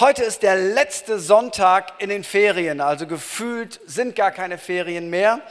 Heute 0.00 0.22
ist 0.22 0.42
der 0.42 0.56
letzte 0.56 1.18
Sonntag 1.18 1.92
in 1.98 2.08
den 2.08 2.24
Ferien, 2.24 2.80
also 2.80 3.06
gefühlt 3.06 3.80
sind 3.84 4.16
gar 4.16 4.30
keine 4.30 4.56
Ferien 4.56 5.10
mehr. 5.10 5.42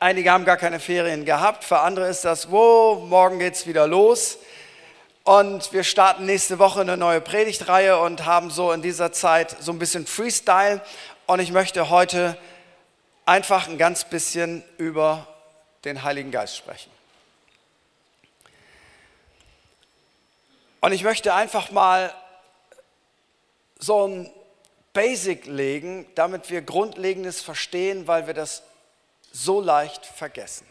Einige 0.00 0.30
haben 0.30 0.46
gar 0.46 0.56
keine 0.56 0.80
Ferien 0.80 1.26
gehabt, 1.26 1.62
für 1.62 1.80
andere 1.80 2.08
ist 2.08 2.24
das, 2.24 2.50
wo, 2.50 2.94
morgen 2.94 3.38
geht's 3.38 3.66
wieder 3.66 3.86
los. 3.86 4.38
Und 5.24 5.74
wir 5.74 5.84
starten 5.84 6.24
nächste 6.24 6.58
Woche 6.58 6.80
eine 6.80 6.96
neue 6.96 7.20
Predigtreihe 7.20 7.98
und 7.98 8.24
haben 8.24 8.48
so 8.50 8.72
in 8.72 8.80
dieser 8.80 9.12
Zeit 9.12 9.54
so 9.60 9.72
ein 9.72 9.78
bisschen 9.78 10.06
Freestyle. 10.06 10.80
Und 11.26 11.40
ich 11.40 11.52
möchte 11.52 11.90
heute 11.90 12.38
einfach 13.26 13.68
ein 13.68 13.76
ganz 13.76 14.04
bisschen 14.04 14.64
über 14.78 15.26
den 15.84 16.02
Heiligen 16.02 16.30
Geist 16.30 16.56
sprechen. 16.56 16.90
Und 20.80 20.92
ich 20.92 21.02
möchte 21.02 21.34
einfach 21.34 21.70
mal 21.72 22.10
so 23.78 24.06
ein 24.06 24.30
Basic 24.92 25.46
legen, 25.46 26.06
damit 26.14 26.50
wir 26.50 26.62
Grundlegendes 26.62 27.40
verstehen, 27.40 28.06
weil 28.06 28.26
wir 28.26 28.34
das 28.34 28.62
so 29.32 29.60
leicht 29.60 30.04
vergessen. 30.04 30.66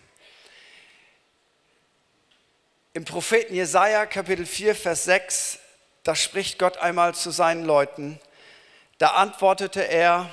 Im 2.94 3.05
Propheten 3.05 3.54
Jesaja, 3.54 4.05
Kapitel 4.05 4.46
4, 4.46 4.76
Vers 4.76 5.05
6, 5.05 5.59
da 6.04 6.16
spricht 6.16 6.58
Gott 6.58 6.77
einmal 6.77 7.13
zu 7.13 7.32
seinen 7.32 7.63
Leuten. 7.63 8.20
Da 8.98 9.12
antwortete 9.12 9.88
er 9.88 10.30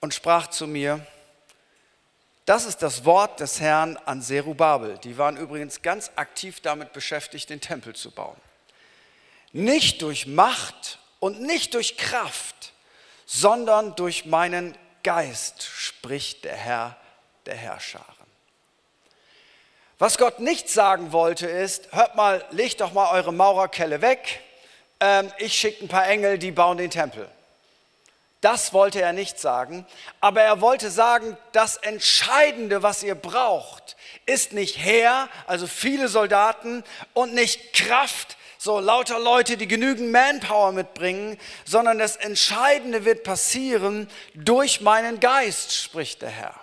und 0.00 0.12
sprach 0.12 0.48
zu 0.48 0.66
mir: 0.66 1.06
Das 2.44 2.66
ist 2.66 2.78
das 2.78 3.04
Wort 3.04 3.38
des 3.38 3.60
Herrn 3.60 3.96
an 3.98 4.20
Serubabel. 4.20 4.98
Die 4.98 5.16
waren 5.16 5.36
übrigens 5.36 5.80
ganz 5.80 6.10
aktiv 6.16 6.60
damit 6.60 6.92
beschäftigt, 6.92 7.50
den 7.50 7.60
Tempel 7.60 7.94
zu 7.94 8.10
bauen. 8.10 8.36
Nicht 9.52 10.02
durch 10.02 10.26
Macht 10.26 10.98
und 11.20 11.40
nicht 11.40 11.74
durch 11.74 11.96
Kraft, 11.96 12.72
sondern 13.26 13.94
durch 13.94 14.24
meinen 14.26 14.76
Geist, 15.04 15.62
spricht 15.62 16.44
der 16.44 16.56
Herr 16.56 16.96
der 17.46 17.54
Herrscharen. 17.54 18.06
Was 19.98 20.18
Gott 20.18 20.40
nicht 20.40 20.68
sagen 20.68 21.12
wollte 21.12 21.46
ist, 21.46 21.92
hört 21.92 22.16
mal, 22.16 22.44
legt 22.50 22.80
doch 22.80 22.92
mal 22.92 23.12
eure 23.12 23.32
Maurerkelle 23.32 24.00
weg, 24.00 24.40
ähm, 24.98 25.30
ich 25.38 25.54
schicke 25.54 25.84
ein 25.84 25.88
paar 25.88 26.06
Engel, 26.06 26.38
die 26.38 26.50
bauen 26.50 26.78
den 26.78 26.90
Tempel. 26.90 27.28
Das 28.40 28.72
wollte 28.72 29.02
er 29.02 29.12
nicht 29.12 29.38
sagen, 29.38 29.86
aber 30.22 30.40
er 30.40 30.62
wollte 30.62 30.90
sagen, 30.90 31.36
das 31.52 31.76
Entscheidende, 31.76 32.82
was 32.82 33.02
ihr 33.02 33.14
braucht, 33.14 33.96
ist 34.24 34.54
nicht 34.54 34.78
Heer, 34.78 35.28
also 35.46 35.66
viele 35.66 36.08
Soldaten 36.08 36.82
und 37.12 37.34
nicht 37.34 37.74
Kraft, 37.74 38.38
so 38.62 38.78
lauter 38.78 39.18
Leute, 39.18 39.56
die 39.56 39.66
genügend 39.66 40.12
Manpower 40.12 40.72
mitbringen, 40.72 41.38
sondern 41.64 41.98
das 41.98 42.16
Entscheidende 42.16 43.06
wird 43.06 43.22
passieren 43.22 44.06
durch 44.34 44.82
meinen 44.82 45.18
Geist, 45.18 45.74
spricht 45.74 46.20
der 46.20 46.28
Herr. 46.28 46.54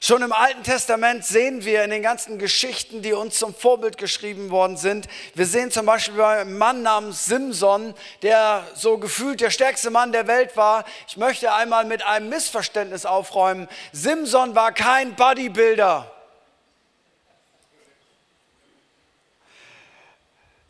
Schon 0.00 0.22
im 0.22 0.32
Alten 0.32 0.62
Testament 0.62 1.26
sehen 1.26 1.66
wir 1.66 1.84
in 1.84 1.90
den 1.90 2.02
ganzen 2.02 2.38
Geschichten, 2.38 3.02
die 3.02 3.12
uns 3.12 3.38
zum 3.38 3.54
Vorbild 3.54 3.98
geschrieben 3.98 4.50
worden 4.50 4.78
sind, 4.78 5.06
wir 5.34 5.44
sehen 5.44 5.70
zum 5.70 5.84
Beispiel 5.84 6.16
bei 6.16 6.40
einem 6.40 6.56
Mann 6.56 6.80
namens 6.80 7.26
Simson, 7.26 7.92
der 8.22 8.66
so 8.74 8.96
gefühlt 8.96 9.42
der 9.42 9.50
stärkste 9.50 9.90
Mann 9.90 10.12
der 10.12 10.26
Welt 10.26 10.56
war. 10.56 10.86
Ich 11.06 11.18
möchte 11.18 11.52
einmal 11.52 11.84
mit 11.84 12.06
einem 12.06 12.30
Missverständnis 12.30 13.04
aufräumen. 13.04 13.68
Simson 13.92 14.54
war 14.54 14.72
kein 14.72 15.14
Bodybuilder. 15.14 16.13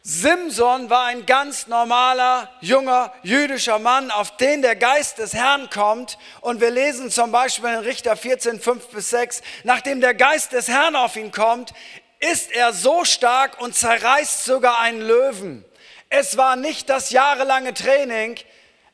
Simson 0.07 0.91
war 0.91 1.07
ein 1.07 1.25
ganz 1.25 1.67
normaler, 1.67 2.51
junger, 2.61 3.11
jüdischer 3.23 3.79
Mann, 3.79 4.11
auf 4.11 4.37
den 4.37 4.61
der 4.61 4.77
Geist 4.77 5.17
des 5.17 5.33
Herrn 5.33 5.71
kommt. 5.71 6.19
Und 6.43 6.61
wir 6.61 6.71
lesen 6.71 7.11
zum 7.11 7.33
Beispiel 7.33 7.71
in 7.71 7.79
Richter 7.79 8.15
14, 8.15 8.61
5 8.61 8.89
bis 8.89 9.09
6, 9.09 9.41
nachdem 9.63 10.03
der 10.03 10.13
Geist 10.13 10.53
des 10.53 10.69
Herrn 10.69 10.95
auf 10.95 11.17
ihn 11.17 11.33
kommt, 11.33 11.73
ist 12.21 12.53
er 12.53 12.75
so 12.75 13.07
stark 13.07 13.59
und 13.63 13.75
zerreißt 13.75 14.45
sogar 14.45 14.79
einen 14.79 15.01
Löwen. 15.01 15.65
Es 16.11 16.37
war 16.37 16.57
nicht 16.57 16.91
das 16.91 17.09
jahrelange 17.09 17.73
Training, 17.73 18.37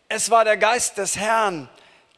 es 0.09 0.31
war 0.31 0.45
der 0.45 0.59
Geist 0.59 0.97
des 0.97 1.17
Herrn, 1.17 1.69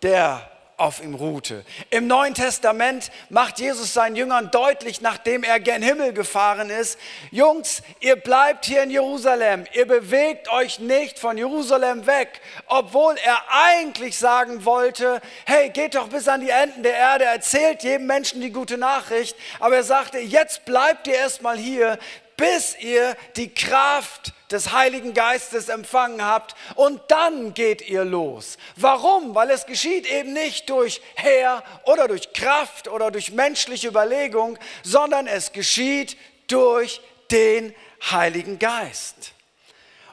der 0.03 0.52
auf 0.77 1.03
ihm 1.03 1.15
ruhte. 1.15 1.65
Im 1.91 2.07
Neuen 2.07 2.35
Testament 2.35 3.11
macht 3.29 3.61
Jesus 3.61 3.95
seinen 3.95 4.17
Jüngern 4.17 4.51
deutlich, 4.51 5.01
nachdem 5.01 5.45
er 5.45 5.61
gen 5.61 5.83
Himmel 5.83 6.13
gefahren 6.13 6.71
ist, 6.71 6.99
Jungs, 7.31 7.83
ihr 8.01 8.17
bleibt 8.17 8.65
hier 8.65 8.83
in 8.83 8.91
Jerusalem, 8.91 9.65
ihr 9.75 9.87
bewegt 9.87 10.51
euch 10.51 10.79
nicht 10.79 11.19
von 11.19 11.39
Jerusalem 11.39 12.07
weg, 12.07 12.41
obwohl 12.67 13.15
er 13.25 13.43
eigentlich 13.51 14.19
sagen 14.19 14.65
wollte, 14.65 15.21
hey, 15.47 15.71
geht 15.71 15.95
doch 15.95 16.09
bis 16.09 16.27
an 16.27 16.41
die 16.41 16.51
Enden 16.51 16.83
der 16.83 16.97
Erde, 16.97 17.25
erzählt 17.25 17.83
jedem 17.83 18.07
Menschen 18.07 18.41
die 18.41 18.51
gute 18.51 18.79
Nachricht, 18.79 19.37
aber 19.61 19.77
er 19.77 19.85
sagte, 19.85 20.19
jetzt 20.19 20.65
bleibt 20.65 21.07
ihr 21.07 21.15
erstmal 21.15 21.59
hier, 21.59 21.99
bis 22.37 22.77
ihr 22.79 23.17
die 23.37 23.53
Kraft 23.53 24.33
des 24.51 24.73
Heiligen 24.73 25.15
Geistes 25.15 25.69
empfangen 25.69 26.25
habt 26.25 26.55
und 26.75 27.01
dann 27.09 27.55
geht 27.55 27.89
ihr 27.89 28.05
los. 28.05 28.59
Warum? 28.77 29.35
Weil 29.35 29.51
es 29.51 29.67
geschieht 29.67 30.07
eben 30.07 30.33
nicht 30.33 30.69
durch 30.71 31.01
Heer 31.15 31.63
oder 31.85 32.09
durch 32.09 32.33
Kraft 32.33 32.89
oder 32.89 33.11
durch 33.11 33.33
menschliche 33.33 33.89
Überlegung, 33.89 34.59
sondern 34.83 35.27
es 35.27 35.53
geschieht 35.53 36.17
durch 36.47 37.01
den 37.31 37.75
Heiligen 38.11 38.59
Geist. 38.59 39.33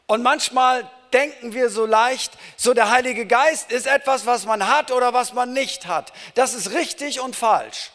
Und 0.08 0.24
manchmal 0.24 0.90
denken 1.14 1.54
wir 1.54 1.70
so 1.70 1.86
leicht, 1.86 2.34
so 2.56 2.74
der 2.74 2.90
Heilige 2.90 3.26
Geist 3.26 3.72
ist 3.72 3.88
etwas, 3.88 4.26
was 4.26 4.46
man 4.46 4.68
hat 4.68 4.92
oder 4.92 5.14
was 5.14 5.34
man 5.34 5.54
nicht 5.54 5.88
hat. 5.88 6.14
Das 6.36 6.54
ist 6.54 6.72
richtig 6.72 7.20
und 7.20 7.36
falsch. 7.36 7.92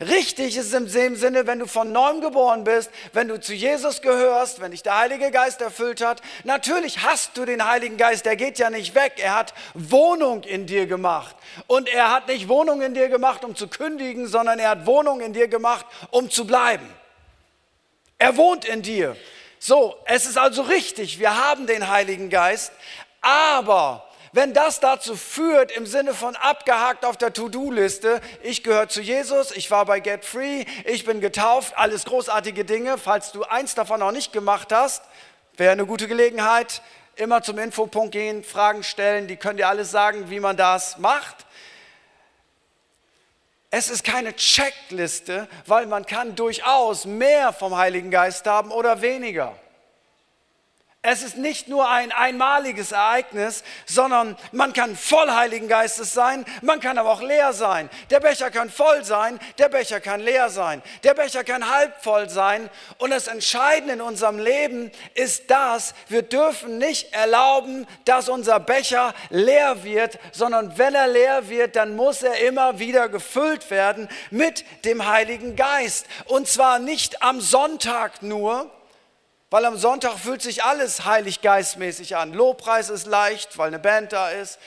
Richtig 0.00 0.56
ist 0.56 0.72
es 0.72 0.94
im 0.94 1.16
Sinne, 1.16 1.46
wenn 1.46 1.58
du 1.58 1.66
von 1.66 1.92
neuem 1.92 2.22
geboren 2.22 2.64
bist, 2.64 2.90
wenn 3.12 3.28
du 3.28 3.38
zu 3.38 3.52
Jesus 3.52 4.00
gehörst, 4.00 4.60
wenn 4.60 4.70
dich 4.70 4.82
der 4.82 4.98
Heilige 4.98 5.30
Geist 5.30 5.60
erfüllt 5.60 6.00
hat. 6.00 6.22
Natürlich 6.44 7.02
hast 7.02 7.36
du 7.36 7.44
den 7.44 7.66
Heiligen 7.66 7.98
Geist, 7.98 8.24
der 8.24 8.36
geht 8.36 8.58
ja 8.58 8.70
nicht 8.70 8.94
weg. 8.94 9.14
Er 9.18 9.34
hat 9.34 9.52
Wohnung 9.74 10.42
in 10.44 10.64
dir 10.64 10.86
gemacht. 10.86 11.36
Und 11.66 11.86
er 11.86 12.10
hat 12.10 12.28
nicht 12.28 12.48
Wohnung 12.48 12.80
in 12.80 12.94
dir 12.94 13.10
gemacht, 13.10 13.44
um 13.44 13.54
zu 13.54 13.68
kündigen, 13.68 14.26
sondern 14.26 14.58
er 14.58 14.70
hat 14.70 14.86
Wohnung 14.86 15.20
in 15.20 15.34
dir 15.34 15.48
gemacht, 15.48 15.84
um 16.10 16.30
zu 16.30 16.46
bleiben. 16.46 16.88
Er 18.16 18.38
wohnt 18.38 18.64
in 18.64 18.80
dir. 18.80 19.16
So, 19.58 19.96
es 20.06 20.24
ist 20.24 20.38
also 20.38 20.62
richtig, 20.62 21.18
wir 21.18 21.36
haben 21.36 21.66
den 21.66 21.88
Heiligen 21.88 22.30
Geist, 22.30 22.72
aber 23.20 24.09
wenn 24.32 24.54
das 24.54 24.80
dazu 24.80 25.16
führt, 25.16 25.72
im 25.72 25.86
Sinne 25.86 26.14
von 26.14 26.36
abgehakt 26.36 27.04
auf 27.04 27.16
der 27.16 27.32
To-Do-Liste, 27.32 28.20
ich 28.42 28.62
gehöre 28.62 28.88
zu 28.88 29.00
Jesus, 29.00 29.50
ich 29.50 29.70
war 29.70 29.86
bei 29.86 30.00
Get 30.00 30.24
Free, 30.24 30.64
ich 30.84 31.04
bin 31.04 31.20
getauft, 31.20 31.76
alles 31.76 32.04
großartige 32.04 32.64
Dinge, 32.64 32.96
falls 32.96 33.32
du 33.32 33.42
eins 33.42 33.74
davon 33.74 34.00
noch 34.00 34.12
nicht 34.12 34.32
gemacht 34.32 34.72
hast, 34.72 35.02
wäre 35.56 35.72
eine 35.72 35.84
gute 35.84 36.06
Gelegenheit, 36.06 36.82
immer 37.16 37.42
zum 37.42 37.58
Infopunkt 37.58 38.12
gehen, 38.12 38.44
Fragen 38.44 38.82
stellen, 38.84 39.26
die 39.26 39.36
können 39.36 39.56
dir 39.56 39.68
alles 39.68 39.90
sagen, 39.90 40.30
wie 40.30 40.40
man 40.40 40.56
das 40.56 40.98
macht. 40.98 41.46
Es 43.72 43.88
ist 43.90 44.04
keine 44.04 44.34
Checkliste, 44.34 45.48
weil 45.66 45.86
man 45.86 46.06
kann 46.06 46.34
durchaus 46.34 47.04
mehr 47.04 47.52
vom 47.52 47.76
Heiligen 47.76 48.10
Geist 48.10 48.46
haben 48.46 48.72
oder 48.72 49.00
weniger. 49.00 49.56
Es 51.02 51.22
ist 51.22 51.38
nicht 51.38 51.66
nur 51.66 51.88
ein 51.88 52.12
einmaliges 52.12 52.92
Ereignis, 52.92 53.64
sondern 53.86 54.36
man 54.52 54.74
kann 54.74 54.94
voll 54.94 55.30
Heiligen 55.30 55.66
Geistes 55.66 56.12
sein, 56.12 56.44
man 56.60 56.78
kann 56.78 56.98
aber 56.98 57.10
auch 57.10 57.22
leer 57.22 57.54
sein. 57.54 57.88
Der 58.10 58.20
Becher 58.20 58.50
kann 58.50 58.68
voll 58.68 59.02
sein, 59.02 59.40
der 59.56 59.70
Becher 59.70 60.00
kann 60.00 60.20
leer 60.20 60.50
sein, 60.50 60.82
der 61.02 61.14
Becher 61.14 61.42
kann 61.42 61.70
halb 61.74 62.02
voll 62.02 62.28
sein. 62.28 62.68
Und 62.98 63.12
das 63.12 63.28
Entscheidende 63.28 63.94
in 63.94 64.02
unserem 64.02 64.38
Leben 64.38 64.92
ist 65.14 65.50
das, 65.50 65.94
wir 66.08 66.20
dürfen 66.20 66.76
nicht 66.76 67.14
erlauben, 67.14 67.86
dass 68.04 68.28
unser 68.28 68.60
Becher 68.60 69.14
leer 69.30 69.82
wird, 69.82 70.18
sondern 70.32 70.76
wenn 70.76 70.94
er 70.94 71.08
leer 71.08 71.48
wird, 71.48 71.76
dann 71.76 71.96
muss 71.96 72.22
er 72.22 72.46
immer 72.46 72.78
wieder 72.78 73.08
gefüllt 73.08 73.70
werden 73.70 74.06
mit 74.30 74.66
dem 74.84 75.08
Heiligen 75.08 75.56
Geist. 75.56 76.04
Und 76.26 76.46
zwar 76.46 76.78
nicht 76.78 77.22
am 77.22 77.40
Sonntag 77.40 78.20
nur, 78.20 78.70
weil 79.50 79.64
am 79.64 79.76
Sonntag 79.76 80.16
fühlt 80.18 80.42
sich 80.42 80.62
alles 80.62 81.04
heilig 81.04 81.42
geistmäßig 81.42 82.16
an. 82.16 82.32
Lobpreis 82.32 82.88
ist 82.88 83.06
leicht, 83.06 83.58
weil 83.58 83.68
eine 83.68 83.80
Band 83.80 84.12
da 84.12 84.30
ist. 84.30 84.58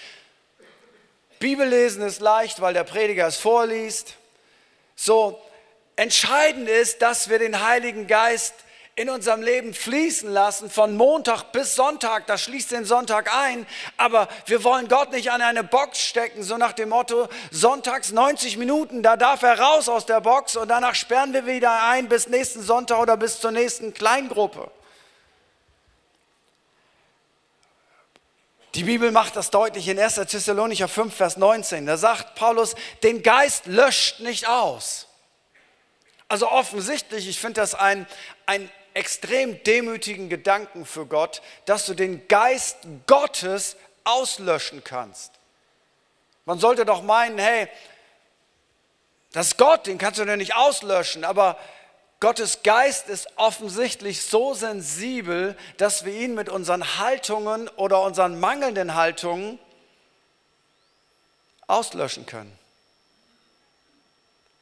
Bibellesen 1.39 2.03
ist 2.03 2.21
leicht, 2.21 2.61
weil 2.61 2.73
der 2.73 2.83
Prediger 2.83 3.27
es 3.27 3.37
vorliest. 3.37 4.15
So, 4.95 5.41
entscheidend 5.95 6.69
ist, 6.69 7.01
dass 7.01 7.29
wir 7.29 7.39
den 7.39 7.65
Heiligen 7.65 8.07
Geist 8.07 8.53
in 8.95 9.09
unserem 9.09 9.41
Leben 9.41 9.73
fließen 9.73 10.31
lassen, 10.31 10.69
von 10.69 10.95
Montag 10.95 11.51
bis 11.51 11.75
Sonntag, 11.75 12.27
das 12.27 12.41
schließt 12.41 12.71
den 12.71 12.85
Sonntag 12.85 13.35
ein, 13.35 13.65
aber 13.97 14.27
wir 14.45 14.63
wollen 14.63 14.87
Gott 14.87 15.11
nicht 15.11 15.31
an 15.31 15.41
eine 15.41 15.63
Box 15.63 15.99
stecken, 15.99 16.43
so 16.43 16.57
nach 16.57 16.73
dem 16.73 16.89
Motto, 16.89 17.27
sonntags 17.49 18.11
90 18.11 18.57
Minuten, 18.57 19.01
da 19.01 19.17
darf 19.17 19.41
er 19.41 19.59
raus 19.59 19.89
aus 19.89 20.05
der 20.05 20.21
Box 20.21 20.55
und 20.55 20.67
danach 20.67 20.93
sperren 20.93 21.33
wir 21.33 21.47
wieder 21.47 21.87
ein 21.87 22.07
bis 22.07 22.27
nächsten 22.27 22.61
Sonntag 22.61 22.99
oder 22.99 23.17
bis 23.17 23.39
zur 23.39 23.51
nächsten 23.51 23.95
Kleingruppe. 23.95 24.69
Die 28.75 28.83
Bibel 28.83 29.11
macht 29.11 29.35
das 29.35 29.49
deutlich 29.49 29.87
in 29.87 29.99
1. 29.99 30.15
Thessalonicher 30.15 30.87
5, 30.87 31.15
Vers 31.15 31.37
19. 31.37 31.85
Da 31.85 31.97
sagt 31.97 32.33
Paulus, 32.35 32.75
den 33.03 33.21
Geist 33.21 33.67
löscht 33.67 34.19
nicht 34.19 34.47
aus. 34.47 35.07
Also 36.27 36.49
offensichtlich, 36.49 37.27
ich 37.27 37.39
finde 37.39 37.61
das 37.61 37.75
ein, 37.75 38.07
ein 38.47 38.71
extrem 38.93 39.61
demütigen 39.63 40.29
Gedanken 40.29 40.85
für 40.85 41.05
Gott, 41.05 41.41
dass 41.65 41.85
du 41.85 41.93
den 41.93 42.27
Geist 42.27 42.77
Gottes 43.07 43.75
auslöschen 44.03 44.83
kannst. 44.83 45.31
Man 46.45 46.59
sollte 46.59 46.85
doch 46.85 47.01
meinen, 47.01 47.37
hey, 47.37 47.67
das 49.31 49.47
ist 49.47 49.57
Gott, 49.57 49.87
den 49.87 49.97
kannst 49.97 50.19
du 50.19 50.23
ja 50.23 50.37
nicht 50.37 50.55
auslöschen, 50.55 51.23
aber 51.23 51.57
Gottes 52.19 52.63
Geist 52.63 53.09
ist 53.09 53.27
offensichtlich 53.35 54.21
so 54.21 54.53
sensibel, 54.53 55.57
dass 55.77 56.05
wir 56.05 56.13
ihn 56.13 56.35
mit 56.35 56.47
unseren 56.47 56.97
Haltungen 56.97 57.67
oder 57.69 58.01
unseren 58.01 58.39
mangelnden 58.39 58.95
Haltungen 58.95 59.59
auslöschen 61.67 62.25
können. 62.25 62.57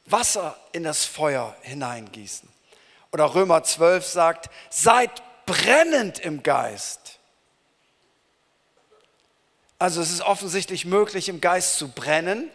Wasser 0.06 0.58
in 0.72 0.82
das 0.82 1.04
Feuer 1.04 1.54
hineingießen. 1.62 2.51
Oder 3.12 3.34
Römer 3.34 3.62
12 3.62 4.06
sagt, 4.06 4.50
seid 4.70 5.22
brennend 5.46 6.18
im 6.18 6.42
Geist. 6.42 7.18
Also 9.78 10.00
es 10.00 10.10
ist 10.10 10.22
offensichtlich 10.22 10.84
möglich, 10.84 11.28
im 11.28 11.40
Geist 11.40 11.76
zu 11.76 11.88
brennen, 11.88 12.50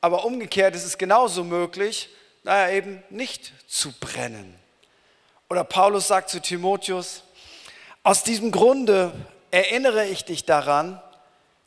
aber 0.00 0.24
umgekehrt 0.24 0.76
ist 0.76 0.84
es 0.84 0.96
genauso 0.96 1.42
möglich, 1.44 2.08
naja, 2.44 2.74
eben 2.74 3.02
nicht 3.10 3.52
zu 3.66 3.92
brennen. 3.92 4.58
Oder 5.50 5.64
Paulus 5.64 6.06
sagt 6.06 6.30
zu 6.30 6.40
Timotheus, 6.40 7.24
aus 8.04 8.22
diesem 8.22 8.52
Grunde 8.52 9.12
erinnere 9.50 10.06
ich 10.06 10.24
dich 10.24 10.44
daran, 10.44 11.02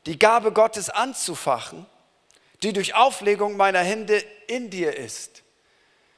die 0.05 0.17
Gabe 0.17 0.51
Gottes 0.51 0.89
anzufachen, 0.89 1.85
die 2.63 2.73
durch 2.73 2.95
Auflegung 2.95 3.57
meiner 3.57 3.79
Hände 3.79 4.23
in 4.47 4.69
dir 4.69 4.95
ist. 4.95 5.40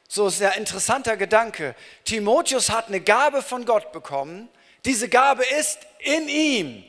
So 0.07 0.27
ist 0.27 0.41
ein 0.41 0.59
interessanter 0.59 1.17
Gedanke. 1.17 1.75
Timotheus 2.05 2.69
hat 2.69 2.87
eine 2.87 3.01
Gabe 3.01 3.41
von 3.41 3.65
Gott 3.65 3.91
bekommen. 3.91 4.49
Diese 4.85 5.09
Gabe 5.09 5.43
ist 5.59 5.79
in 5.99 6.27
ihm. 6.27 6.83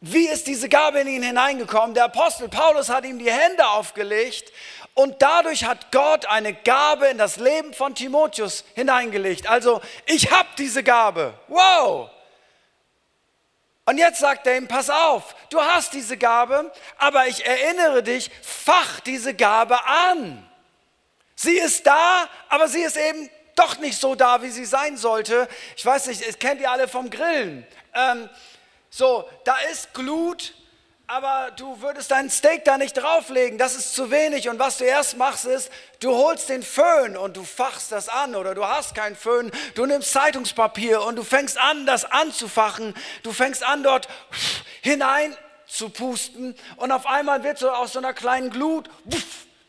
Wie 0.00 0.26
ist 0.26 0.46
diese 0.46 0.68
Gabe 0.68 1.00
in 1.00 1.08
ihn 1.08 1.22
hineingekommen? 1.22 1.94
Der 1.94 2.04
Apostel 2.04 2.48
Paulus 2.48 2.88
hat 2.88 3.04
ihm 3.04 3.18
die 3.18 3.30
Hände 3.30 3.66
aufgelegt 3.68 4.52
und 4.94 5.22
dadurch 5.22 5.64
hat 5.64 5.92
Gott 5.92 6.26
eine 6.26 6.54
Gabe 6.54 7.06
in 7.06 7.18
das 7.18 7.36
Leben 7.36 7.72
von 7.72 7.94
Timotheus 7.94 8.64
hineingelegt. 8.74 9.48
Also, 9.48 9.80
ich 10.06 10.30
habe 10.30 10.48
diese 10.58 10.82
Gabe. 10.82 11.34
Wow! 11.48 12.10
Und 13.84 13.98
jetzt 13.98 14.20
sagt 14.20 14.46
er 14.46 14.56
ihm, 14.56 14.68
pass 14.68 14.90
auf, 14.90 15.34
du 15.50 15.60
hast 15.60 15.92
diese 15.92 16.16
Gabe, 16.16 16.72
aber 16.98 17.26
ich 17.26 17.44
erinnere 17.44 18.02
dich, 18.02 18.30
fach 18.42 19.00
diese 19.00 19.34
Gabe 19.34 19.84
an. 19.84 20.48
Sie 21.34 21.58
ist 21.58 21.86
da, 21.86 22.28
aber 22.48 22.68
sie 22.68 22.82
ist 22.82 22.96
eben 22.96 23.30
doch 23.54 23.78
nicht 23.78 23.98
so 23.98 24.14
da, 24.14 24.42
wie 24.42 24.50
sie 24.50 24.64
sein 24.64 24.96
sollte. 24.96 25.48
Ich 25.76 25.84
weiß 25.84 26.06
nicht, 26.06 26.26
das 26.26 26.38
kennt 26.38 26.60
ihr 26.60 26.70
alle 26.70 26.88
vom 26.88 27.10
Grillen. 27.10 27.66
Ähm, 27.94 28.28
so, 28.90 29.28
da 29.44 29.56
ist 29.70 29.94
Glut, 29.94 30.54
aber 31.06 31.50
du 31.56 31.80
würdest 31.82 32.10
dein 32.10 32.30
Steak 32.30 32.64
da 32.64 32.78
nicht 32.78 32.94
drauflegen, 32.94 33.58
das 33.58 33.74
ist 33.74 33.94
zu 33.94 34.10
wenig. 34.10 34.48
Und 34.48 34.58
was 34.58 34.78
du 34.78 34.84
erst 34.84 35.16
machst, 35.16 35.44
ist, 35.44 35.70
du 36.00 36.14
holst 36.14 36.48
den 36.48 36.62
Föhn 36.62 37.16
und 37.16 37.36
du 37.36 37.44
fachst 37.44 37.92
das 37.92 38.08
an 38.08 38.34
oder 38.34 38.54
du 38.54 38.66
hast 38.66 38.94
keinen 38.94 39.16
Föhn, 39.16 39.50
du 39.74 39.84
nimmst 39.84 40.12
Zeitungspapier 40.12 41.02
und 41.02 41.16
du 41.16 41.22
fängst 41.22 41.58
an, 41.58 41.84
das 41.84 42.04
anzufachen. 42.04 42.94
Du 43.22 43.32
fängst 43.32 43.62
an, 43.62 43.82
dort 43.82 44.08
hinein 44.80 45.36
zu 45.66 45.90
pusten 45.90 46.54
und 46.76 46.92
auf 46.92 47.06
einmal 47.06 47.44
wird 47.44 47.58
so 47.58 47.70
aus 47.70 47.92
so 47.92 47.98
einer 47.98 48.14
kleinen 48.14 48.50
Glut, 48.50 48.88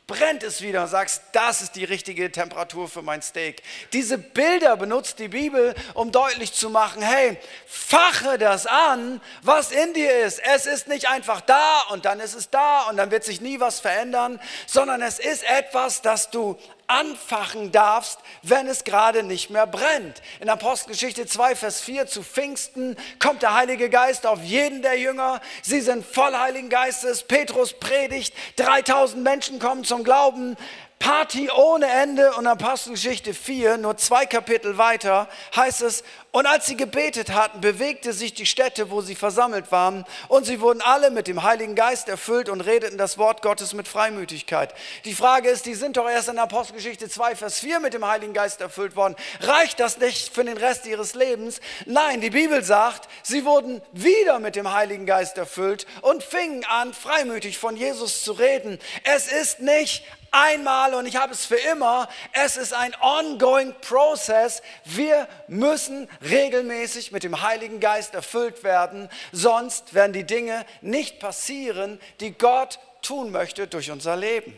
brennt 0.08 0.44
es 0.44 0.62
wieder 0.62 0.84
und 0.84 0.90
sagst, 0.90 1.24
das 1.32 1.62
ist 1.62 1.76
die 1.76 1.86
richtige 1.86 2.32
Temperatur 2.32 2.90
für 2.90 3.02
mein 3.02 3.22
Steak. 3.22 3.64
Diese 3.94 4.18
Bilder 4.18 4.76
benutzt 4.76 5.20
die 5.20 5.30
Bibel, 5.30 5.74
um 5.94 6.12
deutlich 6.12 6.54
zu 6.54 6.70
machen, 6.70 7.02
hey, 7.02 7.38
fache 7.66 8.38
das 8.38 8.68
an, 8.68 9.22
was 9.42 9.72
in 9.72 9.94
dir 9.94 10.26
ist. 10.26 10.40
Es 10.40 10.66
ist 10.66 10.88
nicht 10.88 11.08
einfach 11.08 11.42
da 11.42 11.82
und 11.90 12.06
dann 12.06 12.20
ist 12.20 12.36
es 12.36 12.50
da 12.50 12.84
und 12.90 12.98
dann 12.98 13.12
wird 13.12 13.24
sich 13.24 13.40
nie 13.40 13.60
was 13.60 13.80
verändern, 13.80 14.42
sondern 14.68 15.02
es 15.02 15.20
ist 15.20 15.44
etwas, 15.44 16.02
das 16.02 16.30
du 16.30 16.58
anfachen 16.88 17.72
darfst, 17.72 18.20
wenn 18.42 18.68
es 18.68 18.84
gerade 18.84 19.24
nicht 19.24 19.50
mehr 19.50 19.68
brennt. 19.68 20.22
In 20.40 20.50
Apostelgeschichte 20.50 21.26
2, 21.26 21.56
Vers 21.56 21.82
4 21.82 22.08
zu 22.08 22.24
Pfingsten 22.24 22.98
kommt 23.20 23.42
der 23.42 23.54
Heilige 23.54 23.90
Geist 23.90 24.26
auf 24.26 24.44
jeden 24.44 24.82
der 24.82 25.00
Jünger. 25.00 25.42
Sie 25.62 25.82
sind 25.82 26.06
voll 26.06 26.36
Heiligen 26.36 26.70
Geistes. 26.70 27.24
Petrus 27.24 27.74
predigt. 27.74 28.34
3000 28.58 29.24
Menschen 29.24 29.60
kommen 29.60 29.84
zum 29.84 30.04
Glauben. 30.04 30.58
Party 31.04 31.50
ohne 31.52 31.86
Ende 31.88 32.34
und 32.36 32.48
Apostelgeschichte 32.48 33.34
4, 33.34 33.76
nur 33.76 33.98
zwei 33.98 34.26
Kapitel 34.26 34.78
weiter, 34.78 35.28
heißt 35.54 35.82
es, 35.82 36.02
und 36.32 36.46
als 36.46 36.66
sie 36.66 36.78
gebetet 36.78 37.34
hatten, 37.34 37.60
bewegte 37.60 38.14
sich 38.14 38.34
die 38.34 38.46
Stätte, 38.46 38.90
wo 38.90 39.02
sie 39.02 39.16
versammelt 39.16 39.70
waren, 39.70 40.06
und 40.30 40.46
sie 40.46 40.62
wurden 40.62 40.82
alle 40.82 41.12
mit 41.12 41.28
dem 41.28 41.44
Heiligen 41.44 41.76
Geist 41.76 42.08
erfüllt 42.08 42.48
und 42.48 42.62
redeten 42.62 42.98
das 42.98 43.18
Wort 43.18 43.42
Gottes 43.42 43.74
mit 43.74 43.90
Freimütigkeit. 43.90 44.74
Die 45.04 45.14
Frage 45.14 45.50
ist, 45.50 45.66
die 45.66 45.74
sind 45.74 45.98
doch 45.98 46.10
erst 46.10 46.30
in 46.30 46.40
Apostelgeschichte 46.40 47.10
2, 47.10 47.36
Vers 47.36 47.60
4 47.60 47.82
mit 47.82 47.94
dem 47.94 48.08
Heiligen 48.08 48.32
Geist 48.32 48.62
erfüllt 48.62 48.96
worden. 48.96 49.18
Reicht 49.42 49.82
das 49.82 49.98
nicht 49.98 50.34
für 50.34 50.46
den 50.46 50.56
Rest 50.56 50.86
ihres 50.86 51.16
Lebens? 51.16 51.60
Nein, 51.86 52.22
die 52.22 52.30
Bibel 52.30 52.64
sagt, 52.64 53.10
sie 53.24 53.44
wurden 53.44 53.82
wieder 53.92 54.40
mit 54.40 54.56
dem 54.56 54.72
Heiligen 54.72 55.06
Geist 55.06 55.38
erfüllt 55.38 55.86
und 56.02 56.24
fingen 56.24 56.64
an, 56.64 56.94
freimütig 56.94 57.58
von 57.58 57.76
Jesus 57.76 58.24
zu 58.24 58.32
reden. 58.32 58.80
Es 59.04 59.30
ist 59.30 59.60
nicht 59.60 60.06
einmal 60.34 60.94
und 60.96 61.06
ich 61.06 61.16
habe 61.16 61.32
es 61.32 61.46
für 61.46 61.56
immer. 61.56 62.10
Es 62.34 62.58
ist 62.58 62.74
ein 62.74 62.94
ongoing 63.00 63.74
process. 63.82 64.62
Wir 64.84 65.28
müssen 65.48 66.10
regelmäßig 66.22 67.12
mit 67.12 67.24
dem 67.24 67.42
Heiligen 67.42 67.80
Geist 67.80 68.14
erfüllt 68.16 68.64
werden, 68.64 69.10
sonst 69.32 69.94
werden 69.94 70.12
die 70.12 70.26
Dinge 70.26 70.66
nicht 70.82 71.20
passieren, 71.20 72.02
die 72.20 72.32
Gott 72.32 72.80
tun 73.02 73.32
möchte 73.32 73.68
durch 73.68 73.92
unser 73.92 74.16
Leben. 74.18 74.58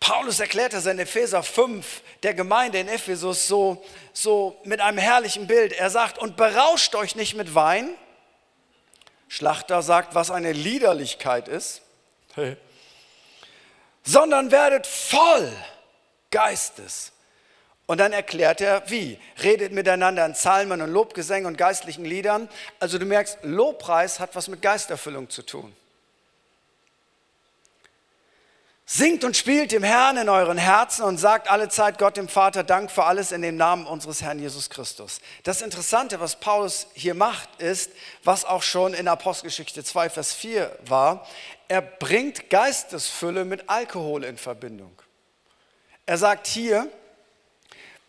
Paulus 0.00 0.40
erklärt 0.40 0.74
das 0.74 0.86
in 0.86 0.98
Epheser 0.98 1.42
5 1.42 2.02
der 2.22 2.34
Gemeinde 2.34 2.78
in 2.78 2.88
Ephesus 2.88 3.48
so, 3.48 3.82
so 4.12 4.60
mit 4.64 4.80
einem 4.80 4.98
herrlichen 4.98 5.46
Bild. 5.46 5.72
Er 5.72 5.88
sagt, 5.88 6.18
und 6.18 6.36
berauscht 6.36 6.94
euch 6.94 7.16
nicht 7.16 7.34
mit 7.34 7.54
Wein. 7.54 7.94
Schlachter 9.28 9.80
sagt, 9.82 10.14
was 10.14 10.30
eine 10.30 10.52
Liederlichkeit 10.52 11.48
ist. 11.48 11.80
Hey 12.34 12.56
sondern 14.04 14.50
werdet 14.50 14.86
voll 14.86 15.50
Geistes. 16.30 17.12
Und 17.86 17.98
dann 17.98 18.12
erklärt 18.12 18.60
er, 18.60 18.88
wie? 18.90 19.18
Redet 19.42 19.72
miteinander 19.72 20.24
in 20.24 20.32
Psalmen 20.32 20.80
und 20.80 20.90
Lobgesängen 20.90 21.46
und 21.46 21.58
geistlichen 21.58 22.04
Liedern. 22.04 22.48
Also 22.80 22.98
du 22.98 23.04
merkst, 23.04 23.38
Lobpreis 23.42 24.20
hat 24.20 24.34
was 24.36 24.48
mit 24.48 24.62
Geisterfüllung 24.62 25.28
zu 25.28 25.42
tun. 25.42 25.74
Singt 28.86 29.24
und 29.24 29.34
spielt 29.34 29.72
dem 29.72 29.82
Herrn 29.82 30.18
in 30.18 30.28
euren 30.28 30.58
Herzen 30.58 31.04
und 31.04 31.16
sagt 31.16 31.48
alle 31.48 31.70
Zeit 31.70 31.96
Gott 31.96 32.18
dem 32.18 32.28
Vater 32.28 32.62
Dank 32.62 32.90
für 32.90 33.04
alles 33.04 33.32
in 33.32 33.40
dem 33.40 33.56
Namen 33.56 33.86
unseres 33.86 34.20
Herrn 34.20 34.38
Jesus 34.38 34.68
Christus. 34.68 35.20
Das 35.42 35.62
Interessante, 35.62 36.20
was 36.20 36.36
Paulus 36.36 36.86
hier 36.92 37.14
macht, 37.14 37.48
ist, 37.62 37.92
was 38.24 38.44
auch 38.44 38.62
schon 38.62 38.92
in 38.92 39.08
Apostelgeschichte 39.08 39.82
2, 39.82 40.10
Vers 40.10 40.34
4 40.34 40.78
war, 40.86 41.26
er 41.68 41.80
bringt 41.80 42.50
Geistesfülle 42.50 43.46
mit 43.46 43.70
Alkohol 43.70 44.22
in 44.22 44.36
Verbindung. 44.36 45.00
Er 46.04 46.18
sagt 46.18 46.46
hier, 46.46 46.86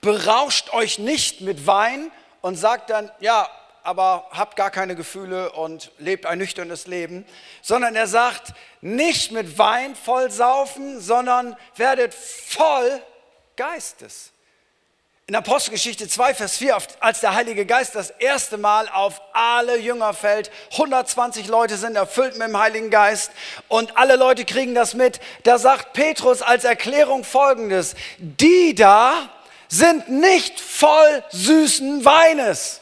berauscht 0.02 0.74
euch 0.74 1.00
nicht 1.00 1.40
mit 1.40 1.66
Wein 1.66 2.12
und 2.42 2.58
sagt 2.58 2.90
dann, 2.90 3.10
ja, 3.22 3.50
aber 3.86 4.28
habt 4.32 4.56
gar 4.56 4.72
keine 4.72 4.96
Gefühle 4.96 5.52
und 5.52 5.92
lebt 6.00 6.26
ein 6.26 6.40
nüchternes 6.40 6.88
Leben, 6.88 7.26
sondern 7.62 7.96
er 7.96 8.08
sagt, 8.08 8.54
nicht 8.82 9.32
mit 9.32 9.58
Wein 9.58 9.96
voll 9.96 10.32
saufen, 10.32 11.00
sondern 11.00 11.56
werdet 11.76 12.14
voll 12.14 13.02
Geistes. 13.56 14.32
In 15.28 15.36
Apostelgeschichte 15.36 16.08
2, 16.08 16.36
Vers 16.36 16.58
4, 16.58 16.78
als 17.00 17.20
der 17.20 17.34
Heilige 17.34 17.66
Geist 17.66 17.96
das 17.96 18.12
erste 18.12 18.58
Mal 18.58 18.90
auf 18.90 19.22
alle 19.34 19.78
Jünger 19.78 20.14
fällt, 20.14 20.52
120 20.74 21.48
Leute 21.48 21.78
sind 21.78 21.96
erfüllt 21.96 22.38
mit 22.38 22.48
dem 22.48 22.60
Heiligen 22.60 22.92
Geist 22.92 23.32
und 23.68 23.98
alle 23.98 24.18
Leute 24.18 24.46
kriegen 24.46 24.76
das 24.76 24.94
mit, 24.94 25.20
da 25.44 25.58
sagt 25.58 25.94
Petrus 25.94 26.44
als 26.44 26.64
Erklärung 26.64 27.24
folgendes, 27.24 27.96
die 28.20 28.76
da 28.76 29.30
sind 29.68 30.10
nicht 30.10 30.60
voll 30.60 31.24
süßen 31.32 32.06
Weines 32.06 32.82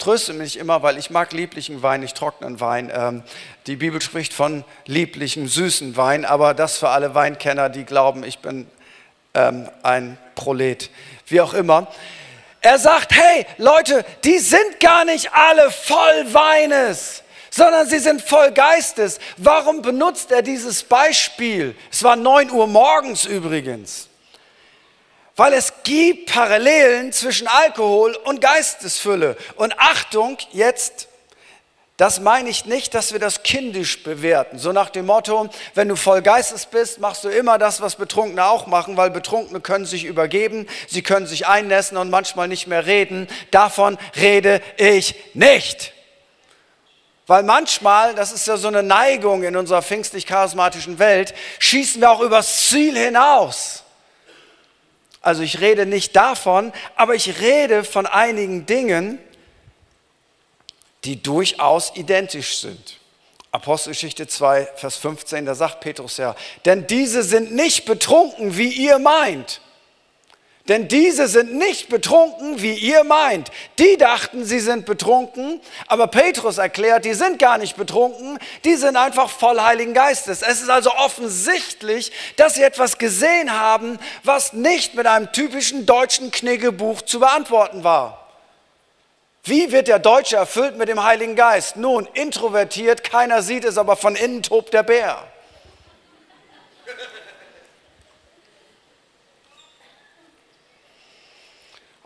es 0.00 0.04
tröstet 0.04 0.36
mich 0.36 0.56
immer, 0.56 0.82
weil 0.82 0.96
ich 0.96 1.10
mag 1.10 1.30
lieblichen 1.32 1.82
Wein, 1.82 2.00
nicht 2.00 2.16
trockenen 2.16 2.58
Wein. 2.58 2.90
Ähm, 2.90 3.22
die 3.66 3.76
Bibel 3.76 4.00
spricht 4.00 4.32
von 4.32 4.64
lieblichem, 4.86 5.46
süßen 5.46 5.94
Wein, 5.94 6.24
aber 6.24 6.54
das 6.54 6.78
für 6.78 6.88
alle 6.88 7.14
Weinkenner, 7.14 7.68
die 7.68 7.84
glauben, 7.84 8.24
ich 8.24 8.38
bin 8.38 8.66
ähm, 9.34 9.68
ein 9.82 10.16
Prolet. 10.36 10.88
Wie 11.26 11.42
auch 11.42 11.52
immer. 11.52 11.86
Er 12.62 12.78
sagt, 12.78 13.12
hey 13.12 13.44
Leute, 13.58 14.06
die 14.24 14.38
sind 14.38 14.80
gar 14.80 15.04
nicht 15.04 15.34
alle 15.34 15.70
voll 15.70 16.32
Weines, 16.32 17.22
sondern 17.50 17.86
sie 17.86 17.98
sind 17.98 18.22
voll 18.22 18.52
Geistes. 18.52 19.18
Warum 19.36 19.82
benutzt 19.82 20.32
er 20.32 20.40
dieses 20.40 20.82
Beispiel? 20.82 21.76
Es 21.92 22.02
war 22.02 22.16
9 22.16 22.50
Uhr 22.52 22.66
morgens 22.66 23.26
übrigens. 23.26 24.09
Weil 25.40 25.54
es 25.54 25.72
gibt 25.84 26.30
Parallelen 26.30 27.14
zwischen 27.14 27.46
Alkohol 27.46 28.14
und 28.24 28.42
Geistesfülle. 28.42 29.38
Und 29.56 29.72
Achtung, 29.78 30.36
jetzt 30.52 31.08
das 31.96 32.20
meine 32.20 32.50
ich 32.50 32.66
nicht, 32.66 32.92
dass 32.92 33.14
wir 33.14 33.20
das 33.20 33.42
kindisch 33.42 34.02
bewerten. 34.02 34.58
So 34.58 34.72
nach 34.72 34.90
dem 34.90 35.06
Motto, 35.06 35.48
wenn 35.74 35.88
du 35.88 35.96
voll 35.96 36.20
Geistes 36.20 36.66
bist, 36.66 37.00
machst 37.00 37.24
du 37.24 37.30
immer 37.30 37.56
das, 37.56 37.80
was 37.80 37.96
Betrunkene 37.96 38.44
auch 38.44 38.66
machen, 38.66 38.98
weil 38.98 39.10
Betrunkene 39.10 39.62
können 39.62 39.86
sich 39.86 40.04
übergeben, 40.04 40.66
sie 40.88 41.00
können 41.00 41.26
sich 41.26 41.46
einnässen 41.46 41.96
und 41.96 42.10
manchmal 42.10 42.46
nicht 42.46 42.66
mehr 42.66 42.84
reden. 42.84 43.26
Davon 43.50 43.96
rede 44.20 44.60
ich 44.76 45.14
nicht. 45.32 45.94
Weil 47.26 47.44
manchmal, 47.44 48.14
das 48.14 48.30
ist 48.30 48.46
ja 48.46 48.58
so 48.58 48.68
eine 48.68 48.82
Neigung 48.82 49.42
in 49.42 49.56
unserer 49.56 49.80
pfingstlich-charismatischen 49.80 50.98
Welt, 50.98 51.32
schießen 51.60 52.02
wir 52.02 52.10
auch 52.10 52.20
übers 52.20 52.68
Ziel 52.68 52.94
hinaus. 52.94 53.84
Also 55.20 55.42
ich 55.42 55.60
rede 55.60 55.86
nicht 55.86 56.16
davon, 56.16 56.72
aber 56.96 57.14
ich 57.14 57.40
rede 57.40 57.84
von 57.84 58.06
einigen 58.06 58.66
Dingen, 58.66 59.18
die 61.04 61.22
durchaus 61.22 61.92
identisch 61.94 62.58
sind. 62.58 62.98
Apostelgeschichte 63.52 64.28
2, 64.28 64.70
Vers 64.76 64.96
15, 64.96 65.44
da 65.44 65.54
sagt 65.54 65.80
Petrus 65.80 66.18
ja, 66.18 66.36
denn 66.64 66.86
diese 66.86 67.22
sind 67.22 67.52
nicht 67.52 67.84
betrunken, 67.84 68.56
wie 68.56 68.68
ihr 68.68 68.98
meint. 68.98 69.60
Denn 70.68 70.88
diese 70.88 71.26
sind 71.26 71.54
nicht 71.54 71.88
betrunken, 71.88 72.60
wie 72.60 72.74
ihr 72.74 73.02
meint. 73.02 73.50
Die 73.78 73.96
dachten, 73.96 74.44
sie 74.44 74.60
sind 74.60 74.86
betrunken, 74.86 75.60
aber 75.86 76.06
Petrus 76.06 76.58
erklärt, 76.58 77.04
die 77.04 77.14
sind 77.14 77.38
gar 77.38 77.58
nicht 77.58 77.76
betrunken, 77.76 78.38
die 78.64 78.76
sind 78.76 78.96
einfach 78.96 79.30
voll 79.30 79.58
Heiligen 79.60 79.94
Geistes. 79.94 80.42
Es 80.42 80.60
ist 80.60 80.70
also 80.70 80.92
offensichtlich, 80.92 82.12
dass 82.36 82.54
sie 82.54 82.62
etwas 82.62 82.98
gesehen 82.98 83.58
haben, 83.58 83.98
was 84.22 84.52
nicht 84.52 84.94
mit 84.94 85.06
einem 85.06 85.32
typischen 85.32 85.86
deutschen 85.86 86.30
Kniggebuch 86.30 87.02
zu 87.02 87.20
beantworten 87.20 87.82
war. 87.82 88.28
Wie 89.44 89.72
wird 89.72 89.88
der 89.88 89.98
Deutsche 89.98 90.36
erfüllt 90.36 90.76
mit 90.76 90.88
dem 90.88 91.02
Heiligen 91.02 91.34
Geist? 91.34 91.76
Nun, 91.76 92.06
introvertiert, 92.12 93.02
keiner 93.02 93.42
sieht 93.42 93.64
es, 93.64 93.78
aber 93.78 93.96
von 93.96 94.14
innen 94.14 94.42
tobt 94.42 94.74
der 94.74 94.82
Bär. 94.82 95.29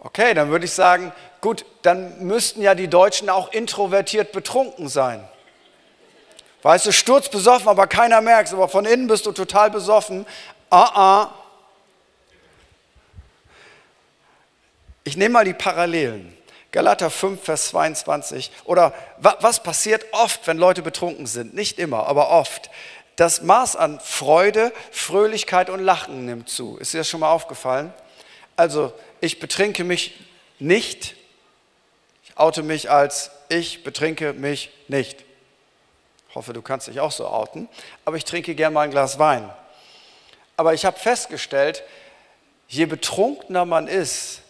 Okay, 0.04 0.34
dann 0.34 0.50
würde 0.50 0.66
ich 0.66 0.72
sagen, 0.72 1.12
gut, 1.40 1.64
dann 1.80 2.26
müssten 2.26 2.60
ja 2.60 2.74
die 2.74 2.88
Deutschen 2.88 3.30
auch 3.30 3.50
introvertiert 3.52 4.32
betrunken 4.32 4.86
sein. 4.88 5.26
Weißt 6.62 6.84
du, 6.84 6.92
sturzbesoffen, 6.92 7.68
aber 7.68 7.86
keiner 7.86 8.20
merkt 8.20 8.48
es, 8.48 8.54
aber 8.54 8.68
von 8.68 8.84
innen 8.84 9.06
bist 9.06 9.24
du 9.24 9.32
total 9.32 9.70
besoffen. 9.70 10.26
Ah, 10.68 10.90
ah. 10.94 11.34
Ich 15.04 15.16
nehme 15.16 15.32
mal 15.32 15.44
die 15.46 15.54
Parallelen. 15.54 16.36
Galater 16.70 17.08
5, 17.08 17.42
Vers 17.42 17.68
22. 17.68 18.50
Oder 18.64 18.92
was 19.18 19.62
passiert 19.62 20.04
oft, 20.12 20.46
wenn 20.46 20.58
Leute 20.58 20.82
betrunken 20.82 21.26
sind? 21.26 21.54
Nicht 21.54 21.78
immer, 21.78 22.06
aber 22.08 22.28
oft. 22.28 22.68
Das 23.16 23.40
Maß 23.40 23.76
an 23.76 24.00
Freude, 24.00 24.70
Fröhlichkeit 24.90 25.70
und 25.70 25.80
Lachen 25.80 26.26
nimmt 26.26 26.50
zu. 26.50 26.76
Ist 26.76 26.92
dir 26.92 26.98
das 26.98 27.08
schon 27.08 27.20
mal 27.20 27.30
aufgefallen? 27.30 27.94
Also, 28.56 28.92
ich 29.24 29.40
betrinke 29.40 29.84
mich 29.84 30.14
nicht. 30.58 31.14
Ich 32.24 32.36
oute 32.38 32.62
mich 32.62 32.90
als 32.90 33.30
ich 33.48 33.84
betrinke 33.84 34.32
mich 34.32 34.70
nicht. 34.88 35.24
Ich 36.28 36.34
hoffe, 36.34 36.52
du 36.52 36.62
kannst 36.62 36.88
dich 36.88 37.00
auch 37.00 37.12
so 37.12 37.26
outen. 37.26 37.68
Aber 38.04 38.16
ich 38.16 38.24
trinke 38.24 38.54
gern 38.54 38.72
mal 38.72 38.82
ein 38.82 38.90
Glas 38.90 39.18
Wein. 39.18 39.50
Aber 40.56 40.74
ich 40.74 40.84
habe 40.84 40.98
festgestellt, 40.98 41.82
je 42.68 42.86
betrunkener 42.86 43.64
man 43.64 43.88
ist, 43.88 44.42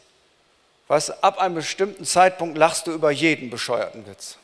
Weißt 0.88 1.25
ab 1.25 1.38
einem 1.38 1.54
bestimmten 1.54 2.04
Zeitpunkt 2.04 2.59
lachst 2.59 2.87
du 2.87 2.93
über 2.93 3.11
jeden 3.11 3.49
bescheuerten 3.50 4.07
Witz. 4.07 4.37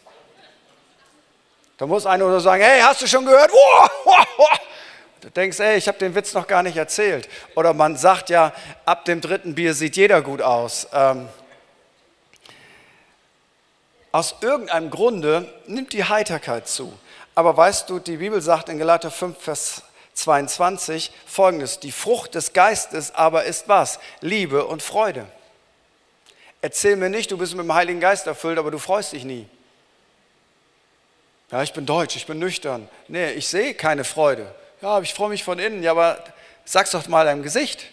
Da 1.76 1.86
muss 1.86 2.06
einer 2.06 2.26
oder 2.26 2.40
sagen, 2.40 2.62
hey, 2.62 2.80
hast 2.80 3.02
du 3.02 3.06
schon 3.06 3.24
gehört? 3.24 3.50
Du 5.20 5.30
denkst, 5.30 5.60
ey, 5.60 5.76
ich 5.76 5.86
habe 5.86 5.98
den 5.98 6.14
Witz 6.14 6.32
noch 6.32 6.46
gar 6.46 6.62
nicht 6.62 6.76
erzählt. 6.76 7.28
Oder 7.54 7.74
man 7.74 7.96
sagt 7.96 8.30
ja, 8.30 8.52
ab 8.86 9.04
dem 9.04 9.20
dritten 9.20 9.54
Bier 9.54 9.74
sieht 9.74 9.96
jeder 9.96 10.22
gut 10.22 10.40
aus. 10.40 10.88
Ähm, 10.92 11.28
aus 14.12 14.36
irgendeinem 14.40 14.90
Grunde 14.90 15.52
nimmt 15.66 15.92
die 15.92 16.04
Heiterkeit 16.04 16.68
zu. 16.68 16.92
Aber 17.34 17.56
weißt 17.56 17.88
du, 17.90 17.98
die 17.98 18.16
Bibel 18.16 18.40
sagt 18.40 18.68
in 18.68 18.78
Galater 18.78 19.10
5, 19.10 19.38
Vers 19.38 19.82
22 20.14 21.12
folgendes: 21.26 21.80
Die 21.80 21.92
Frucht 21.92 22.34
des 22.34 22.52
Geistes 22.52 23.14
aber 23.14 23.44
ist 23.44 23.68
was? 23.68 24.00
Liebe 24.20 24.66
und 24.66 24.82
Freude. 24.82 25.26
Erzähl 26.62 26.96
mir 26.96 27.08
nicht, 27.08 27.30
du 27.30 27.38
bist 27.38 27.54
mit 27.54 27.64
dem 27.64 27.74
Heiligen 27.74 28.00
Geist 28.00 28.26
erfüllt, 28.26 28.58
aber 28.58 28.70
du 28.70 28.78
freust 28.78 29.12
dich 29.12 29.24
nie. 29.24 29.46
Ja, 31.50 31.62
ich 31.62 31.72
bin 31.72 31.86
deutsch, 31.86 32.16
ich 32.16 32.26
bin 32.26 32.38
nüchtern. 32.38 32.88
Nee, 33.08 33.32
ich 33.32 33.48
sehe 33.48 33.74
keine 33.74 34.04
Freude. 34.04 34.54
Ja, 34.82 34.98
ich 35.00 35.12
freue 35.12 35.28
mich 35.28 35.44
von 35.44 35.58
innen. 35.58 35.82
Ja, 35.82 35.90
aber 35.90 36.24
sag's 36.64 36.92
doch 36.92 37.06
mal 37.06 37.26
deinem 37.26 37.42
Gesicht. 37.42 37.86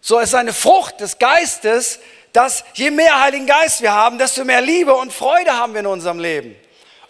So 0.00 0.18
ist 0.20 0.34
eine 0.34 0.52
Frucht 0.52 1.00
des 1.00 1.18
Geistes, 1.18 1.98
dass 2.32 2.64
je 2.74 2.90
mehr 2.90 3.20
Heiligen 3.20 3.46
Geist 3.46 3.82
wir 3.82 3.92
haben, 3.92 4.18
desto 4.18 4.44
mehr 4.44 4.60
Liebe 4.60 4.94
und 4.94 5.12
Freude 5.12 5.52
haben 5.52 5.72
wir 5.72 5.80
in 5.80 5.86
unserem 5.86 6.20
Leben. 6.20 6.54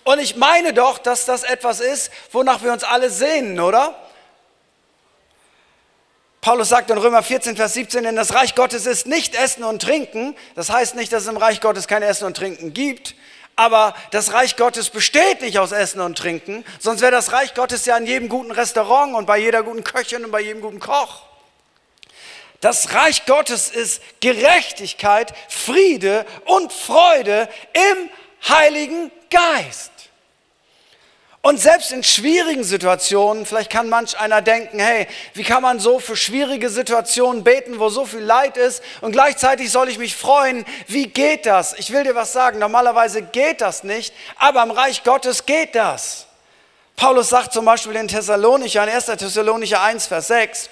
Und 0.04 0.18
ich 0.18 0.34
meine 0.36 0.72
doch, 0.72 0.98
dass 0.98 1.26
das 1.26 1.42
etwas 1.42 1.80
ist, 1.80 2.10
wonach 2.32 2.62
wir 2.62 2.72
uns 2.72 2.84
alle 2.84 3.10
sehnen, 3.10 3.60
oder? 3.60 3.94
Paulus 6.40 6.70
sagt 6.70 6.90
in 6.90 6.96
Römer 6.96 7.22
14, 7.22 7.54
Vers 7.54 7.74
17, 7.74 8.04
denn 8.04 8.16
das 8.16 8.32
Reich 8.32 8.54
Gottes 8.54 8.86
ist 8.86 9.06
nicht 9.06 9.34
Essen 9.34 9.62
und 9.62 9.82
Trinken. 9.82 10.34
Das 10.54 10.70
heißt 10.70 10.94
nicht, 10.94 11.12
dass 11.12 11.24
es 11.24 11.28
im 11.28 11.36
Reich 11.36 11.60
Gottes 11.60 11.86
kein 11.86 12.02
Essen 12.02 12.24
und 12.24 12.34
Trinken 12.34 12.72
gibt. 12.72 13.14
Aber 13.56 13.94
das 14.10 14.32
Reich 14.32 14.56
Gottes 14.56 14.90
besteht 14.90 15.42
nicht 15.42 15.58
aus 15.58 15.72
Essen 15.72 16.00
und 16.00 16.16
Trinken. 16.16 16.64
Sonst 16.78 17.02
wäre 17.02 17.12
das 17.12 17.32
Reich 17.32 17.54
Gottes 17.54 17.84
ja 17.84 17.96
in 17.96 18.06
jedem 18.06 18.28
guten 18.28 18.50
Restaurant 18.50 19.14
und 19.14 19.26
bei 19.26 19.38
jeder 19.38 19.62
guten 19.62 19.84
Köchin 19.84 20.24
und 20.24 20.30
bei 20.30 20.40
jedem 20.40 20.62
guten 20.62 20.80
Koch. 20.80 21.22
Das 22.60 22.94
Reich 22.94 23.24
Gottes 23.26 23.70
ist 23.70 24.02
Gerechtigkeit, 24.20 25.34
Friede 25.48 26.26
und 26.44 26.72
Freude 26.72 27.48
im 27.72 28.10
Heiligen 28.48 29.10
Geist. 29.30 29.90
Und 31.42 31.58
selbst 31.58 31.90
in 31.90 32.04
schwierigen 32.04 32.64
Situationen, 32.64 33.46
vielleicht 33.46 33.70
kann 33.70 33.88
manch 33.88 34.18
einer 34.18 34.42
denken, 34.42 34.78
hey, 34.78 35.06
wie 35.32 35.42
kann 35.42 35.62
man 35.62 35.80
so 35.80 35.98
für 35.98 36.14
schwierige 36.14 36.68
Situationen 36.68 37.44
beten, 37.44 37.78
wo 37.78 37.88
so 37.88 38.04
viel 38.04 38.20
Leid 38.20 38.58
ist 38.58 38.82
und 39.00 39.12
gleichzeitig 39.12 39.70
soll 39.70 39.88
ich 39.88 39.96
mich 39.96 40.14
freuen? 40.14 40.66
Wie 40.86 41.06
geht 41.06 41.46
das? 41.46 41.72
Ich 41.78 41.92
will 41.92 42.04
dir 42.04 42.14
was 42.14 42.34
sagen, 42.34 42.58
normalerweise 42.58 43.22
geht 43.22 43.62
das 43.62 43.84
nicht, 43.84 44.14
aber 44.36 44.62
im 44.62 44.70
Reich 44.70 45.02
Gottes 45.02 45.46
geht 45.46 45.74
das. 45.74 46.26
Paulus 46.94 47.30
sagt 47.30 47.54
zum 47.54 47.64
Beispiel 47.64 47.96
in 47.96 48.08
Thessalonicher, 48.08 48.84
in 48.84 48.90
1. 48.90 49.06
Thessalonicher 49.06 49.80
1, 49.80 50.08
Vers 50.08 50.28
6, 50.28 50.68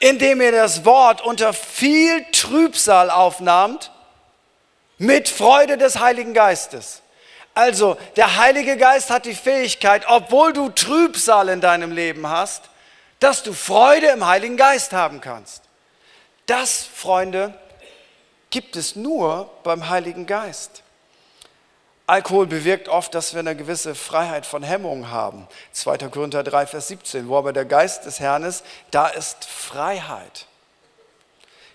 indem 0.00 0.40
ihr 0.40 0.50
das 0.50 0.84
Wort 0.84 1.20
unter 1.20 1.52
viel 1.52 2.26
Trübsal 2.32 3.10
aufnahmt, 3.10 3.92
mit 4.98 5.28
Freude 5.28 5.78
des 5.78 6.00
Heiligen 6.00 6.34
Geistes. 6.34 7.02
Also 7.58 7.96
der 8.14 8.36
Heilige 8.36 8.76
Geist 8.76 9.10
hat 9.10 9.26
die 9.26 9.34
Fähigkeit, 9.34 10.04
obwohl 10.06 10.52
du 10.52 10.68
Trübsal 10.68 11.48
in 11.48 11.60
deinem 11.60 11.90
Leben 11.90 12.28
hast, 12.28 12.62
dass 13.18 13.42
du 13.42 13.52
Freude 13.52 14.06
im 14.10 14.24
Heiligen 14.24 14.56
Geist 14.56 14.92
haben 14.92 15.20
kannst. 15.20 15.64
Das, 16.46 16.84
Freunde, 16.84 17.52
gibt 18.50 18.76
es 18.76 18.94
nur 18.94 19.50
beim 19.64 19.88
Heiligen 19.88 20.24
Geist. 20.24 20.84
Alkohol 22.06 22.46
bewirkt 22.46 22.88
oft, 22.88 23.12
dass 23.12 23.34
wir 23.34 23.40
eine 23.40 23.56
gewisse 23.56 23.96
Freiheit 23.96 24.46
von 24.46 24.62
Hemmungen 24.62 25.10
haben. 25.10 25.48
2. 25.72 25.98
Korinther 26.10 26.44
3, 26.44 26.64
Vers 26.64 26.86
17, 26.86 27.28
wo 27.28 27.38
aber 27.38 27.52
der 27.52 27.64
Geist 27.64 28.04
des 28.06 28.20
Herrn 28.20 28.44
ist, 28.44 28.64
da 28.92 29.08
ist 29.08 29.44
Freiheit. 29.46 30.46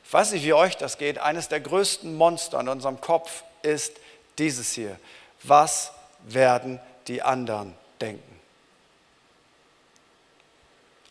Ich 0.05 0.13
weiß 0.13 0.31
nicht, 0.31 0.45
wie 0.45 0.53
euch 0.53 0.77
das 0.77 0.97
geht. 0.97 1.19
Eines 1.19 1.49
der 1.49 1.59
größten 1.59 2.15
Monster 2.15 2.61
in 2.61 2.69
unserem 2.69 3.01
Kopf 3.01 3.43
ist 3.63 3.97
dieses 4.37 4.71
hier 4.71 4.97
was 5.43 5.91
werden 6.23 6.79
die 7.07 7.21
anderen 7.21 7.75
denken? 8.01 8.39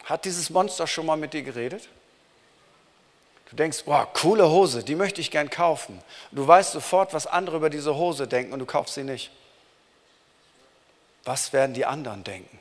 Hat 0.05 0.25
dieses 0.25 0.51
Monster 0.51 0.87
schon 0.87 1.07
mal 1.07 1.17
mit 1.17 1.33
dir 1.33 1.43
geredet? 1.43 1.89
Du 3.51 3.57
denkst, 3.57 3.85
boah, 3.85 4.11
coole 4.13 4.49
Hose, 4.49 4.83
die 4.83 4.95
möchte 4.95 5.21
ich 5.21 5.31
gern 5.31 5.51
kaufen. 5.51 6.03
du 6.31 6.47
weißt 6.47 6.73
sofort, 6.73 7.13
was 7.13 7.27
andere 7.27 7.57
über 7.57 7.71
diese 7.71 7.95
Hose 7.95 8.27
denken 8.27 8.55
und 8.55 8.59
du 8.59 8.67
kaufst 8.67 8.95
sie 8.95 9.05
nicht. 9.05 9.31
Was 11.25 11.53
werden 11.53 11.75
die 11.75 11.85
anderen 11.85 12.25
denken? 12.25 12.59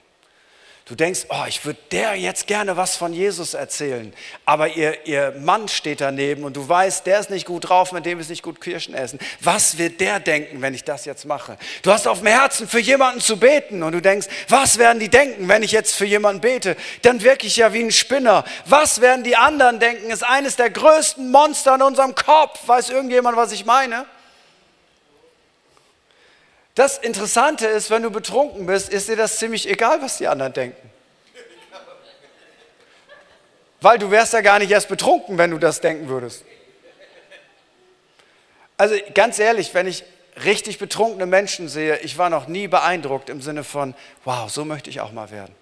Du 0.92 0.98
denkst, 0.98 1.22
oh, 1.30 1.46
ich 1.48 1.64
würde 1.64 1.80
der 1.94 2.16
jetzt 2.16 2.48
gerne 2.48 2.76
was 2.76 2.98
von 2.98 3.14
Jesus 3.14 3.54
erzählen. 3.54 4.14
Aber 4.44 4.68
ihr, 4.68 5.08
ihr 5.08 5.34
Mann 5.40 5.70
steht 5.70 6.02
daneben 6.02 6.44
und 6.44 6.58
du 6.58 6.68
weißt, 6.68 7.06
der 7.06 7.22
ist 7.22 7.30
nicht 7.30 7.46
gut 7.46 7.70
drauf, 7.70 7.94
mit 7.94 8.06
dem 8.06 8.20
ist 8.20 8.30
nicht 8.30 8.44
gut 8.44 8.60
Kirschen 8.60 8.94
essen. 8.94 9.18
Was 9.40 9.78
wird 9.78 10.02
der 10.02 10.20
denken, 10.20 10.62
wenn 10.62 10.74
ich 10.74 10.84
das 10.84 11.06
jetzt 11.06 11.24
mache? 11.24 11.58
Du 11.82 11.94
hast 11.94 12.10
auf 12.10 12.18
dem 12.18 12.28
Herzen, 12.28 12.68
für 12.68 12.82
jemanden 12.82 13.22
zu 13.22 13.38
beten 13.40 13.84
und 13.84 13.94
du 13.94 14.02
denkst, 14.02 14.28
was 14.50 14.80
werden 14.80 15.00
die 15.00 15.08
denken, 15.08 15.48
wenn 15.48 15.64
ich 15.64 15.72
jetzt 15.72 15.96
für 15.96 16.04
jemanden 16.04 16.42
bete? 16.42 16.76
Dann 17.04 17.22
wirke 17.22 17.48
ich 17.48 17.56
ja 17.56 17.72
wie 17.72 17.84
ein 17.86 17.92
Spinner. 17.92 18.44
Was 18.66 19.00
werden 19.00 19.24
die 19.24 19.38
anderen 19.38 19.80
denken? 19.80 20.12
Ist 20.12 20.26
eines 20.26 20.58
der 20.58 20.72
größten 20.72 21.32
Monster 21.32 21.76
in 21.76 21.84
unserem 21.84 22.16
Kopf. 22.16 22.68
Weiß 22.68 22.90
irgendjemand, 22.90 23.38
was 23.38 23.54
ich 23.54 23.64
meine? 23.64 24.06
Das 26.76 26.98
Interessante 26.98 27.68
ist, 27.68 27.90
wenn 27.90 28.04
du 28.04 28.12
betrunken 28.12 28.66
bist, 28.66 28.90
ist 28.90 29.10
dir 29.10 29.18
das 29.18 29.38
ziemlich 29.38 29.70
egal, 29.70 30.02
was 30.02 30.18
die 30.18 30.28
anderen 30.28 30.54
denken. 30.54 30.90
Weil 33.82 33.98
du 33.98 34.12
wärst 34.12 34.34
ja 34.34 34.42
gar 34.42 34.60
nicht 34.60 34.72
erst 34.72 34.88
betrunken, 34.88 35.38
wenn 35.38 35.52
du 35.52 35.58
das 35.58 35.82
denken 35.82 36.08
würdest. 36.08 36.46
Also 38.78 38.96
ganz 39.14 39.38
ehrlich, 39.40 39.74
wenn 39.74 39.88
ich 39.88 40.04
richtig 40.44 40.80
betrunkene 40.80 41.26
Menschen 41.26 41.68
sehe, 41.68 41.98
ich 41.98 42.18
war 42.18 42.30
noch 42.30 42.48
nie 42.48 42.68
beeindruckt 42.68 43.30
im 43.30 43.42
Sinne 43.42 43.64
von, 43.64 43.94
wow, 44.24 44.50
so 44.50 44.66
möchte 44.66 44.90
ich 44.90 45.02
auch 45.02 45.12
mal 45.12 45.30
werden. 45.30 45.54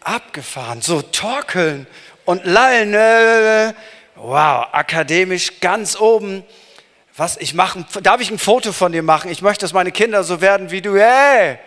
Abgefahren, 0.00 0.82
so 0.82 1.00
torkeln 1.00 1.86
und 2.24 2.44
lallen, 2.44 2.94
äh, 2.94 3.72
wow, 4.16 4.66
akademisch 4.72 5.60
ganz 5.60 5.98
oben 5.98 6.44
was 7.16 7.36
ich 7.36 7.54
machen, 7.54 7.86
darf 8.02 8.20
ich 8.20 8.30
ein 8.30 8.38
Foto 8.38 8.72
von 8.72 8.92
dir 8.92 9.02
machen? 9.02 9.30
Ich 9.30 9.42
möchte, 9.42 9.64
dass 9.64 9.72
meine 9.72 9.92
Kinder 9.92 10.24
so 10.24 10.40
werden 10.40 10.70
wie 10.70 10.80
du. 10.80 10.96
Hey, 10.96 11.58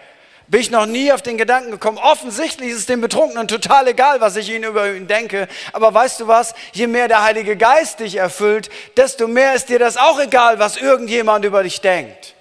bin 0.48 0.62
ich 0.62 0.72
noch 0.72 0.86
nie 0.86 1.12
auf 1.12 1.22
den 1.22 1.38
Gedanken 1.38 1.72
gekommen. 1.72 1.98
Offensichtlich 1.98 2.70
ist 2.70 2.78
es 2.78 2.86
dem 2.86 3.02
Betrunkenen 3.02 3.48
total 3.48 3.88
egal, 3.88 4.22
was 4.22 4.36
ich 4.36 4.50
ihnen 4.50 4.66
über 4.66 4.92
ihn 4.94 5.08
denke. 5.08 5.48
Aber 5.74 5.94
weißt 5.94 6.20
du 6.20 6.28
was? 6.28 6.54
Je 6.74 6.88
mehr 6.88 7.08
der 7.08 7.24
Heilige 7.24 7.58
Geist 7.58 8.00
dich 8.00 8.16
erfüllt, 8.16 8.70
desto 8.98 9.28
mehr 9.28 9.56
ist 9.56 9.70
dir 9.70 9.80
das 9.80 9.98
auch 9.98 10.20
egal, 10.20 10.60
was 10.60 10.78
irgendjemand 10.78 11.46
über 11.46 11.64
dich 11.64 11.82
denkt 11.82 12.35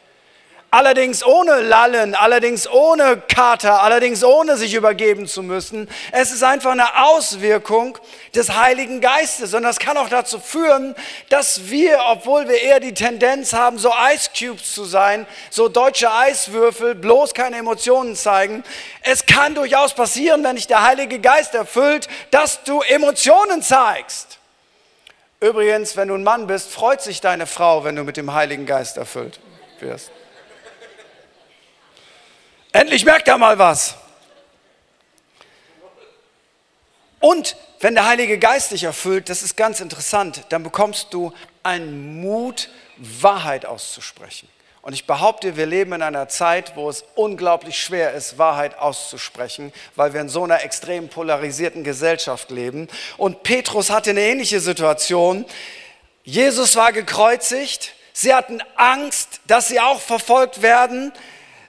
allerdings 0.74 1.24
ohne 1.24 1.60
Lallen, 1.60 2.16
allerdings 2.16 2.68
ohne 2.68 3.22
Kater, 3.28 3.84
allerdings 3.84 4.24
ohne 4.24 4.56
sich 4.56 4.74
übergeben 4.74 5.28
zu 5.28 5.44
müssen. 5.44 5.88
Es 6.10 6.32
ist 6.32 6.42
einfach 6.42 6.72
eine 6.72 7.04
Auswirkung 7.04 7.96
des 8.34 8.56
Heiligen 8.56 9.00
Geistes 9.00 9.54
und 9.54 9.62
das 9.62 9.78
kann 9.78 9.96
auch 9.96 10.08
dazu 10.08 10.40
führen, 10.40 10.96
dass 11.28 11.70
wir, 11.70 12.00
obwohl 12.08 12.48
wir 12.48 12.60
eher 12.60 12.80
die 12.80 12.92
Tendenz 12.92 13.52
haben, 13.52 13.78
so 13.78 13.92
Ice 14.12 14.30
Cubes 14.36 14.74
zu 14.74 14.84
sein, 14.84 15.28
so 15.48 15.68
deutsche 15.68 16.12
Eiswürfel, 16.12 16.96
bloß 16.96 17.34
keine 17.34 17.56
Emotionen 17.58 18.16
zeigen, 18.16 18.64
es 19.02 19.26
kann 19.26 19.54
durchaus 19.54 19.94
passieren, 19.94 20.42
wenn 20.42 20.56
dich 20.56 20.66
der 20.66 20.82
Heilige 20.82 21.20
Geist 21.20 21.54
erfüllt, 21.54 22.08
dass 22.32 22.64
du 22.64 22.80
Emotionen 22.80 23.62
zeigst. 23.62 24.38
Übrigens, 25.38 25.96
wenn 25.96 26.08
du 26.08 26.14
ein 26.14 26.24
Mann 26.24 26.48
bist, 26.48 26.72
freut 26.72 27.00
sich 27.00 27.20
deine 27.20 27.46
Frau, 27.46 27.84
wenn 27.84 27.94
du 27.94 28.02
mit 28.02 28.16
dem 28.16 28.34
Heiligen 28.34 28.66
Geist 28.66 28.96
erfüllt 28.96 29.38
wirst. 29.78 30.10
Endlich 32.74 33.04
merkt 33.04 33.28
er 33.28 33.38
mal 33.38 33.56
was. 33.56 33.94
Und 37.20 37.56
wenn 37.78 37.94
der 37.94 38.04
Heilige 38.08 38.36
Geist 38.36 38.72
dich 38.72 38.82
erfüllt, 38.82 39.28
das 39.28 39.42
ist 39.42 39.56
ganz 39.56 39.78
interessant, 39.78 40.42
dann 40.48 40.64
bekommst 40.64 41.14
du 41.14 41.32
einen 41.62 42.20
Mut, 42.20 42.68
Wahrheit 42.96 43.64
auszusprechen. 43.64 44.48
Und 44.82 44.92
ich 44.92 45.06
behaupte, 45.06 45.56
wir 45.56 45.66
leben 45.66 45.92
in 45.92 46.02
einer 46.02 46.28
Zeit, 46.28 46.74
wo 46.74 46.90
es 46.90 47.04
unglaublich 47.14 47.80
schwer 47.80 48.12
ist, 48.12 48.38
Wahrheit 48.38 48.76
auszusprechen, 48.76 49.72
weil 49.94 50.12
wir 50.12 50.20
in 50.20 50.28
so 50.28 50.42
einer 50.42 50.64
extrem 50.64 51.08
polarisierten 51.08 51.84
Gesellschaft 51.84 52.50
leben. 52.50 52.88
Und 53.16 53.44
Petrus 53.44 53.90
hatte 53.90 54.10
eine 54.10 54.22
ähnliche 54.22 54.58
Situation. 54.58 55.46
Jesus 56.24 56.74
war 56.74 56.92
gekreuzigt. 56.92 57.94
Sie 58.12 58.34
hatten 58.34 58.60
Angst, 58.74 59.40
dass 59.46 59.68
sie 59.68 59.78
auch 59.78 60.00
verfolgt 60.00 60.60
werden. 60.60 61.12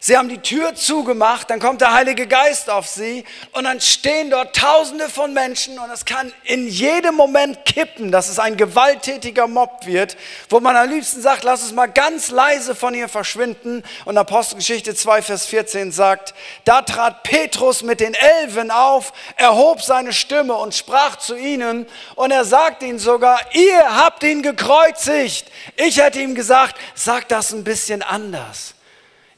Sie 0.07 0.15
haben 0.15 0.29
die 0.29 0.38
Tür 0.38 0.75
zugemacht, 0.75 1.50
dann 1.50 1.59
kommt 1.59 1.81
der 1.81 1.91
Heilige 1.91 2.27
Geist 2.27 2.70
auf 2.70 2.85
sie 2.85 3.24
und 3.53 3.63
dann 3.63 3.81
stehen 3.81 4.29
dort 4.29 4.55
Tausende 4.55 5.09
von 5.09 5.33
Menschen 5.33 5.79
und 5.79 5.89
es 5.89 6.05
kann 6.05 6.31
in 6.44 6.68
jedem 6.68 7.15
Moment 7.15 7.65
kippen, 7.65 8.11
dass 8.11 8.29
es 8.29 8.37
ein 8.37 8.55
gewalttätiger 8.55 9.48
Mob 9.48 9.87
wird, 9.87 10.15
wo 10.48 10.59
man 10.59 10.77
am 10.77 10.91
liebsten 10.91 11.24
sagt, 11.24 11.44
lass 11.44 11.63
es 11.63 11.72
mal 11.72 11.87
ganz 11.87 12.29
leise 12.29 12.75
von 12.75 12.94
ihr 12.94 13.09
verschwinden. 13.09 13.81
Und 14.05 14.15
Apostelgeschichte 14.15 14.94
2, 14.94 15.24
Vers 15.24 15.48
14 15.48 15.91
sagt, 15.91 16.35
da 16.65 16.83
trat 16.83 17.24
Petrus 17.24 17.81
mit 17.81 18.00
den 18.00 18.13
Elfen 18.13 18.70
auf, 18.70 19.11
erhob 19.37 19.81
seine 19.81 20.13
Stimme 20.13 20.53
und 20.53 20.75
sprach 20.75 21.15
zu 21.15 21.35
ihnen 21.35 21.87
und 22.13 22.29
er 22.29 22.46
sagt 22.46 22.83
ihnen 22.83 23.00
sogar, 23.00 23.39
ihr 23.53 23.98
habt 23.98 24.22
ihn 24.22 24.44
gekreuzigt. 24.44 25.51
Ich 25.77 25.98
hätte 25.98 26.22
ihm 26.22 26.35
gesagt, 26.35 26.75
sag 26.94 27.27
das 27.27 27.53
ein 27.53 27.63
bisschen 27.63 28.03
anders. 28.03 28.75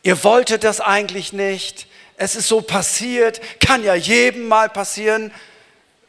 Ihr 0.08 0.24
wolltet 0.24 0.64
das 0.64 0.80
eigentlich 0.80 1.34
nicht. 1.34 1.86
Es 2.16 2.38
ist 2.38 2.48
so 2.48 2.62
passiert, 2.62 3.42
kann 3.60 3.84
ja 3.84 3.94
jedem 3.94 4.48
mal 4.48 4.70
passieren. 4.70 5.34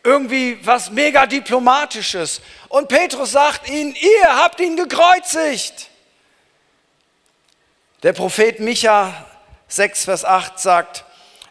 Irgendwie 0.04 0.56
was 0.64 0.92
mega 0.92 1.26
diplomatisches. 1.26 2.40
Und 2.68 2.86
Petrus 2.86 3.32
sagt 3.32 3.68
ihnen, 3.68 3.96
ihr 3.96 4.36
habt 4.36 4.60
ihn 4.60 4.76
gekreuzigt. 4.76 5.88
Der 8.04 8.12
Prophet 8.12 8.60
Micha 8.60 9.26
6, 9.66 10.04
Vers 10.04 10.24
8 10.24 10.60
sagt, 10.60 11.04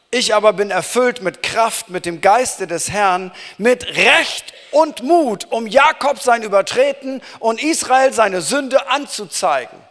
ich 0.09 0.33
aber 0.33 0.53
bin 0.53 0.71
erfüllt 0.71 1.21
mit 1.21 1.43
Kraft, 1.43 1.89
mit 1.89 2.05
dem 2.05 2.21
Geiste 2.21 2.65
des 2.65 2.89
Herrn, 2.89 3.33
mit 3.57 3.85
Recht 3.97 4.53
und 4.71 5.03
Mut, 5.03 5.47
um 5.51 5.67
Jakob 5.67 6.21
sein 6.21 6.43
Übertreten 6.43 7.21
und 7.39 7.61
Israel 7.61 8.13
seine 8.13 8.39
Sünde 8.39 8.89
anzuzeigen. 8.89 9.86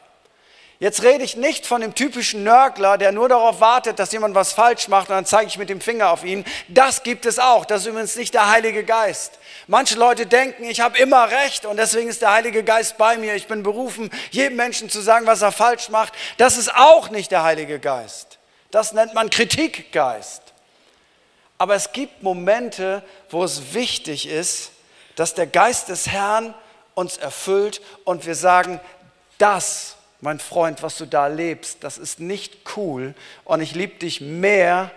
Jetzt 0.78 1.02
rede 1.02 1.24
ich 1.24 1.36
nicht 1.36 1.66
von 1.66 1.80
dem 1.80 1.94
typischen 1.94 2.44
Nörgler, 2.44 2.98
der 2.98 3.10
nur 3.10 3.30
darauf 3.30 3.60
wartet, 3.60 3.98
dass 3.98 4.12
jemand 4.12 4.34
was 4.34 4.52
falsch 4.52 4.88
macht 4.88 5.08
und 5.08 5.14
dann 5.14 5.24
zeige 5.24 5.46
ich 5.46 5.56
mit 5.56 5.70
dem 5.70 5.80
Finger 5.80 6.10
auf 6.10 6.22
ihn. 6.22 6.44
Das 6.68 7.02
gibt 7.02 7.24
es 7.24 7.38
auch. 7.38 7.64
Das 7.64 7.82
ist 7.82 7.86
übrigens 7.86 8.16
nicht 8.16 8.34
der 8.34 8.50
Heilige 8.50 8.84
Geist. 8.84 9.38
Manche 9.68 9.98
Leute 9.98 10.26
denken, 10.26 10.64
ich 10.64 10.80
habe 10.80 10.98
immer 10.98 11.30
recht 11.30 11.64
und 11.64 11.78
deswegen 11.78 12.10
ist 12.10 12.20
der 12.20 12.32
Heilige 12.32 12.62
Geist 12.62 12.98
bei 12.98 13.16
mir. 13.16 13.34
Ich 13.34 13.46
bin 13.46 13.62
berufen, 13.62 14.10
jedem 14.30 14.56
Menschen 14.56 14.90
zu 14.90 15.00
sagen, 15.00 15.26
was 15.26 15.40
er 15.40 15.50
falsch 15.50 15.88
macht. 15.88 16.12
Das 16.36 16.58
ist 16.58 16.74
auch 16.74 17.08
nicht 17.08 17.30
der 17.30 17.42
Heilige 17.42 17.80
Geist. 17.80 18.38
Das 18.70 18.92
nennt 18.92 19.14
man 19.14 19.30
Kritikgeist. 19.30 20.42
Aber 21.56 21.74
es 21.74 21.92
gibt 21.92 22.22
Momente, 22.22 23.02
wo 23.30 23.42
es 23.44 23.72
wichtig 23.72 24.28
ist, 24.28 24.72
dass 25.14 25.32
der 25.32 25.46
Geist 25.46 25.88
des 25.88 26.08
Herrn 26.08 26.54
uns 26.94 27.16
erfüllt 27.16 27.80
und 28.04 28.26
wir 28.26 28.34
sagen, 28.34 28.78
das 29.38 29.95
mein 30.20 30.38
Freund, 30.38 30.82
was 30.82 30.96
du 30.96 31.06
da 31.06 31.26
lebst, 31.26 31.84
das 31.84 31.98
ist 31.98 32.20
nicht 32.20 32.76
cool 32.76 33.14
und 33.44 33.60
ich 33.60 33.74
liebe 33.74 33.98
dich 33.98 34.20
mehr, 34.20 34.90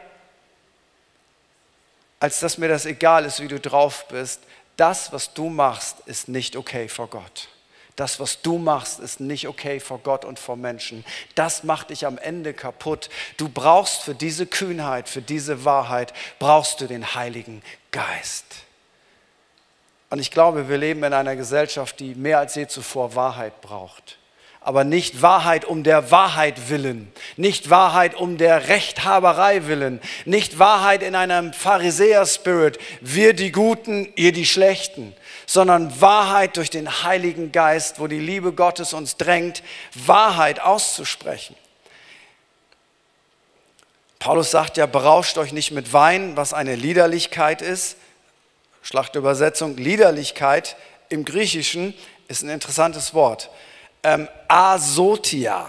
als 2.20 2.40
dass 2.40 2.58
mir 2.58 2.68
das 2.68 2.86
egal 2.86 3.26
ist, 3.26 3.40
wie 3.42 3.48
du 3.48 3.60
drauf 3.60 4.08
bist. 4.08 4.42
Das, 4.78 5.12
was 5.12 5.34
du 5.34 5.50
machst, 5.50 5.98
ist 6.06 6.28
nicht 6.28 6.56
okay 6.56 6.88
vor 6.88 7.08
Gott. 7.08 7.50
Das, 7.96 8.20
was 8.20 8.42
du 8.42 8.58
machst, 8.58 9.00
ist 9.00 9.20
nicht 9.20 9.48
okay 9.48 9.82
vor 9.82 10.00
Gott 10.00 10.24
und 10.24 10.40
vor 10.40 10.56
Menschen. 10.56 11.04
Das 11.36 11.64
macht 11.64 11.90
dich 11.90 12.06
am 12.06 12.18
Ende 12.18 12.54
kaputt. 12.54 13.10
Du 13.36 13.50
brauchst 13.50 14.04
für 14.04 14.16
diese 14.16 14.46
Kühnheit, 14.46 15.10
für 15.10 15.22
diese 15.22 15.66
Wahrheit, 15.66 16.14
brauchst 16.40 16.80
du 16.80 16.88
den 16.88 17.14
Heiligen 17.14 17.62
Geist. 17.92 18.46
Und 20.10 20.20
ich 20.20 20.32
glaube, 20.32 20.70
wir 20.70 20.78
leben 20.78 21.04
in 21.04 21.14
einer 21.14 21.36
Gesellschaft, 21.36 22.00
die 22.00 22.16
mehr 22.16 22.40
als 22.40 22.56
je 22.56 22.68
zuvor 22.68 23.16
Wahrheit 23.16 23.60
braucht 23.62 24.19
aber 24.62 24.84
nicht 24.84 25.22
Wahrheit 25.22 25.64
um 25.64 25.84
der 25.84 26.12
Wahrheit 26.12 26.70
willen, 26.70 27.12
nicht 27.38 27.70
Wahrheit 27.70 28.16
um 28.16 28.38
der 28.38 28.68
Rechthaberei 28.68 29.68
willen, 29.68 30.02
nicht 30.26 30.60
Wahrheit 30.60 31.02
in 31.02 31.16
einem 31.16 31.54
Pharisäer-Spirit, 31.54 32.78
wir 33.00 33.34
die 33.34 33.52
Guten, 33.52 34.12
ihr 34.16 34.34
die 34.34 34.46
Schlechten, 34.46 35.16
sondern 35.46 36.02
Wahrheit 36.02 36.58
durch 36.58 36.70
den 36.70 37.04
Heiligen 37.04 37.52
Geist, 37.52 38.00
wo 38.00 38.08
die 38.08 38.20
Liebe 38.20 38.52
Gottes 38.52 38.94
uns 38.94 39.16
drängt, 39.16 39.64
Wahrheit 39.96 40.60
auszusprechen. 40.60 41.56
Paulus 44.20 44.52
sagt 44.52 44.76
ja, 44.76 44.86
berauscht 44.86 45.38
euch 45.38 45.54
nicht 45.54 45.72
mit 45.72 45.94
Wein, 45.94 46.36
was 46.36 46.54
eine 46.54 46.76
Liederlichkeit 46.76 47.62
ist. 47.62 47.96
Schlachtübersetzung, 48.82 49.78
Liederlichkeit 49.78 50.76
im 51.08 51.24
Griechischen 51.24 51.94
ist 52.28 52.44
ein 52.44 52.50
interessantes 52.50 53.14
Wort 53.14 53.50
ähm, 54.04 54.28
asotia. 54.48 55.68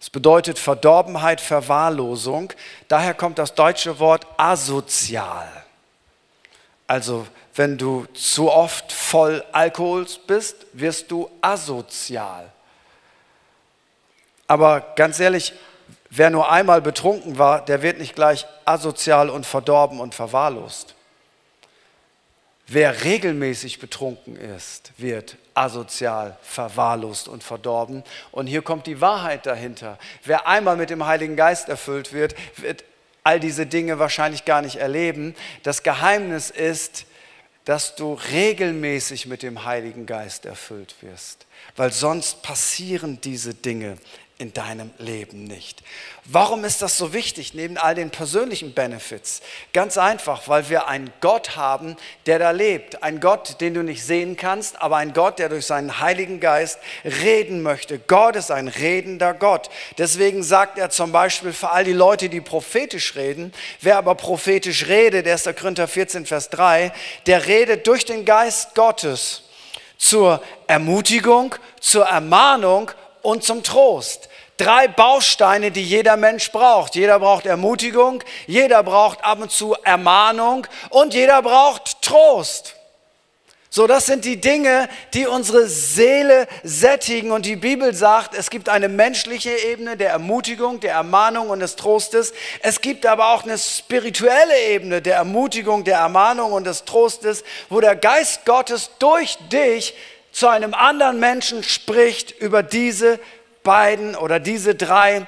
Es 0.00 0.10
bedeutet 0.10 0.58
Verdorbenheit, 0.58 1.40
Verwahrlosung. 1.40 2.52
Daher 2.88 3.14
kommt 3.14 3.38
das 3.38 3.54
deutsche 3.54 3.98
Wort 3.98 4.26
asozial. 4.36 5.48
Also 6.86 7.26
wenn 7.54 7.78
du 7.78 8.06
zu 8.12 8.50
oft 8.50 8.92
voll 8.92 9.44
Alkohols 9.52 10.18
bist, 10.18 10.66
wirst 10.72 11.10
du 11.10 11.30
asozial. 11.40 12.50
Aber 14.46 14.80
ganz 14.96 15.20
ehrlich, 15.20 15.54
wer 16.10 16.30
nur 16.30 16.50
einmal 16.50 16.82
betrunken 16.82 17.38
war, 17.38 17.64
der 17.64 17.80
wird 17.80 17.98
nicht 17.98 18.14
gleich 18.14 18.46
asozial 18.64 19.30
und 19.30 19.46
verdorben 19.46 20.00
und 20.00 20.14
verwahrlost. 20.14 20.94
Wer 22.66 23.04
regelmäßig 23.04 23.78
betrunken 23.78 24.36
ist, 24.36 24.92
wird 24.96 25.36
asozial, 25.52 26.38
verwahrlost 26.42 27.28
und 27.28 27.44
verdorben. 27.44 28.02
Und 28.30 28.46
hier 28.46 28.62
kommt 28.62 28.86
die 28.86 29.00
Wahrheit 29.02 29.44
dahinter. 29.44 29.98
Wer 30.24 30.48
einmal 30.48 30.76
mit 30.76 30.88
dem 30.88 31.04
Heiligen 31.04 31.36
Geist 31.36 31.68
erfüllt 31.68 32.14
wird, 32.14 32.34
wird 32.56 32.84
all 33.22 33.38
diese 33.38 33.66
Dinge 33.66 33.98
wahrscheinlich 33.98 34.46
gar 34.46 34.62
nicht 34.62 34.76
erleben. 34.76 35.34
Das 35.62 35.82
Geheimnis 35.82 36.50
ist, 36.50 37.06
dass 37.64 37.96
du 37.96 38.14
regelmäßig 38.14 39.26
mit 39.26 39.42
dem 39.42 39.64
Heiligen 39.64 40.06
Geist 40.06 40.44
erfüllt 40.44 40.96
wirst, 41.00 41.46
weil 41.76 41.92
sonst 41.92 42.42
passieren 42.42 43.20
diese 43.22 43.54
Dinge 43.54 43.96
in 44.44 44.52
deinem 44.52 44.90
Leben 44.98 45.44
nicht. 45.44 45.82
Warum 46.26 46.66
ist 46.66 46.82
das 46.82 46.98
so 46.98 47.14
wichtig 47.14 47.54
neben 47.54 47.78
all 47.78 47.94
den 47.94 48.10
persönlichen 48.10 48.74
Benefits? 48.74 49.40
Ganz 49.72 49.96
einfach, 49.96 50.48
weil 50.48 50.68
wir 50.68 50.86
einen 50.86 51.10
Gott 51.22 51.56
haben, 51.56 51.96
der 52.26 52.38
da 52.38 52.50
lebt. 52.50 53.02
Ein 53.02 53.20
Gott, 53.20 53.62
den 53.62 53.72
du 53.72 53.82
nicht 53.82 54.04
sehen 54.04 54.36
kannst, 54.36 54.82
aber 54.82 54.98
ein 54.98 55.14
Gott, 55.14 55.38
der 55.38 55.48
durch 55.48 55.64
seinen 55.64 55.98
Heiligen 55.98 56.40
Geist 56.40 56.78
reden 57.04 57.62
möchte. 57.62 57.98
Gott 57.98 58.36
ist 58.36 58.50
ein 58.50 58.68
redender 58.68 59.32
Gott. 59.32 59.70
Deswegen 59.96 60.42
sagt 60.42 60.76
er 60.76 60.90
zum 60.90 61.10
Beispiel 61.10 61.54
für 61.54 61.70
all 61.70 61.84
die 61.84 61.94
Leute, 61.94 62.28
die 62.28 62.42
prophetisch 62.42 63.16
reden, 63.16 63.50
wer 63.80 63.96
aber 63.96 64.14
prophetisch 64.14 64.88
redet, 64.88 65.26
1. 65.26 65.44
Korinther 65.58 65.88
14, 65.88 66.26
Vers 66.26 66.50
3, 66.50 66.92
der 67.24 67.46
redet 67.46 67.86
durch 67.86 68.04
den 68.04 68.26
Geist 68.26 68.74
Gottes 68.74 69.44
zur 69.96 70.42
Ermutigung, 70.66 71.54
zur 71.80 72.04
Ermahnung 72.04 72.90
und 73.24 73.42
zum 73.42 73.62
Trost. 73.62 74.28
Drei 74.56 74.86
Bausteine, 74.86 75.72
die 75.72 75.82
jeder 75.82 76.16
Mensch 76.16 76.52
braucht. 76.52 76.94
Jeder 76.94 77.18
braucht 77.18 77.44
Ermutigung, 77.46 78.22
jeder 78.46 78.82
braucht 78.84 79.24
ab 79.24 79.40
und 79.40 79.50
zu 79.50 79.74
Ermahnung 79.82 80.66
und 80.90 81.12
jeder 81.12 81.42
braucht 81.42 82.02
Trost. 82.02 82.76
So, 83.68 83.88
das 83.88 84.06
sind 84.06 84.24
die 84.24 84.40
Dinge, 84.40 84.88
die 85.14 85.26
unsere 85.26 85.66
Seele 85.66 86.46
sättigen. 86.62 87.32
Und 87.32 87.44
die 87.44 87.56
Bibel 87.56 87.92
sagt, 87.92 88.32
es 88.32 88.48
gibt 88.48 88.68
eine 88.68 88.88
menschliche 88.88 89.50
Ebene 89.50 89.96
der 89.96 90.10
Ermutigung, 90.10 90.78
der 90.78 90.92
Ermahnung 90.92 91.50
und 91.50 91.58
des 91.58 91.74
Trostes. 91.74 92.32
Es 92.62 92.80
gibt 92.80 93.04
aber 93.04 93.32
auch 93.34 93.42
eine 93.42 93.58
spirituelle 93.58 94.56
Ebene 94.68 95.02
der 95.02 95.16
Ermutigung, 95.16 95.82
der 95.82 95.98
Ermahnung 95.98 96.52
und 96.52 96.62
des 96.62 96.84
Trostes, 96.84 97.42
wo 97.68 97.80
der 97.80 97.96
Geist 97.96 98.44
Gottes 98.44 98.90
durch 99.00 99.36
dich 99.50 99.96
zu 100.30 100.46
einem 100.46 100.72
anderen 100.72 101.18
Menschen 101.18 101.64
spricht 101.64 102.30
über 102.30 102.62
diese 102.62 103.18
beiden 103.64 104.14
oder 104.14 104.38
diese 104.38 104.76
drei 104.76 105.26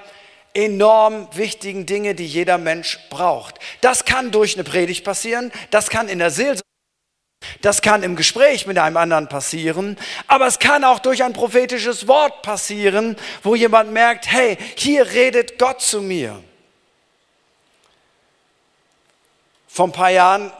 enorm 0.54 1.28
wichtigen 1.32 1.84
Dinge, 1.84 2.14
die 2.14 2.26
jeder 2.26 2.56
Mensch 2.56 2.98
braucht. 3.10 3.58
Das 3.80 4.04
kann 4.04 4.30
durch 4.30 4.54
eine 4.54 4.64
Predigt 4.64 5.04
passieren, 5.04 5.50
das 5.70 5.90
kann 5.90 6.08
in 6.08 6.20
der 6.20 6.30
Seelsorge 6.30 6.62
das 7.60 7.82
kann 7.82 8.02
im 8.02 8.16
Gespräch 8.16 8.66
mit 8.66 8.78
einem 8.78 8.96
anderen 8.96 9.28
passieren, 9.28 9.96
aber 10.26 10.46
es 10.46 10.58
kann 10.58 10.84
auch 10.84 10.98
durch 10.98 11.22
ein 11.22 11.32
prophetisches 11.32 12.08
Wort 12.08 12.42
passieren, 12.42 13.16
wo 13.42 13.54
jemand 13.54 13.92
merkt, 13.92 14.30
hey, 14.30 14.56
hier 14.74 15.06
redet 15.12 15.58
Gott 15.58 15.80
zu 15.80 16.00
mir. 16.00 16.42
Vor 19.68 19.88
ein 19.88 19.92
paar 19.92 20.10
Jahren 20.10 20.50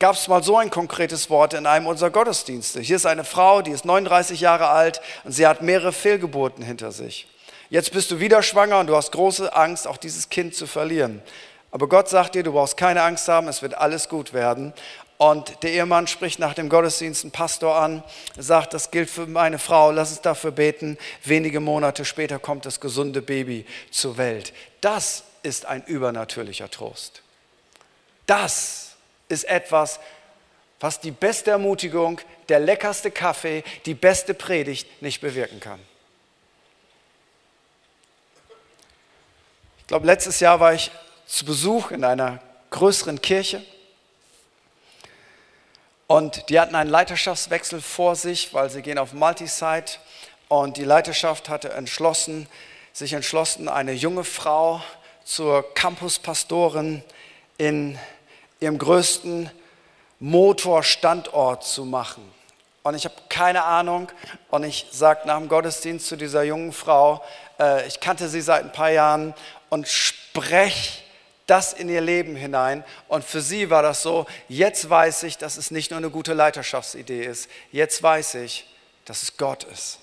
gab 0.00 0.16
es 0.16 0.26
mal 0.28 0.42
so 0.42 0.56
ein 0.56 0.70
konkretes 0.70 1.30
Wort 1.30 1.54
in 1.54 1.66
einem 1.66 1.86
unserer 1.86 2.10
Gottesdienste. 2.10 2.80
Hier 2.80 2.96
ist 2.96 3.06
eine 3.06 3.22
Frau, 3.22 3.60
die 3.62 3.70
ist 3.70 3.84
39 3.84 4.40
Jahre 4.40 4.68
alt 4.68 5.00
und 5.24 5.32
sie 5.32 5.46
hat 5.46 5.62
mehrere 5.62 5.92
Fehlgeburten 5.92 6.64
hinter 6.64 6.90
sich. 6.90 7.28
Jetzt 7.68 7.92
bist 7.92 8.10
du 8.10 8.18
wieder 8.18 8.42
schwanger 8.42 8.80
und 8.80 8.88
du 8.88 8.96
hast 8.96 9.12
große 9.12 9.54
Angst, 9.54 9.86
auch 9.86 9.98
dieses 9.98 10.30
Kind 10.30 10.54
zu 10.54 10.66
verlieren. 10.66 11.22
Aber 11.70 11.86
Gott 11.86 12.08
sagt 12.08 12.34
dir, 12.34 12.42
du 12.42 12.52
brauchst 12.52 12.78
keine 12.78 13.02
Angst 13.02 13.28
haben, 13.28 13.46
es 13.46 13.62
wird 13.62 13.74
alles 13.74 14.08
gut 14.08 14.32
werden. 14.32 14.72
Und 15.18 15.62
der 15.62 15.72
Ehemann 15.72 16.06
spricht 16.06 16.38
nach 16.38 16.54
dem 16.54 16.70
Gottesdienst 16.70 17.24
einen 17.24 17.30
Pastor 17.30 17.76
an, 17.76 18.02
sagt, 18.38 18.72
das 18.72 18.90
gilt 18.90 19.10
für 19.10 19.26
meine 19.26 19.58
Frau, 19.58 19.90
lass 19.90 20.10
uns 20.10 20.22
dafür 20.22 20.50
beten. 20.50 20.96
Wenige 21.24 21.60
Monate 21.60 22.06
später 22.06 22.38
kommt 22.38 22.64
das 22.64 22.80
gesunde 22.80 23.20
Baby 23.20 23.66
zur 23.90 24.16
Welt. 24.16 24.54
Das 24.80 25.24
ist 25.42 25.66
ein 25.66 25.84
übernatürlicher 25.84 26.70
Trost. 26.70 27.22
Das 28.24 28.89
ist 29.30 29.44
etwas, 29.44 30.00
was 30.80 31.00
die 31.00 31.10
beste 31.10 31.50
Ermutigung, 31.50 32.20
der 32.48 32.58
leckerste 32.58 33.10
Kaffee, 33.10 33.62
die 33.86 33.94
beste 33.94 34.34
Predigt 34.34 35.02
nicht 35.02 35.20
bewirken 35.20 35.60
kann. 35.60 35.80
Ich 39.80 39.86
glaube, 39.86 40.06
letztes 40.06 40.40
Jahr 40.40 40.60
war 40.60 40.72
ich 40.72 40.90
zu 41.26 41.44
Besuch 41.44 41.90
in 41.90 42.04
einer 42.04 42.40
größeren 42.70 43.20
Kirche 43.20 43.62
und 46.06 46.48
die 46.48 46.58
hatten 46.58 46.74
einen 46.74 46.90
Leiterschaftswechsel 46.90 47.80
vor 47.80 48.16
sich, 48.16 48.54
weil 48.54 48.70
sie 48.70 48.82
gehen 48.82 48.98
auf 48.98 49.12
Multisite 49.12 49.98
und 50.48 50.76
die 50.76 50.84
Leiterschaft 50.84 51.48
hatte 51.48 51.72
entschlossen, 51.72 52.48
sich 52.92 53.12
entschlossen, 53.12 53.68
eine 53.68 53.92
junge 53.92 54.24
Frau 54.24 54.82
zur 55.24 55.74
Campuspastorin 55.74 57.04
in 57.58 57.98
ihrem 58.60 58.78
größten 58.78 59.50
Motorstandort 60.18 61.64
zu 61.64 61.84
machen. 61.84 62.22
Und 62.82 62.94
ich 62.94 63.04
habe 63.04 63.14
keine 63.28 63.64
Ahnung. 63.64 64.10
Und 64.50 64.64
ich 64.64 64.86
sage 64.90 65.26
nach 65.26 65.38
dem 65.38 65.48
Gottesdienst 65.48 66.06
zu 66.06 66.16
dieser 66.16 66.42
jungen 66.42 66.72
Frau, 66.72 67.22
äh, 67.58 67.86
ich 67.86 68.00
kannte 68.00 68.28
sie 68.28 68.40
seit 68.40 68.64
ein 68.64 68.72
paar 68.72 68.90
Jahren 68.90 69.34
und 69.68 69.88
spreche 69.88 71.02
das 71.46 71.72
in 71.72 71.88
ihr 71.88 72.00
Leben 72.00 72.36
hinein. 72.36 72.84
Und 73.08 73.24
für 73.24 73.40
sie 73.40 73.70
war 73.70 73.82
das 73.82 74.02
so, 74.02 74.26
jetzt 74.48 74.88
weiß 74.88 75.24
ich, 75.24 75.36
dass 75.36 75.56
es 75.56 75.70
nicht 75.70 75.90
nur 75.90 75.98
eine 75.98 76.10
gute 76.10 76.32
Leiterschaftsidee 76.32 77.24
ist. 77.24 77.48
Jetzt 77.72 78.02
weiß 78.02 78.36
ich, 78.36 78.66
dass 79.04 79.22
es 79.22 79.36
Gott 79.36 79.64
ist. 79.64 79.98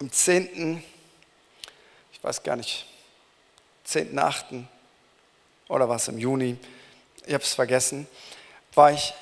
Am 0.00 0.10
10. 0.10 0.82
ich 2.12 2.24
weiß 2.24 2.42
gar 2.42 2.56
nicht, 2.56 2.86
10.8. 3.90 4.62
oder 5.68 5.88
was 5.88 6.06
im 6.06 6.18
Juni, 6.18 6.56
ich 7.26 7.34
habe 7.34 7.42
es 7.42 7.54
vergessen, 7.54 8.06
war 8.74 8.92
ich 8.92 9.12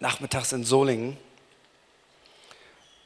nachmittags 0.00 0.52
in 0.52 0.64
Solingen 0.64 1.18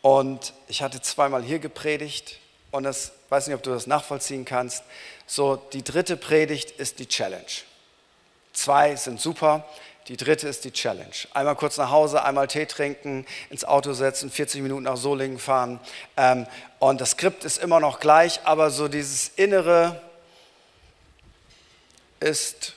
und 0.03 0.53
ich 0.69 0.83
hatte 0.83 1.01
zweimal 1.01 1.43
hier 1.43 1.59
gepredigt 1.59 2.39
und 2.71 2.85
das 2.85 3.11
weiß 3.29 3.49
nicht, 3.49 3.57
ob 3.57 3.65
du 3.65 3.71
das 3.71 3.89
nachvollziehen 3.89 4.45
kannst. 4.45 4.85
So, 5.27 5.57
die 5.57 5.83
dritte 5.83 6.17
Predigt 6.17 6.71
ist 6.73 7.01
die 7.01 7.09
Challenge. 7.09 7.45
Zwei 8.53 8.95
sind 8.95 9.21
super, 9.21 9.69
die 10.09 10.17
dritte 10.17 10.49
ist 10.49 10.65
die 10.65 10.73
Challenge. 10.73 11.15
Einmal 11.33 11.55
kurz 11.55 11.77
nach 11.77 11.91
Hause, 11.91 12.25
einmal 12.25 12.49
Tee 12.49 12.67
trinken, 12.67 13.25
ins 13.51 13.65
Auto 13.65 13.93
setzen, 13.93 14.31
40 14.31 14.63
Minuten 14.63 14.83
nach 14.85 14.97
Solingen 14.97 15.39
fahren. 15.39 15.81
Ähm, 16.17 16.47
und 16.81 17.01
das 17.01 17.13
Skript 17.13 17.45
ist 17.45 17.59
immer 17.59 17.79
noch 17.79 18.01
gleich, 18.01 18.41
aber 18.45 18.71
so 18.71 18.89
dieses 18.89 19.29
Innere 19.29 20.01
ist 22.19 22.75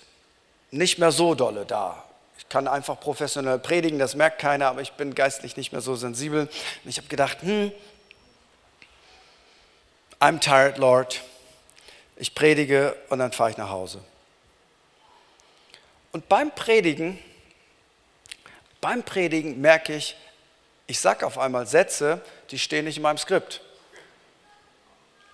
nicht 0.72 1.00
mehr 1.00 1.12
so 1.12 1.34
dolle 1.34 1.66
da. 1.66 2.04
Ich 2.38 2.48
kann 2.50 2.68
einfach 2.68 3.00
professionell 3.00 3.58
predigen, 3.58 3.98
das 3.98 4.16
merkt 4.16 4.40
keiner, 4.40 4.68
aber 4.68 4.82
ich 4.82 4.94
bin 4.94 5.16
geistlich 5.16 5.58
nicht 5.58 5.72
mehr 5.72 5.82
so 5.82 5.96
sensibel. 5.96 6.42
Und 6.42 6.90
ich 6.90 6.98
habe 6.98 7.08
gedacht, 7.08 7.42
hm, 7.42 7.72
I'm 10.20 10.40
tired, 10.40 10.78
Lord. 10.78 11.22
Ich 12.18 12.36
predige 12.36 12.96
und 13.10 13.20
dann 13.20 13.32
fahre 13.32 13.50
ich 13.50 13.58
nach 13.58 13.70
Hause. 13.70 14.00
Und 16.16 16.30
beim 16.30 16.50
Predigen, 16.52 17.20
beim 18.80 19.04
Predigen 19.04 19.60
merke 19.60 19.94
ich, 19.94 20.16
ich 20.88 21.02
sage 21.02 21.26
auf 21.26 21.38
einmal 21.38 21.68
Sätze, 21.68 22.22
die 22.52 22.58
stehen 22.58 22.86
nicht 22.86 22.96
in 22.96 23.04
meinem 23.04 23.18
Skript. 23.18 23.60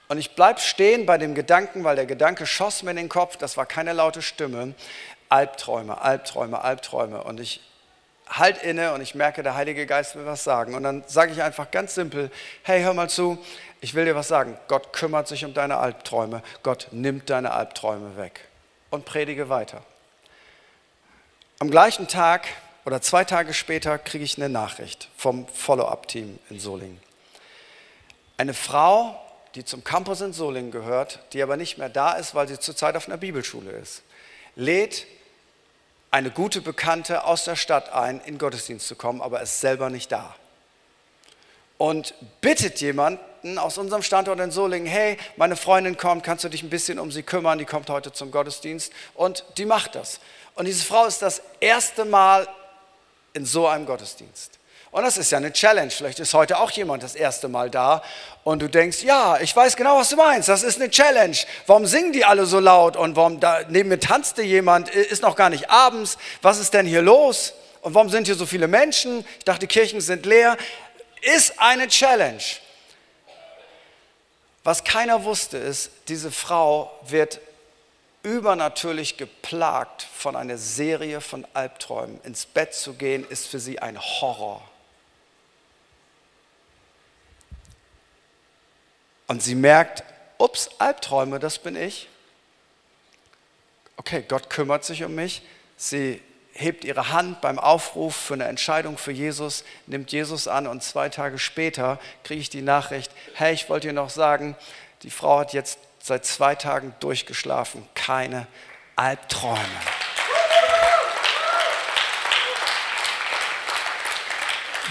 Und 0.07 0.17
ich 0.17 0.33
bleibe 0.33 0.59
stehen 0.59 1.05
bei 1.05 1.19
dem 1.19 1.35
Gedanken, 1.35 1.83
weil 1.83 1.97
der 1.97 2.07
Gedanke 2.07 2.47
schoss 2.47 2.81
mir 2.81 2.89
in 2.89 2.97
den 2.97 3.09
Kopf, 3.09 3.37
das 3.37 3.57
war 3.57 3.67
keine 3.67 3.93
laute 3.93 4.23
Stimme. 4.23 4.73
Albträume, 5.29 6.01
Albträume, 6.01 6.63
Albträume. 6.63 7.23
Und 7.25 7.39
ich 7.39 7.61
halt 8.27 8.63
inne 8.63 8.93
und 8.93 9.01
ich 9.01 9.13
merke, 9.13 9.43
der 9.43 9.53
Heilige 9.53 9.85
Geist 9.85 10.15
will 10.15 10.25
was 10.25 10.43
sagen. 10.43 10.73
Und 10.73 10.81
dann 10.81 11.03
sage 11.05 11.31
ich 11.31 11.43
einfach 11.43 11.69
ganz 11.69 11.93
simpel, 11.93 12.31
hey, 12.63 12.81
hör 12.81 12.95
mal 12.95 13.07
zu, 13.07 13.37
ich 13.81 13.93
will 13.93 14.05
dir 14.05 14.15
was 14.15 14.29
sagen. 14.29 14.57
Gott 14.67 14.93
kümmert 14.93 15.27
sich 15.27 15.45
um 15.45 15.53
deine 15.53 15.77
Albträume. 15.77 16.41
Gott 16.63 16.87
nimmt 16.89 17.29
deine 17.29 17.51
Albträume 17.51 18.17
weg. 18.17 18.47
Und 18.89 19.05
predige 19.05 19.47
weiter. 19.47 19.83
Am 21.61 21.69
gleichen 21.69 22.07
Tag 22.07 22.47
oder 22.85 23.03
zwei 23.03 23.23
Tage 23.23 23.53
später 23.53 23.99
kriege 23.99 24.23
ich 24.23 24.35
eine 24.35 24.49
Nachricht 24.49 25.09
vom 25.15 25.47
Follow-up-Team 25.47 26.39
in 26.49 26.59
Solingen. 26.59 26.99
Eine 28.35 28.55
Frau, 28.55 29.21
die 29.53 29.63
zum 29.63 29.83
Campus 29.83 30.21
in 30.21 30.33
Solingen 30.33 30.71
gehört, 30.71 31.19
die 31.33 31.43
aber 31.43 31.57
nicht 31.57 31.77
mehr 31.77 31.89
da 31.89 32.13
ist, 32.13 32.33
weil 32.33 32.47
sie 32.47 32.57
zurzeit 32.57 32.95
auf 32.95 33.07
einer 33.07 33.17
Bibelschule 33.17 33.69
ist, 33.73 34.01
lädt 34.55 35.05
eine 36.09 36.31
gute 36.31 36.61
Bekannte 36.61 37.25
aus 37.25 37.43
der 37.43 37.55
Stadt 37.55 37.93
ein, 37.93 38.21
in 38.21 38.39
Gottesdienst 38.39 38.87
zu 38.87 38.95
kommen, 38.95 39.21
aber 39.21 39.39
ist 39.43 39.61
selber 39.61 39.91
nicht 39.91 40.11
da. 40.11 40.33
und 41.81 42.13
bittet 42.41 42.79
jemanden 42.79 43.57
aus 43.57 43.79
unserem 43.79 44.03
Standort 44.03 44.39
in 44.39 44.51
Solingen, 44.51 44.85
hey, 44.85 45.17
meine 45.35 45.55
Freundin 45.55 45.97
kommt, 45.97 46.23
kannst 46.23 46.43
du 46.43 46.49
dich 46.49 46.61
ein 46.61 46.69
bisschen 46.69 46.99
um 46.99 47.11
sie 47.11 47.23
kümmern, 47.23 47.57
die 47.57 47.65
kommt 47.65 47.89
heute 47.89 48.13
zum 48.13 48.29
Gottesdienst 48.29 48.93
und 49.15 49.43
die 49.57 49.65
macht 49.65 49.95
das. 49.95 50.19
Und 50.55 50.65
diese 50.65 50.85
Frau 50.85 51.05
ist 51.05 51.21
das 51.21 51.41
erste 51.59 52.05
Mal 52.05 52.47
in 53.33 53.45
so 53.45 53.67
einem 53.67 53.85
Gottesdienst. 53.85 54.59
Und 54.91 55.03
das 55.03 55.17
ist 55.17 55.31
ja 55.31 55.37
eine 55.37 55.53
Challenge. 55.53 55.89
Vielleicht 55.89 56.19
ist 56.19 56.33
heute 56.33 56.59
auch 56.59 56.69
jemand 56.71 57.01
das 57.01 57.15
erste 57.15 57.47
Mal 57.47 57.69
da 57.69 58.03
und 58.43 58.61
du 58.61 58.67
denkst, 58.67 59.03
ja, 59.03 59.39
ich 59.39 59.55
weiß 59.55 59.77
genau, 59.77 59.97
was 59.97 60.09
du 60.09 60.17
meinst. 60.17 60.49
Das 60.49 60.63
ist 60.63 60.81
eine 60.81 60.89
Challenge. 60.89 61.37
Warum 61.65 61.85
singen 61.85 62.11
die 62.11 62.25
alle 62.25 62.45
so 62.45 62.59
laut 62.59 62.97
und 62.97 63.15
warum 63.15 63.39
da 63.39 63.61
neben 63.69 63.87
mir 63.87 63.99
tanzte 64.01 64.41
jemand? 64.41 64.89
Ist 64.89 65.21
noch 65.21 65.37
gar 65.37 65.49
nicht 65.49 65.69
abends. 65.69 66.17
Was 66.41 66.59
ist 66.59 66.73
denn 66.73 66.85
hier 66.85 67.01
los? 67.01 67.53
Und 67.81 67.93
warum 67.93 68.09
sind 68.09 68.25
hier 68.25 68.35
so 68.35 68.45
viele 68.45 68.67
Menschen? 68.67 69.25
Ich 69.39 69.45
dachte, 69.45 69.65
Kirchen 69.65 70.01
sind 70.01 70.25
leer. 70.25 70.57
Ist 71.21 71.57
eine 71.57 71.87
Challenge. 71.87 72.43
Was 74.65 74.83
keiner 74.83 75.23
wusste, 75.23 75.57
ist, 75.57 75.89
diese 76.09 76.31
Frau 76.31 76.91
wird 77.07 77.39
übernatürlich 78.23 79.17
geplagt 79.17 80.03
von 80.03 80.35
einer 80.35 80.57
Serie 80.57 81.21
von 81.21 81.45
Albträumen. 81.53 82.21
Ins 82.23 82.45
Bett 82.45 82.73
zu 82.73 82.93
gehen 82.93 83.25
ist 83.27 83.47
für 83.47 83.59
sie 83.59 83.79
ein 83.79 83.99
Horror. 83.99 84.61
Und 89.27 89.41
sie 89.41 89.55
merkt, 89.55 90.03
ups, 90.37 90.69
Albträume, 90.77 91.39
das 91.39 91.59
bin 91.59 91.75
ich. 91.75 92.09
Okay, 93.97 94.25
Gott 94.27 94.49
kümmert 94.49 94.83
sich 94.83 95.03
um 95.03 95.15
mich. 95.15 95.41
Sie 95.77 96.21
hebt 96.53 96.83
ihre 96.83 97.11
Hand 97.11 97.41
beim 97.41 97.57
Aufruf 97.57 98.15
für 98.15 98.33
eine 98.33 98.45
Entscheidung 98.45 98.97
für 98.97 99.11
Jesus, 99.11 99.63
nimmt 99.87 100.11
Jesus 100.11 100.47
an 100.47 100.67
und 100.67 100.83
zwei 100.83 101.09
Tage 101.09 101.39
später 101.39 101.99
kriege 102.23 102.41
ich 102.41 102.49
die 102.49 102.61
Nachricht, 102.61 103.11
hey, 103.35 103.53
ich 103.53 103.69
wollte 103.69 103.87
dir 103.87 103.93
noch 103.93 104.09
sagen, 104.09 104.55
die 105.03 105.09
Frau 105.09 105.39
hat 105.39 105.53
jetzt 105.53 105.79
seit 106.01 106.25
zwei 106.25 106.55
Tagen 106.55 106.95
durchgeschlafen, 106.99 107.87
keine 107.93 108.47
Albträume. 108.95 109.59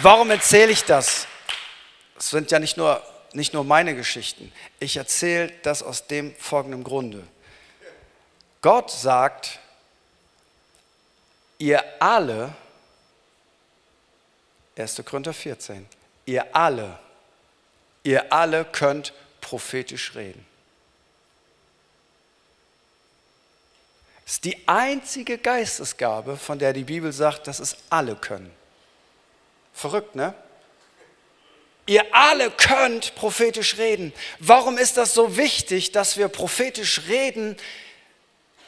Warum 0.03 0.31
erzähle 0.31 0.73
ich 0.73 0.85
das? 0.85 1.27
Es 2.19 2.31
sind 2.31 2.51
ja 2.51 2.59
nicht 2.59 2.77
nur 2.77 3.03
nicht 3.33 3.53
nur 3.53 3.65
meine 3.65 3.95
Geschichten. 3.95 4.53
Ich 4.79 4.97
erzähle 4.97 5.53
das 5.63 5.83
aus 5.83 6.07
dem 6.07 6.35
folgenden 6.37 6.85
Grunde. 6.85 7.23
Gott 8.63 8.91
sagt, 8.91 9.59
ihr 11.59 11.83
alle, 12.01 12.55
1. 14.77 15.03
Korinther 15.05 15.33
14, 15.33 15.87
ihr 16.27 16.55
alle, 16.55 16.99
ihr 18.03 18.33
alle 18.33 18.65
könnt 18.65 19.13
prophetisch 19.41 20.15
reden. 20.15 20.47
Ist 24.31 24.45
die 24.45 24.57
einzige 24.69 25.39
Geistesgabe, 25.39 26.37
von 26.37 26.61
der 26.61 26.73
die 26.73 26.85
Bibel 26.85 27.13
sagt, 27.13 27.49
dass 27.49 27.59
es 27.59 27.77
alle 27.91 28.15
können. 28.15 28.53
Verrückt, 29.73 30.15
ne? 30.15 30.35
Ihr 31.87 32.05
alle 32.15 32.53
könnt 32.53 33.17
prophetisch 33.17 33.77
reden. 33.77 34.13
Warum 34.39 34.79
ist 34.79 34.97
das 34.97 35.15
so 35.15 35.37
wichtig, 35.37 35.91
dass 35.91 36.17
wir 36.17 36.29
prophetisch 36.29 37.09
reden? 37.09 37.57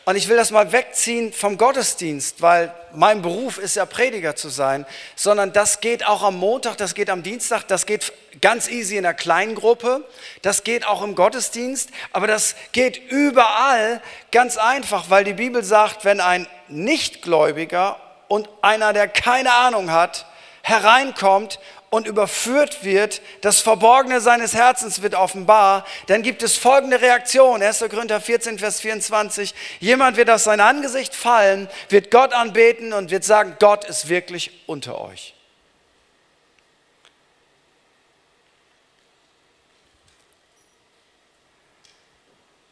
Und 0.04 0.16
ich 0.16 0.28
will 0.28 0.36
das 0.36 0.50
mal 0.50 0.72
wegziehen 0.72 1.32
vom 1.32 1.56
Gottesdienst, 1.56 2.42
weil 2.42 2.74
mein 2.92 3.22
Beruf 3.22 3.58
ist 3.58 3.76
ja 3.76 3.86
Prediger 3.86 4.34
zu 4.34 4.48
sein, 4.48 4.84
sondern 5.14 5.52
das 5.52 5.80
geht 5.80 6.04
auch 6.04 6.24
am 6.24 6.36
Montag, 6.36 6.76
das 6.76 6.94
geht 6.94 7.08
am 7.08 7.22
Dienstag, 7.22 7.68
das 7.68 7.86
geht 7.86 8.12
ganz 8.40 8.68
easy 8.68 8.96
in 8.96 9.04
der 9.04 9.14
Kleingruppe, 9.14 10.04
das 10.42 10.64
geht 10.64 10.88
auch 10.88 11.02
im 11.02 11.14
Gottesdienst, 11.14 11.90
aber 12.12 12.26
das 12.26 12.56
geht 12.72 12.96
überall 12.96 14.02
ganz 14.32 14.56
einfach, 14.56 15.08
weil 15.08 15.22
die 15.22 15.34
Bibel 15.34 15.62
sagt, 15.62 16.04
wenn 16.04 16.20
ein 16.20 16.48
Nichtgläubiger 16.66 17.96
und 18.26 18.48
einer, 18.60 18.92
der 18.92 19.06
keine 19.06 19.52
Ahnung 19.52 19.92
hat, 19.92 20.26
hereinkommt 20.62 21.60
und 21.92 22.06
überführt 22.06 22.84
wird, 22.84 23.20
das 23.42 23.60
Verborgene 23.60 24.22
seines 24.22 24.54
Herzens 24.54 25.02
wird 25.02 25.14
offenbar, 25.14 25.86
dann 26.06 26.22
gibt 26.22 26.42
es 26.42 26.56
folgende 26.56 27.02
Reaktion. 27.02 27.62
1. 27.62 27.80
Korinther 27.80 28.18
14, 28.18 28.58
Vers 28.58 28.80
24. 28.80 29.54
Jemand 29.78 30.16
wird 30.16 30.30
aus 30.30 30.44
sein 30.44 30.60
Angesicht 30.60 31.14
fallen, 31.14 31.68
wird 31.90 32.10
Gott 32.10 32.32
anbeten 32.32 32.94
und 32.94 33.10
wird 33.10 33.24
sagen, 33.24 33.56
Gott 33.60 33.84
ist 33.84 34.08
wirklich 34.08 34.62
unter 34.66 35.02
euch. 35.02 35.34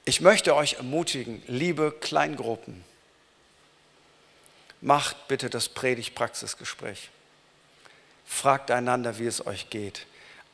Ich 0.06 0.22
möchte 0.22 0.56
euch 0.56 0.74
ermutigen, 0.78 1.42
liebe 1.46 1.92
Kleingruppen, 1.92 2.86
macht 4.80 5.28
bitte 5.28 5.50
das 5.50 5.68
Predigt-Praxisgespräch. 5.68 7.10
Fragt 8.32 8.70
einander, 8.70 9.18
wie 9.18 9.26
es 9.26 9.44
euch 9.44 9.70
geht. 9.70 10.06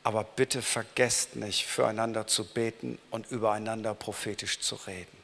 Aber 0.03 0.23
bitte 0.23 0.63
vergesst 0.63 1.35
nicht, 1.35 1.67
füreinander 1.67 2.25
zu 2.25 2.43
beten 2.43 2.97
und 3.11 3.29
übereinander 3.29 3.93
prophetisch 3.93 4.59
zu 4.59 4.75
reden. 4.87 5.15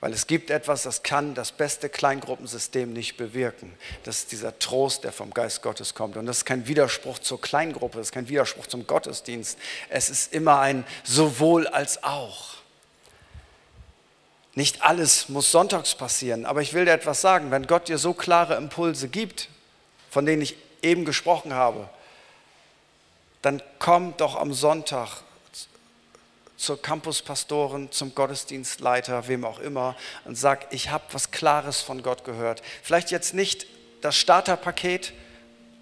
Weil 0.00 0.12
es 0.12 0.26
gibt 0.26 0.50
etwas, 0.50 0.82
das 0.82 1.02
kann 1.02 1.34
das 1.34 1.52
beste 1.52 1.88
Kleingruppensystem 1.88 2.92
nicht 2.92 3.16
bewirken. 3.16 3.72
Das 4.04 4.18
ist 4.18 4.32
dieser 4.32 4.58
Trost, 4.58 5.04
der 5.04 5.12
vom 5.12 5.32
Geist 5.32 5.62
Gottes 5.62 5.94
kommt. 5.94 6.18
Und 6.18 6.26
das 6.26 6.38
ist 6.38 6.44
kein 6.44 6.68
Widerspruch 6.68 7.18
zur 7.18 7.40
Kleingruppe, 7.40 7.96
das 7.96 8.08
ist 8.08 8.12
kein 8.12 8.28
Widerspruch 8.28 8.66
zum 8.66 8.86
Gottesdienst. 8.86 9.58
Es 9.88 10.10
ist 10.10 10.34
immer 10.34 10.60
ein 10.60 10.84
sowohl 11.02 11.66
als 11.66 12.04
auch. 12.04 12.56
Nicht 14.52 14.82
alles 14.82 15.30
muss 15.30 15.50
sonntags 15.50 15.94
passieren, 15.94 16.44
aber 16.44 16.60
ich 16.60 16.74
will 16.74 16.84
dir 16.84 16.92
etwas 16.92 17.22
sagen. 17.22 17.50
Wenn 17.50 17.66
Gott 17.66 17.88
dir 17.88 17.98
so 17.98 18.12
klare 18.12 18.56
Impulse 18.56 19.08
gibt, 19.08 19.48
von 20.10 20.26
denen 20.26 20.42
ich 20.42 20.56
eben 20.84 21.04
gesprochen 21.04 21.54
habe, 21.54 21.88
dann 23.42 23.62
komm 23.78 24.16
doch 24.16 24.36
am 24.36 24.54
Sonntag 24.54 25.22
zur 26.56 26.80
Campuspastorin, 26.80 27.90
zum 27.90 28.14
Gottesdienstleiter, 28.14 29.28
wem 29.28 29.44
auch 29.44 29.58
immer, 29.58 29.96
und 30.24 30.36
sag, 30.36 30.72
ich 30.72 30.90
habe 30.90 31.04
was 31.12 31.30
Klares 31.30 31.80
von 31.80 32.02
Gott 32.02 32.24
gehört. 32.24 32.62
Vielleicht 32.82 33.10
jetzt 33.10 33.34
nicht 33.34 33.66
das 34.00 34.16
Starterpaket, 34.16 35.12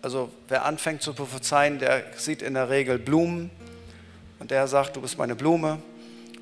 also 0.01 0.31
wer 0.49 0.65
anfängt 0.65 1.03
zu 1.03 1.15
prophezeien, 1.15 1.79
der 1.79 2.05
sieht 2.17 2.43
in 2.43 2.55
der 2.55 2.71
Regel 2.71 2.99
Blumen 2.99 3.51
und 4.39 4.51
der 4.51 4.67
sagt, 4.67 4.97
du 4.97 5.01
bist 5.01 5.19
meine 5.19 5.37
Blume. 5.37 5.81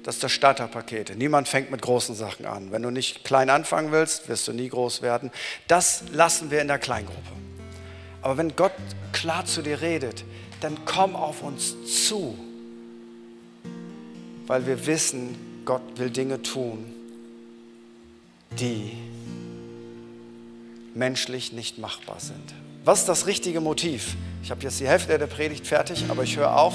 Das 0.05 0.15
ist 0.15 0.25
das 0.25 0.33
Starterpaket. 0.33 1.15
Niemand 1.19 1.47
fängt 1.47 1.71
mit 1.71 1.83
großen 1.83 2.15
Sachen 2.15 2.47
an. 2.47 2.73
Wenn 2.73 2.81
du 2.81 2.89
nicht 2.89 3.23
klein 3.23 3.51
anfangen 3.51 3.93
willst, 3.93 4.31
wirst 4.31 4.49
du 4.49 4.55
nie 4.55 4.71
groß 4.71 5.03
werden. 5.03 5.31
Das 5.69 6.05
lassen 6.11 6.51
wir 6.51 6.63
in 6.63 6.69
der 6.69 6.79
Kleingruppe. 6.79 7.50
Aber 8.23 8.37
wenn 8.37 8.55
Gott 8.57 8.73
klar 9.13 9.45
zu 9.45 9.63
dir 9.63 9.81
redet, 9.81 10.25
dann 10.61 10.85
komm 10.85 11.17
auf 11.17 11.43
uns 11.43 11.75
zu, 12.07 12.37
weil 14.47 14.67
wir 14.67 14.87
wissen, 14.87 15.63
Gott 15.65 15.83
will 15.97 16.11
Dinge 16.11 16.43
tun, 16.43 16.85
die 18.59 18.93
menschlich 20.95 21.53
nicht 21.53 21.79
machbar 21.79 22.21
sind. 22.21 22.55
Was 22.85 23.01
ist 23.01 23.09
das 23.09 23.27
richtige 23.27 23.61
Motiv? 23.61 24.17
Ich 24.43 24.51
habe 24.51 24.63
jetzt 24.63 24.81
die 24.81 24.89
Hälfte 24.89 25.19
der 25.19 25.27
Predigt 25.27 25.67
fertig, 25.67 26.05
aber 26.09 26.25
ich 26.25 26.37
höre 26.37 26.57
auf, 26.57 26.75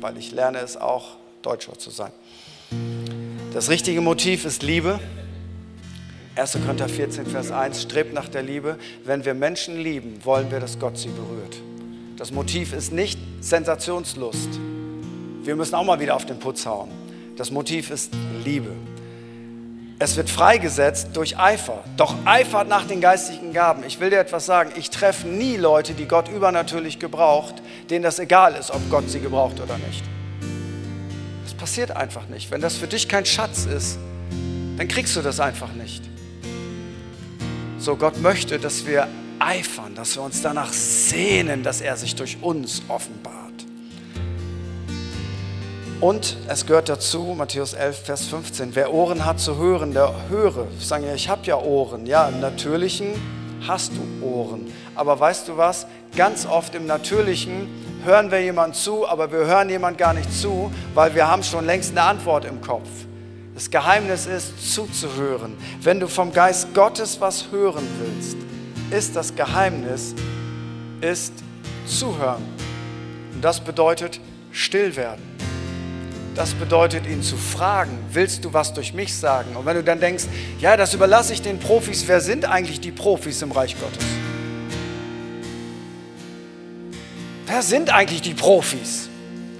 weil 0.00 0.16
ich 0.16 0.32
lerne 0.32 0.58
es 0.58 0.76
auch, 0.76 1.16
Deutscher 1.42 1.78
zu 1.78 1.90
sein. 1.90 2.10
Das 3.52 3.68
richtige 3.68 4.00
Motiv 4.00 4.44
ist 4.44 4.62
Liebe. 4.62 4.98
1. 6.36 6.58
Korinther 6.64 6.88
14, 6.88 7.26
Vers 7.26 7.52
1, 7.52 7.82
strebt 7.82 8.12
nach 8.12 8.28
der 8.28 8.42
Liebe. 8.42 8.76
Wenn 9.04 9.24
wir 9.24 9.34
Menschen 9.34 9.78
lieben, 9.80 10.18
wollen 10.24 10.50
wir, 10.50 10.58
dass 10.58 10.80
Gott 10.80 10.98
sie 10.98 11.08
berührt. 11.08 11.56
Das 12.16 12.32
Motiv 12.32 12.72
ist 12.72 12.92
nicht 12.92 13.18
Sensationslust. 13.40 14.48
Wir 15.44 15.54
müssen 15.54 15.76
auch 15.76 15.84
mal 15.84 16.00
wieder 16.00 16.16
auf 16.16 16.26
den 16.26 16.40
Putz 16.40 16.66
hauen. 16.66 16.90
Das 17.36 17.52
Motiv 17.52 17.90
ist 17.90 18.12
Liebe. 18.44 18.70
Es 20.00 20.16
wird 20.16 20.28
freigesetzt 20.28 21.10
durch 21.12 21.38
Eifer. 21.38 21.84
Doch 21.96 22.16
eifert 22.24 22.68
nach 22.68 22.84
den 22.84 23.00
geistigen 23.00 23.52
Gaben. 23.52 23.84
Ich 23.86 24.00
will 24.00 24.10
dir 24.10 24.18
etwas 24.18 24.44
sagen. 24.44 24.72
Ich 24.76 24.90
treffe 24.90 25.28
nie 25.28 25.56
Leute, 25.56 25.94
die 25.94 26.06
Gott 26.06 26.28
übernatürlich 26.28 26.98
gebraucht, 26.98 27.54
denen 27.90 28.02
das 28.02 28.18
egal 28.18 28.56
ist, 28.56 28.72
ob 28.72 28.80
Gott 28.90 29.08
sie 29.08 29.20
gebraucht 29.20 29.60
oder 29.60 29.78
nicht. 29.78 30.02
Das 31.44 31.54
passiert 31.54 31.92
einfach 31.92 32.26
nicht. 32.26 32.50
Wenn 32.50 32.60
das 32.60 32.76
für 32.76 32.88
dich 32.88 33.08
kein 33.08 33.24
Schatz 33.24 33.66
ist, 33.66 33.98
dann 34.78 34.88
kriegst 34.88 35.14
du 35.14 35.22
das 35.22 35.38
einfach 35.38 35.72
nicht. 35.72 36.13
So, 37.84 37.96
Gott 37.96 38.18
möchte, 38.18 38.58
dass 38.58 38.86
wir 38.86 39.08
eifern, 39.38 39.94
dass 39.94 40.16
wir 40.16 40.22
uns 40.22 40.40
danach 40.40 40.72
sehnen, 40.72 41.62
dass 41.62 41.82
er 41.82 41.98
sich 41.98 42.14
durch 42.14 42.38
uns 42.40 42.80
offenbart. 42.88 43.34
Und 46.00 46.38
es 46.48 46.64
gehört 46.64 46.88
dazu, 46.88 47.34
Matthäus 47.36 47.74
11, 47.74 47.98
Vers 48.06 48.24
15, 48.28 48.74
wer 48.74 48.94
Ohren 48.94 49.26
hat 49.26 49.38
zu 49.38 49.58
hören, 49.58 49.92
der 49.92 50.14
höre. 50.30 50.66
Ich 50.78 50.86
sage 50.86 51.08
ja, 51.08 51.14
ich 51.14 51.28
habe 51.28 51.44
ja 51.44 51.58
Ohren. 51.58 52.06
Ja, 52.06 52.26
im 52.26 52.40
Natürlichen 52.40 53.08
hast 53.68 53.92
du 53.92 54.26
Ohren. 54.26 54.72
Aber 54.94 55.20
weißt 55.20 55.48
du 55.48 55.58
was? 55.58 55.86
Ganz 56.16 56.46
oft 56.46 56.74
im 56.74 56.86
Natürlichen 56.86 57.68
hören 58.02 58.30
wir 58.30 58.40
jemand 58.42 58.76
zu, 58.76 59.06
aber 59.06 59.30
wir 59.30 59.40
hören 59.40 59.68
jemand 59.68 59.98
gar 59.98 60.14
nicht 60.14 60.32
zu, 60.32 60.72
weil 60.94 61.14
wir 61.14 61.28
haben 61.28 61.42
schon 61.42 61.66
längst 61.66 61.90
eine 61.90 62.04
Antwort 62.04 62.46
im 62.46 62.62
Kopf. 62.62 62.88
Das 63.54 63.70
Geheimnis 63.70 64.26
ist 64.26 64.74
zuzuhören. 64.74 65.56
Wenn 65.80 66.00
du 66.00 66.08
vom 66.08 66.32
Geist 66.32 66.74
Gottes 66.74 67.20
was 67.20 67.52
hören 67.52 67.86
willst, 68.00 68.36
ist 68.90 69.14
das 69.14 69.36
Geheimnis, 69.36 70.12
ist 71.00 71.32
zuhören. 71.86 72.42
Und 73.32 73.44
das 73.44 73.60
bedeutet 73.60 74.18
still 74.50 74.96
werden. 74.96 75.22
Das 76.34 76.52
bedeutet, 76.54 77.06
ihn 77.06 77.22
zu 77.22 77.36
fragen, 77.36 77.96
willst 78.10 78.44
du 78.44 78.52
was 78.52 78.74
durch 78.74 78.92
mich 78.92 79.14
sagen? 79.14 79.54
Und 79.54 79.66
wenn 79.66 79.76
du 79.76 79.84
dann 79.84 80.00
denkst, 80.00 80.24
ja, 80.58 80.76
das 80.76 80.92
überlasse 80.92 81.32
ich 81.32 81.40
den 81.40 81.60
Profis, 81.60 82.08
wer 82.08 82.20
sind 82.20 82.44
eigentlich 82.44 82.80
die 82.80 82.90
Profis 82.90 83.40
im 83.40 83.52
Reich 83.52 83.76
Gottes? 83.78 84.04
Wer 87.46 87.62
sind 87.62 87.90
eigentlich 87.94 88.22
die 88.22 88.34
Profis? 88.34 89.08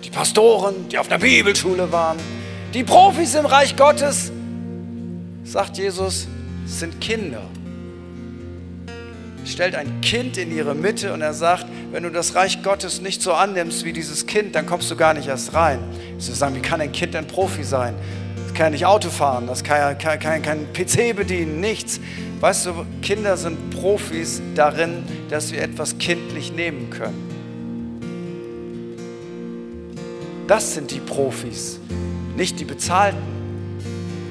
Die 0.02 0.11
Pastoren, 0.11 0.88
die 0.88 0.98
auf 0.98 1.07
der 1.07 1.18
Bibelschule 1.18 1.92
waren. 1.92 2.18
Die 2.74 2.82
Profis 2.82 3.37
im 3.37 3.46
Reich 3.46 3.76
Gottes, 3.76 4.32
sagt 5.44 5.78
Jesus, 5.78 6.26
sind 6.66 7.00
Kinder. 7.00 7.42
Stellt 9.44 9.76
ein 9.76 10.00
Kind 10.00 10.37
in 10.38 10.50
ihre 10.50 10.74
Mitte 10.74 11.12
und 11.12 11.20
er 11.20 11.34
sagt, 11.34 11.66
wenn 11.92 12.02
du 12.02 12.10
das 12.10 12.34
Reich 12.34 12.64
Gottes 12.64 13.00
nicht 13.00 13.22
so 13.22 13.32
annimmst 13.32 13.84
wie 13.84 13.92
dieses 13.92 14.26
Kind, 14.26 14.56
dann 14.56 14.66
kommst 14.66 14.90
du 14.90 14.96
gar 14.96 15.14
nicht 15.14 15.28
erst 15.28 15.54
rein. 15.54 15.78
Sie 16.18 16.32
sagen, 16.32 16.56
wie 16.56 16.62
kann 16.62 16.80
ein 16.80 16.90
Kind 16.90 17.14
ein 17.14 17.28
Profi 17.28 17.62
sein? 17.62 17.94
Das 18.42 18.54
kann 18.54 18.66
ja 18.66 18.70
nicht 18.70 18.87
Auto 18.87 19.08
fahren, 19.08 19.46
das 19.46 19.62
kann 19.62 19.78
ja 19.78 19.94
kein, 19.94 20.18
kein, 20.18 20.42
kein 20.42 20.72
PC 20.72 21.14
bedienen, 21.14 21.60
nichts. 21.60 22.00
Weißt 22.40 22.66
du, 22.66 22.84
Kinder 23.02 23.37
sind 23.37 23.70
Profis 23.70 24.42
darin, 24.56 25.04
dass 25.30 25.52
wir 25.52 25.62
etwas 25.62 25.96
kindlich 25.98 26.52
nehmen 26.52 26.90
können. 26.90 27.30
Das 30.48 30.74
sind 30.74 30.90
die 30.90 30.98
Profis, 30.98 31.78
nicht 32.37 32.61
die 32.61 32.64
Bezahlten. 32.64 33.23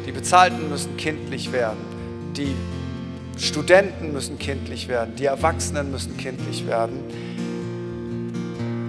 Die 0.06 0.12
Bezahlten 0.12 0.70
müssen 0.70 0.98
kindlich 0.98 1.52
werden. 1.52 1.80
Die 2.36 2.54
Studenten 3.38 4.14
müssen 4.14 4.38
kindlich 4.38 4.88
werden. 4.88 5.16
Die 5.16 5.26
Erwachsenen 5.26 5.92
müssen 5.92 6.18
kindlich 6.18 6.68
werden. 6.68 7.00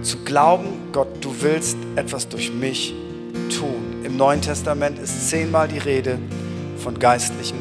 Zu 0.02 0.18
glauben, 0.18 0.66
Gott, 0.92 1.08
du 1.20 1.34
willst 1.40 1.78
etwas 1.96 2.28
durch 2.28 2.52
mich 2.52 2.94
tun. 3.56 4.04
Im 4.04 4.16
Neuen 4.16 4.42
Testament 4.42 4.98
ist 4.98 5.30
zehnmal 5.30 5.68
die 5.68 5.78
Rede 5.78 6.18
von 6.76 6.98
geistlichen 6.98 7.56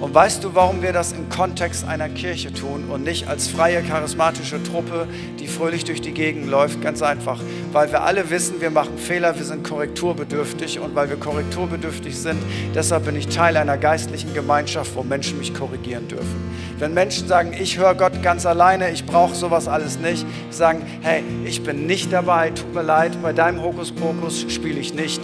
und 0.00 0.14
weißt 0.14 0.44
du, 0.44 0.54
warum 0.54 0.80
wir 0.80 0.92
das 0.92 1.12
im 1.12 1.28
Kontext 1.28 1.86
einer 1.86 2.08
Kirche 2.08 2.52
tun 2.52 2.84
und 2.88 3.02
nicht 3.02 3.28
als 3.28 3.48
freie 3.48 3.82
charismatische 3.82 4.62
Truppe, 4.62 5.08
die 5.40 5.48
fröhlich 5.48 5.84
durch 5.84 6.00
die 6.00 6.12
Gegend 6.12 6.48
läuft? 6.48 6.80
Ganz 6.80 7.02
einfach, 7.02 7.40
weil 7.72 7.90
wir 7.90 8.02
alle 8.02 8.30
wissen, 8.30 8.60
wir 8.60 8.70
machen 8.70 8.96
Fehler, 8.96 9.36
wir 9.36 9.44
sind 9.44 9.64
korrekturbedürftig 9.64 10.78
und 10.78 10.94
weil 10.94 11.08
wir 11.08 11.16
korrekturbedürftig 11.16 12.16
sind, 12.16 12.40
deshalb 12.74 13.06
bin 13.06 13.16
ich 13.16 13.28
Teil 13.28 13.56
einer 13.56 13.76
geistlichen 13.76 14.34
Gemeinschaft, 14.34 14.94
wo 14.94 15.02
Menschen 15.02 15.38
mich 15.38 15.52
korrigieren 15.52 16.06
dürfen. 16.06 16.48
Wenn 16.78 16.94
Menschen 16.94 17.26
sagen, 17.26 17.52
ich 17.58 17.76
höre 17.76 17.94
Gott 17.94 18.22
ganz 18.22 18.46
alleine, 18.46 18.90
ich 18.90 19.04
brauche 19.04 19.34
sowas 19.34 19.66
alles 19.66 19.98
nicht, 19.98 20.24
sagen, 20.50 20.82
hey, 21.00 21.24
ich 21.44 21.64
bin 21.64 21.86
nicht 21.86 22.12
dabei, 22.12 22.50
tut 22.50 22.72
mir 22.72 22.82
leid, 22.82 23.20
bei 23.20 23.32
deinem 23.32 23.60
Hokuspokus 23.62 24.46
spiele 24.48 24.78
ich 24.78 24.94
nicht 24.94 25.20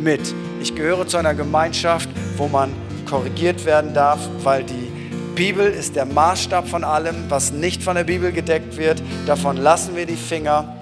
mit. 0.00 0.20
Ich 0.60 0.76
gehöre 0.76 1.06
zu 1.08 1.16
einer 1.16 1.34
Gemeinschaft, 1.34 2.08
wo 2.36 2.46
man 2.46 2.70
korrigiert 3.06 3.64
werden 3.64 3.94
darf, 3.94 4.20
weil 4.42 4.64
die 4.64 4.92
Bibel 5.34 5.66
ist 5.66 5.96
der 5.96 6.04
Maßstab 6.04 6.68
von 6.68 6.84
allem, 6.84 7.24
was 7.28 7.52
nicht 7.52 7.82
von 7.82 7.96
der 7.96 8.04
Bibel 8.04 8.32
gedeckt 8.32 8.76
wird. 8.76 9.02
Davon 9.26 9.56
lassen 9.56 9.96
wir 9.96 10.06
die 10.06 10.16
Finger, 10.16 10.76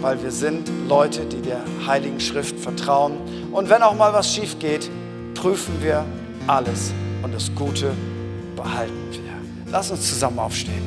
weil 0.00 0.22
wir 0.22 0.32
sind 0.32 0.68
Leute, 0.88 1.24
die 1.26 1.40
der 1.40 1.60
Heiligen 1.86 2.20
Schrift 2.20 2.58
vertrauen. 2.58 3.14
Und 3.52 3.70
wenn 3.70 3.82
auch 3.82 3.94
mal 3.94 4.12
was 4.12 4.34
schief 4.34 4.58
geht, 4.58 4.90
prüfen 5.34 5.74
wir 5.80 6.04
alles 6.46 6.92
und 7.22 7.32
das 7.32 7.54
Gute 7.54 7.92
behalten 8.56 9.12
wir. 9.12 9.20
Lass 9.70 9.90
uns 9.90 10.08
zusammen 10.08 10.38
aufstehen. 10.38 10.82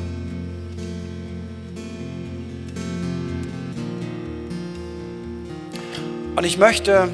Und 6.36 6.44
ich 6.44 6.56
möchte 6.56 7.08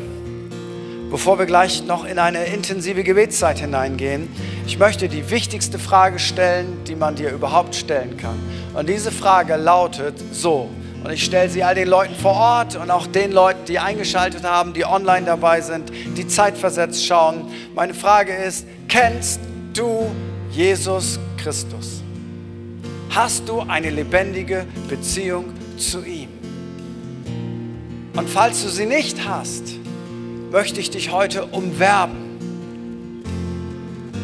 bevor 1.14 1.38
wir 1.38 1.46
gleich 1.46 1.84
noch 1.84 2.04
in 2.04 2.18
eine 2.18 2.46
intensive 2.46 3.04
Gebetszeit 3.04 3.60
hineingehen, 3.60 4.28
ich 4.66 4.80
möchte 4.80 5.08
die 5.08 5.30
wichtigste 5.30 5.78
Frage 5.78 6.18
stellen, 6.18 6.82
die 6.88 6.96
man 6.96 7.14
dir 7.14 7.30
überhaupt 7.30 7.76
stellen 7.76 8.16
kann. 8.16 8.36
Und 8.74 8.88
diese 8.88 9.12
Frage 9.12 9.54
lautet 9.54 10.16
so, 10.32 10.70
und 11.04 11.12
ich 11.12 11.24
stelle 11.24 11.48
sie 11.48 11.62
all 11.62 11.76
den 11.76 11.86
Leuten 11.86 12.16
vor 12.16 12.32
Ort 12.32 12.74
und 12.74 12.90
auch 12.90 13.06
den 13.06 13.30
Leuten, 13.30 13.64
die 13.66 13.78
eingeschaltet 13.78 14.42
haben, 14.42 14.72
die 14.72 14.84
online 14.84 15.24
dabei 15.24 15.60
sind, 15.60 15.92
die 16.16 16.26
zeitversetzt 16.26 17.06
schauen. 17.06 17.46
Meine 17.76 17.94
Frage 17.94 18.34
ist, 18.34 18.66
kennst 18.88 19.38
du 19.72 20.10
Jesus 20.50 21.20
Christus? 21.36 22.02
Hast 23.10 23.48
du 23.48 23.60
eine 23.60 23.90
lebendige 23.90 24.66
Beziehung 24.88 25.44
zu 25.78 26.04
ihm? 26.04 26.30
Und 28.16 28.28
falls 28.28 28.64
du 28.64 28.68
sie 28.68 28.86
nicht 28.86 29.28
hast, 29.28 29.73
möchte 30.54 30.78
ich 30.78 30.88
dich 30.88 31.10
heute 31.10 31.46
umwerben, 31.46 32.38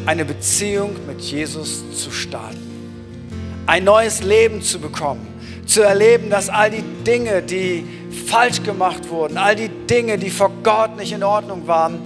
eine 0.06 0.24
Beziehung 0.24 0.94
mit 1.08 1.20
Jesus 1.20 1.82
zu 2.00 2.12
starten, 2.12 3.66
ein 3.66 3.82
neues 3.82 4.22
Leben 4.22 4.62
zu 4.62 4.78
bekommen, 4.78 5.26
zu 5.66 5.82
erleben, 5.82 6.30
dass 6.30 6.48
all 6.48 6.70
die 6.70 6.84
Dinge, 7.04 7.42
die 7.42 7.84
falsch 8.28 8.62
gemacht 8.62 9.10
wurden, 9.10 9.38
all 9.38 9.56
die 9.56 9.70
Dinge, 9.88 10.18
die 10.18 10.30
vor 10.30 10.52
Gott 10.62 10.96
nicht 10.96 11.10
in 11.10 11.24
Ordnung 11.24 11.66
waren, 11.66 11.98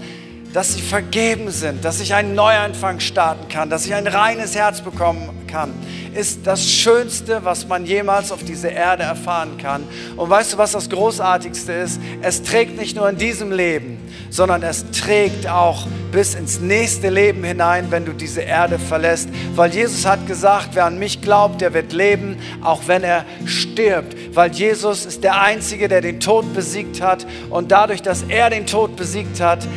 dass 0.55 0.73
sie 0.73 0.81
vergeben 0.81 1.51
sind, 1.51 1.85
dass 1.85 2.01
ich 2.01 2.15
einen 2.15 2.35
Neuanfang 2.35 3.01
starten 3.01 3.49
kann, 3.49 3.69
dass 3.69 3.85
ich 3.85 3.93
ein 3.93 4.07
reines 4.07 4.55
Herz 4.55 4.81
bekommen 4.81 5.29
kann, 5.55 5.73
ist 6.15 6.41
das 6.45 6.69
Schönste, 6.69 7.45
was 7.45 7.69
man 7.69 7.87
jemals 7.87 8.33
auf 8.33 8.43
dieser 8.43 8.73
Erde 8.73 9.05
erfahren 9.05 9.57
kann. 9.57 9.85
Und 10.17 10.29
weißt 10.29 10.53
du, 10.55 10.59
was 10.59 10.73
das 10.73 10.91
Großartigste 10.91 11.73
ist? 11.73 12.01
Es 12.23 12.43
trägt 12.43 12.77
nicht 12.77 12.97
nur 12.97 13.09
in 13.09 13.17
diesem 13.17 13.53
Leben, 13.53 13.99
sondern 14.31 14.65
es 14.65 14.85
trägt 14.91 15.49
auch 15.49 15.87
bis 16.11 16.35
ins 16.35 16.59
nächste 16.59 17.09
Leben 17.09 17.45
hinein, 17.45 17.87
wenn 17.91 18.05
du 18.05 18.13
diese 18.13 18.41
Erde 18.41 18.81
verlässt. 18.81 19.29
Weil 19.55 19.73
Jesus 19.73 20.05
hat 20.05 20.27
gesagt, 20.27 20.71
wer 20.73 20.87
an 20.87 20.99
mich 20.99 21.21
glaubt, 21.21 21.61
der 21.61 21.73
wird 21.73 21.93
leben, 21.93 22.37
auch 22.61 22.83
wenn 22.87 23.05
er 23.05 23.25
stirbt. 23.45 24.17
Weil 24.35 24.51
Jesus 24.51 25.07
ist 25.07 25.23
der 25.23 25.41
Einzige, 25.41 25.87
der 25.87 26.01
den 26.01 26.19
Tod 26.19 26.53
besiegt 26.53 27.01
hat. 27.01 27.27
Und 27.49 27.71
dadurch, 27.71 28.03
dass 28.03 28.25
er 28.25 28.51
den 28.51 28.67
Tod 28.67 28.97
besiegt 28.97 29.41
hat, 29.41 29.69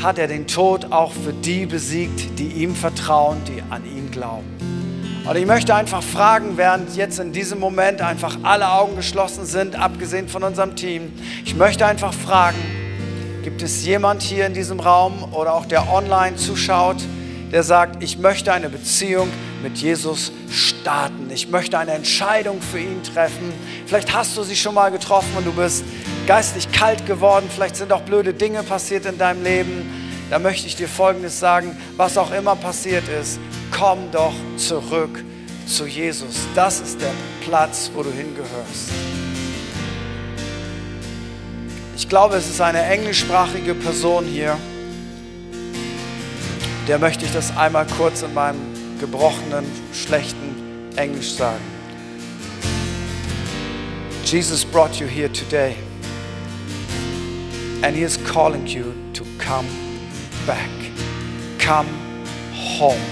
hat 0.00 0.16
er 0.18 0.28
den 0.28 0.46
Tod 0.46 0.92
auch 0.92 1.10
für 1.10 1.32
die 1.32 1.66
besiegt, 1.66 2.38
die 2.38 2.62
ihm 2.62 2.76
vertrauen, 2.76 3.38
die 3.48 3.60
an 3.68 3.84
ihn 3.84 4.12
glauben. 4.12 4.57
Und 5.28 5.36
ich 5.36 5.44
möchte 5.44 5.74
einfach 5.74 6.02
fragen, 6.02 6.56
während 6.56 6.96
jetzt 6.96 7.18
in 7.18 7.32
diesem 7.32 7.60
Moment 7.60 8.00
einfach 8.00 8.38
alle 8.44 8.70
Augen 8.70 8.96
geschlossen 8.96 9.44
sind, 9.44 9.76
abgesehen 9.78 10.26
von 10.26 10.42
unserem 10.42 10.74
Team, 10.74 11.12
ich 11.44 11.54
möchte 11.54 11.84
einfach 11.84 12.14
fragen, 12.14 12.56
gibt 13.44 13.60
es 13.60 13.84
jemand 13.84 14.22
hier 14.22 14.46
in 14.46 14.54
diesem 14.54 14.80
Raum 14.80 15.34
oder 15.34 15.52
auch 15.52 15.66
der 15.66 15.92
online 15.92 16.36
zuschaut, 16.36 16.96
der 17.52 17.62
sagt, 17.62 18.02
ich 18.02 18.16
möchte 18.16 18.54
eine 18.54 18.70
Beziehung 18.70 19.28
mit 19.62 19.76
Jesus 19.76 20.32
starten. 20.50 21.28
Ich 21.30 21.50
möchte 21.50 21.78
eine 21.78 21.92
Entscheidung 21.92 22.62
für 22.62 22.78
ihn 22.78 23.02
treffen. 23.02 23.52
Vielleicht 23.84 24.14
hast 24.14 24.34
du 24.34 24.42
sie 24.42 24.56
schon 24.56 24.74
mal 24.74 24.90
getroffen 24.90 25.36
und 25.36 25.46
du 25.46 25.52
bist 25.52 25.84
geistlich 26.26 26.72
kalt 26.72 27.04
geworden. 27.04 27.50
Vielleicht 27.54 27.76
sind 27.76 27.92
auch 27.92 28.00
blöde 28.00 28.32
Dinge 28.32 28.62
passiert 28.62 29.04
in 29.04 29.18
deinem 29.18 29.44
Leben. 29.44 30.07
Da 30.30 30.38
möchte 30.38 30.66
ich 30.66 30.76
dir 30.76 30.88
Folgendes 30.88 31.40
sagen, 31.40 31.76
was 31.96 32.18
auch 32.18 32.30
immer 32.32 32.54
passiert 32.54 33.08
ist, 33.08 33.40
komm 33.70 34.10
doch 34.12 34.34
zurück 34.56 35.24
zu 35.66 35.86
Jesus. 35.86 36.46
Das 36.54 36.80
ist 36.80 37.00
der 37.00 37.12
Platz, 37.42 37.90
wo 37.94 38.02
du 38.02 38.10
hingehörst. 38.10 38.90
Ich 41.96 42.08
glaube, 42.08 42.36
es 42.36 42.48
ist 42.48 42.60
eine 42.60 42.82
englischsprachige 42.82 43.74
Person 43.74 44.24
hier. 44.26 44.56
Der 46.86 46.98
möchte 46.98 47.24
ich 47.24 47.32
das 47.32 47.56
einmal 47.56 47.86
kurz 47.96 48.22
in 48.22 48.32
meinem 48.34 48.60
gebrochenen, 49.00 49.64
schlechten 49.92 50.54
Englisch 50.96 51.32
sagen. 51.32 51.60
Jesus 54.24 54.64
brought 54.64 54.96
you 54.96 55.06
here 55.06 55.32
today 55.32 55.74
and 57.82 57.96
he 57.96 58.02
is 58.02 58.18
calling 58.24 58.66
you 58.66 58.92
to 59.14 59.24
come 59.38 59.66
back. 60.48 60.70
Come 61.58 61.86
home. 62.54 63.04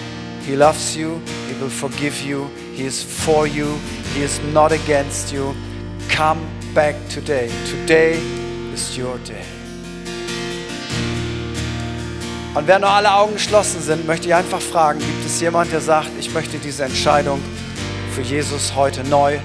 He 0.47 0.57
loves 0.57 0.97
you, 0.97 1.21
he 1.49 1.55
will 1.61 1.69
forgive 1.69 2.23
you, 2.23 2.49
he 2.75 2.87
is 2.87 3.03
for 3.03 3.47
you, 3.47 3.79
he 4.15 4.23
is 4.23 4.41
not 4.55 4.73
against 4.73 5.35
you. 5.35 5.55
Come 6.09 6.41
back 6.75 6.95
today. 7.11 7.51
Today 7.67 8.19
is 8.73 8.97
your 8.97 9.19
day. 9.19 9.45
Und 12.55 12.67
während 12.67 12.85
noch 12.85 12.95
alle 12.95 13.13
Augen 13.13 13.35
geschlossen 13.35 13.83
sind, 13.83 14.07
möchte 14.07 14.29
ich 14.29 14.35
einfach 14.35 14.63
fragen, 14.63 14.99
gibt 14.99 15.27
es 15.27 15.39
jemand, 15.43 15.71
der 15.73 15.83
sagt, 15.83 16.09
ich 16.19 16.33
möchte 16.33 16.57
diese 16.57 16.85
Entscheidung 16.85 17.39
für 18.15 18.23
Jesus 18.23 18.75
heute 18.75 19.05
neu 19.05 19.39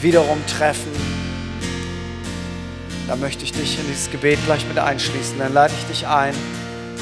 wiederum 0.00 0.38
treffen, 0.46 0.92
dann 3.06 3.20
möchte 3.20 3.44
ich 3.44 3.52
dich 3.52 3.78
in 3.78 3.86
dieses 3.86 4.10
Gebet 4.10 4.38
gleich 4.46 4.66
mit 4.66 4.78
einschließen. 4.78 5.38
Dann 5.38 5.52
lade 5.52 5.74
ich 5.78 5.86
dich 5.94 6.06
ein, 6.06 6.34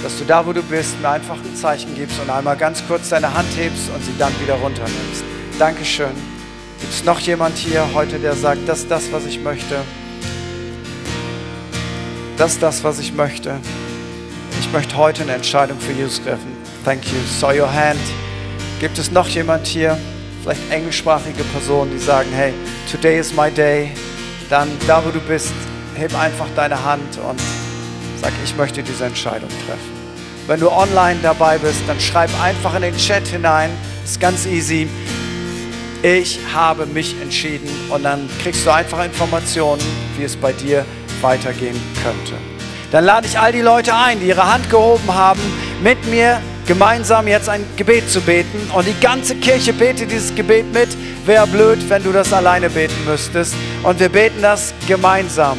dass 0.03 0.19
du 0.19 0.25
da, 0.25 0.47
wo 0.47 0.53
du 0.53 0.63
bist, 0.63 1.01
mir 1.01 1.11
einfach 1.11 1.37
ein 1.37 1.57
Zeichen 1.57 1.95
gibst 1.95 2.19
und 2.21 2.31
einmal 2.31 2.57
ganz 2.57 2.83
kurz 2.87 3.11
deine 3.11 3.33
Hand 3.33 3.49
hebst 3.57 3.91
und 3.95 4.05
sie 4.05 4.17
dann 4.19 4.33
wieder 4.41 4.55
runternimmst. 4.55 5.25
Dankeschön. 5.59 6.15
Gibt 6.81 6.93
es 6.93 7.05
noch 7.05 7.21
jemand 7.21 7.59
hier 7.59 7.87
heute, 7.93 8.19
der 8.19 8.35
sagt, 8.35 8.67
das 8.67 8.81
ist 8.81 8.91
das, 8.91 9.13
was 9.13 9.27
ich 9.27 9.41
möchte? 9.41 9.77
Das 12.39 12.53
ist 12.53 12.63
das, 12.63 12.83
was 12.83 12.99
ich 12.99 13.13
möchte. 13.13 13.59
Ich 14.61 14.73
möchte 14.73 14.97
heute 14.97 15.23
eine 15.23 15.33
Entscheidung 15.33 15.79
für 15.79 15.93
Jesus 15.93 16.23
treffen. 16.23 16.57
Thank 16.85 17.05
you. 17.07 17.19
Saw 17.39 17.53
your 17.53 17.71
hand. 17.71 18.01
Gibt 18.81 18.97
es 18.97 19.11
noch 19.11 19.29
jemand 19.29 19.67
hier, 19.67 19.99
vielleicht 20.43 20.71
englischsprachige 20.71 21.45
Personen, 21.45 21.91
die 21.91 21.99
sagen, 21.99 22.31
hey, 22.33 22.55
today 22.91 23.19
is 23.19 23.35
my 23.35 23.51
day. 23.51 23.91
Dann 24.49 24.69
da, 24.87 25.05
wo 25.05 25.11
du 25.11 25.21
bist, 25.21 25.53
heb 25.95 26.19
einfach 26.19 26.47
deine 26.57 26.83
Hand 26.83 27.19
und 27.19 27.39
sag, 28.21 28.33
ich 28.45 28.57
möchte 28.57 28.83
diese 28.83 29.05
Entscheidung 29.05 29.51
treffen. 29.67 30.01
Wenn 30.47 30.61
du 30.61 30.71
online 30.71 31.19
dabei 31.23 31.59
bist, 31.59 31.81
dann 31.87 32.01
schreib 32.01 32.31
einfach 32.43 32.75
in 32.75 32.83
den 32.83 32.97
Chat 32.97 33.27
hinein. 33.29 33.71
ist 34.05 34.21
ganz 34.21 34.47
easy 34.47 34.89
ich 36.03 36.41
habe 36.55 36.87
mich 36.87 37.15
entschieden 37.21 37.69
und 37.91 38.05
dann 38.05 38.29
kriegst 38.43 38.65
du 38.65 38.73
einfach 38.73 39.05
Informationen, 39.05 39.83
wie 40.17 40.25
es 40.25 40.35
bei 40.35 40.53
dir 40.53 40.85
weitergehen 41.21 41.79
könnte. 42.03 42.35
Dann 42.91 43.05
lade 43.05 43.27
ich 43.27 43.39
all 43.39 43.53
die 43.53 43.61
Leute 43.61 43.95
ein, 43.95 44.19
die 44.19 44.29
ihre 44.29 44.51
Hand 44.51 44.71
gehoben 44.71 45.15
haben, 45.15 45.41
mit 45.83 46.05
mir 46.07 46.41
gemeinsam 46.67 47.29
jetzt 47.29 47.49
ein 47.49 47.65
Gebet 47.77 48.09
zu 48.09 48.21
beten 48.23 48.71
und 48.75 48.87
die 48.87 48.99
ganze 49.01 49.35
Kirche 49.37 49.73
betet 49.73 50.11
dieses 50.11 50.35
Gebet 50.35 50.73
mit. 50.73 50.89
Wäre 51.27 51.47
blöd, 51.47 51.79
wenn 51.89 52.03
du 52.03 52.13
das 52.13 52.33
alleine 52.33 52.71
beten 52.71 53.05
müsstest 53.07 53.55
und 53.83 54.01
wir 54.01 54.09
beten 54.09 54.41
das 54.41 54.73
gemeinsam. 54.89 55.59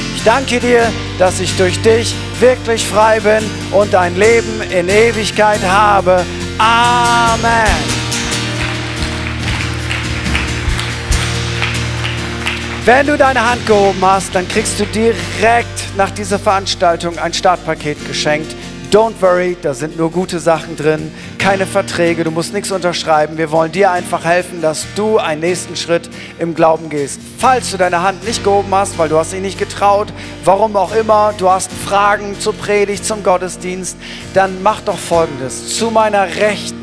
Ich 0.21 0.25
danke 0.25 0.59
dir, 0.59 0.83
dass 1.17 1.39
ich 1.39 1.57
durch 1.57 1.81
dich 1.81 2.13
wirklich 2.39 2.85
frei 2.85 3.19
bin 3.19 3.43
und 3.71 3.95
ein 3.95 4.15
Leben 4.15 4.61
in 4.69 4.87
Ewigkeit 4.87 5.63
habe. 5.63 6.23
Amen. 6.59 7.41
Wenn 12.85 13.07
du 13.07 13.17
deine 13.17 13.49
Hand 13.49 13.65
gehoben 13.65 13.97
hast, 14.03 14.35
dann 14.35 14.47
kriegst 14.47 14.79
du 14.79 14.85
direkt 14.85 15.97
nach 15.97 16.11
dieser 16.11 16.37
Veranstaltung 16.37 17.17
ein 17.17 17.33
Startpaket 17.33 18.07
geschenkt. 18.07 18.55
Don't 18.91 19.19
worry, 19.21 19.57
da 19.59 19.73
sind 19.73 19.97
nur 19.97 20.11
gute 20.11 20.39
Sachen 20.39 20.75
drin, 20.75 21.11
keine 21.41 21.65
Verträge, 21.65 22.23
du 22.23 22.29
musst 22.29 22.53
nichts 22.53 22.71
unterschreiben. 22.71 23.35
Wir 23.35 23.49
wollen 23.51 23.71
dir 23.71 23.89
einfach 23.89 24.23
helfen, 24.23 24.61
dass 24.61 24.85
du 24.95 25.17
einen 25.17 25.41
nächsten 25.41 25.75
Schritt 25.75 26.07
im 26.37 26.53
Glauben 26.53 26.89
gehst. 26.89 27.19
Falls 27.39 27.71
du 27.71 27.77
deine 27.77 28.03
Hand 28.03 28.23
nicht 28.23 28.43
gehoben 28.43 28.73
hast, 28.75 28.99
weil 28.99 29.09
du 29.09 29.17
hast 29.17 29.33
dich 29.33 29.41
nicht 29.41 29.57
getraut, 29.57 30.13
warum 30.45 30.75
auch 30.75 30.93
immer, 30.93 31.33
du 31.39 31.49
hast 31.49 31.71
Fragen 31.71 32.39
zur 32.39 32.53
Predigt, 32.53 33.03
zum 33.05 33.23
Gottesdienst, 33.23 33.97
dann 34.35 34.61
mach 34.61 34.81
doch 34.81 34.99
folgendes. 34.99 35.75
Zu 35.75 35.89
meiner 35.89 36.27
Rechten 36.27 36.80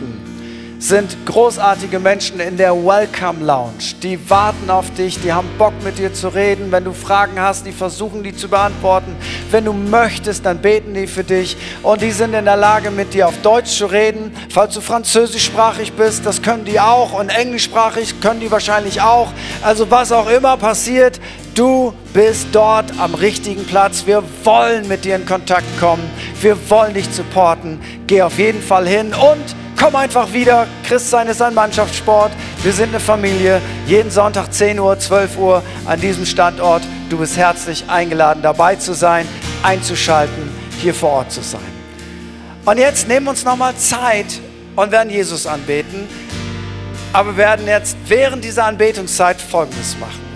sind 0.78 1.26
großartige 1.26 1.98
Menschen 1.98 2.38
in 2.38 2.56
der 2.56 2.72
Welcome 2.72 3.44
Lounge. 3.44 3.94
Die 4.00 4.18
warten 4.30 4.70
auf 4.70 4.92
dich, 4.94 5.20
die 5.20 5.32
haben 5.32 5.48
Bock 5.58 5.72
mit 5.82 5.98
dir 5.98 6.12
zu 6.12 6.28
reden. 6.28 6.70
Wenn 6.70 6.84
du 6.84 6.92
Fragen 6.92 7.40
hast, 7.40 7.66
die 7.66 7.72
versuchen 7.72 8.22
die 8.22 8.34
zu 8.34 8.48
beantworten. 8.48 9.16
Wenn 9.50 9.64
du 9.64 9.72
möchtest, 9.72 10.46
dann 10.46 10.58
beten 10.58 10.94
die 10.94 11.08
für 11.08 11.24
dich 11.24 11.56
und 11.82 12.00
die 12.00 12.12
sind 12.12 12.32
in 12.32 12.44
der 12.44 12.56
Lage 12.56 12.92
mit 12.92 13.12
dir 13.12 13.26
auf 13.26 13.34
Deutsch 13.42 13.76
zu 13.76 13.86
reden. 13.86 14.32
Falls 14.50 14.74
du 14.74 14.80
französischsprachig 14.80 15.94
bist, 15.94 16.24
das 16.24 16.42
können 16.42 16.64
die 16.64 16.78
auch 16.78 17.18
und 17.18 17.28
englischsprachig 17.28 18.20
können 18.20 18.38
die 18.38 18.50
wahrscheinlich 18.50 19.00
auch. 19.00 19.32
Also 19.62 19.90
was 19.90 20.12
auch 20.12 20.30
immer 20.30 20.56
passiert, 20.56 21.20
Du 21.54 21.92
bist 22.14 22.46
dort 22.52 22.86
am 23.00 23.16
richtigen 23.16 23.64
Platz. 23.64 24.06
Wir 24.06 24.22
wollen 24.44 24.86
mit 24.86 25.04
dir 25.04 25.16
in 25.16 25.26
Kontakt 25.26 25.66
kommen. 25.80 26.08
Wir 26.40 26.56
wollen 26.70 26.94
dich 26.94 27.08
supporten. 27.10 27.80
Geh 28.06 28.22
auf 28.22 28.38
jeden 28.38 28.62
Fall 28.62 28.86
hin 28.86 29.08
und 29.12 29.56
Komm 29.78 29.94
einfach 29.94 30.32
wieder. 30.32 30.66
Christsein 30.82 31.28
ist 31.28 31.40
ein 31.40 31.54
Mannschaftssport. 31.54 32.32
Wir 32.64 32.72
sind 32.72 32.88
eine 32.88 32.98
Familie. 32.98 33.62
Jeden 33.86 34.10
Sonntag 34.10 34.52
10 34.52 34.80
Uhr, 34.80 34.98
12 34.98 35.38
Uhr 35.38 35.62
an 35.86 36.00
diesem 36.00 36.26
Standort. 36.26 36.82
Du 37.08 37.18
bist 37.18 37.36
herzlich 37.36 37.84
eingeladen, 37.88 38.42
dabei 38.42 38.74
zu 38.74 38.92
sein, 38.92 39.26
einzuschalten, 39.62 40.50
hier 40.80 40.94
vor 40.94 41.10
Ort 41.10 41.30
zu 41.30 41.42
sein. 41.42 41.60
Und 42.64 42.78
jetzt 42.78 43.06
nehmen 43.06 43.26
wir 43.26 43.30
uns 43.30 43.44
nochmal 43.44 43.76
Zeit 43.76 44.40
und 44.74 44.90
werden 44.90 45.10
Jesus 45.10 45.46
anbeten. 45.46 46.08
Aber 47.12 47.30
wir 47.30 47.36
werden 47.36 47.68
jetzt 47.68 47.96
während 48.08 48.42
dieser 48.42 48.64
Anbetungszeit 48.64 49.40
Folgendes 49.40 49.96
machen. 50.00 50.26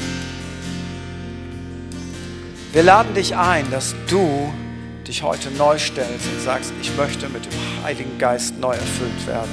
Wir 2.72 2.84
laden 2.84 3.12
dich 3.14 3.36
ein, 3.36 3.68
dass 3.72 3.97
du 4.09 4.53
dich 5.13 5.23
heute 5.23 5.51
neu 5.51 5.79
stellst 5.79 6.27
und 6.27 6.41
sagst, 6.43 6.73
ich 6.81 6.97
möchte 6.97 7.29
mit 7.29 7.45
dem 7.45 7.53
Heiligen 7.85 8.17
Geist 8.17 8.59
neu 8.59 8.73
erfüllt 8.73 9.27
werden. 9.27 9.51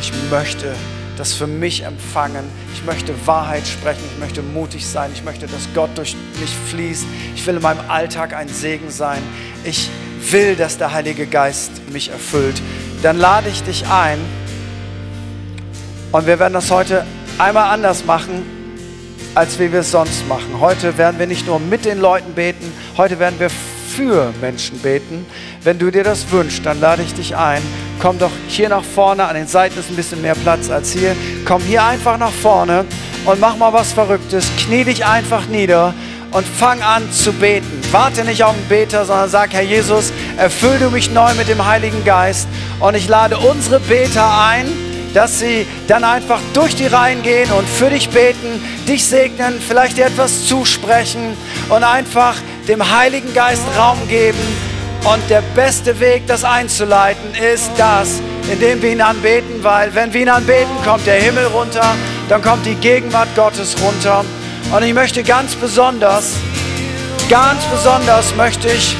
Ich 0.00 0.10
möchte 0.30 0.74
das 1.18 1.34
für 1.34 1.46
mich 1.46 1.82
empfangen. 1.82 2.44
Ich 2.72 2.82
möchte 2.82 3.12
Wahrheit 3.26 3.66
sprechen. 3.66 4.00
Ich 4.14 4.18
möchte 4.18 4.40
mutig 4.40 4.86
sein. 4.86 5.10
Ich 5.12 5.22
möchte, 5.22 5.48
dass 5.48 5.68
Gott 5.74 5.90
durch 5.96 6.16
mich 6.40 6.50
fließt. 6.70 7.04
Ich 7.34 7.46
will 7.46 7.56
in 7.56 7.62
meinem 7.62 7.90
Alltag 7.90 8.32
ein 8.32 8.48
Segen 8.48 8.88
sein. 8.88 9.22
Ich 9.64 9.90
will, 10.30 10.56
dass 10.56 10.78
der 10.78 10.94
Heilige 10.94 11.26
Geist 11.26 11.72
mich 11.92 12.08
erfüllt. 12.08 12.62
Dann 13.02 13.18
lade 13.18 13.50
ich 13.50 13.62
dich 13.64 13.86
ein 13.88 14.18
und 16.10 16.26
wir 16.26 16.38
werden 16.38 16.54
das 16.54 16.70
heute 16.70 17.04
einmal 17.36 17.70
anders 17.70 18.06
machen, 18.06 18.46
als 19.34 19.58
wie 19.58 19.70
wir 19.70 19.80
es 19.80 19.90
sonst 19.90 20.26
machen. 20.26 20.58
Heute 20.58 20.96
werden 20.96 21.18
wir 21.18 21.26
nicht 21.26 21.46
nur 21.46 21.60
mit 21.60 21.84
den 21.84 22.00
Leuten 22.00 22.32
beten, 22.32 22.72
heute 22.96 23.18
werden 23.18 23.38
wir 23.38 23.50
für 23.96 24.32
Menschen 24.40 24.78
beten. 24.78 25.24
Wenn 25.62 25.78
du 25.78 25.90
dir 25.90 26.04
das 26.04 26.30
wünschst, 26.30 26.66
dann 26.66 26.80
lade 26.80 27.02
ich 27.02 27.14
dich 27.14 27.34
ein. 27.36 27.62
Komm 28.00 28.18
doch 28.18 28.30
hier 28.48 28.68
nach 28.68 28.84
vorne. 28.84 29.24
An 29.24 29.34
den 29.34 29.46
Seiten 29.46 29.78
ist 29.78 29.90
ein 29.90 29.96
bisschen 29.96 30.20
mehr 30.20 30.34
Platz 30.34 30.68
als 30.68 30.92
hier. 30.92 31.16
Komm 31.46 31.62
hier 31.62 31.82
einfach 31.82 32.18
nach 32.18 32.30
vorne 32.30 32.84
und 33.24 33.40
mach 33.40 33.56
mal 33.56 33.72
was 33.72 33.92
Verrücktes. 33.92 34.46
Knie 34.58 34.84
dich 34.84 35.06
einfach 35.06 35.46
nieder 35.46 35.94
und 36.32 36.46
fang 36.46 36.82
an 36.82 37.10
zu 37.10 37.32
beten. 37.32 37.80
Warte 37.90 38.24
nicht 38.24 38.44
auf 38.44 38.54
den 38.54 38.68
Beter, 38.68 39.06
sondern 39.06 39.30
sag, 39.30 39.52
Herr 39.54 39.62
Jesus, 39.62 40.12
erfüll 40.36 40.78
du 40.78 40.90
mich 40.90 41.10
neu 41.10 41.32
mit 41.34 41.48
dem 41.48 41.64
Heiligen 41.64 42.04
Geist. 42.04 42.48
Und 42.80 42.94
ich 42.94 43.08
lade 43.08 43.38
unsere 43.38 43.80
Beter 43.80 44.38
ein, 44.38 44.66
dass 45.14 45.38
sie 45.38 45.66
dann 45.88 46.04
einfach 46.04 46.40
durch 46.52 46.76
die 46.76 46.86
Reihen 46.86 47.22
gehen 47.22 47.50
und 47.52 47.66
für 47.66 47.88
dich 47.88 48.10
beten, 48.10 48.62
dich 48.86 49.06
segnen, 49.06 49.54
vielleicht 49.66 49.96
dir 49.96 50.04
etwas 50.04 50.44
zusprechen 50.44 51.34
und 51.70 51.84
einfach 51.84 52.34
dem 52.68 52.90
Heiligen 52.90 53.32
Geist 53.34 53.62
Raum 53.78 53.98
geben. 54.08 54.38
Und 55.04 55.30
der 55.30 55.42
beste 55.54 56.00
Weg, 56.00 56.26
das 56.26 56.42
einzuleiten, 56.42 57.34
ist 57.34 57.70
das, 57.76 58.20
indem 58.50 58.82
wir 58.82 58.90
ihn 58.90 59.00
anbeten, 59.00 59.62
weil 59.62 59.94
wenn 59.94 60.12
wir 60.12 60.22
ihn 60.22 60.28
anbeten, 60.28 60.74
kommt 60.84 61.06
der 61.06 61.14
Himmel 61.14 61.46
runter, 61.46 61.94
dann 62.28 62.42
kommt 62.42 62.66
die 62.66 62.74
Gegenwart 62.74 63.28
Gottes 63.36 63.76
runter. 63.80 64.24
Und 64.72 64.82
ich 64.82 64.92
möchte 64.92 65.22
ganz 65.22 65.54
besonders, 65.54 66.32
ganz 67.28 67.62
besonders 67.66 68.34
möchte 68.34 68.68
ich 68.68 68.96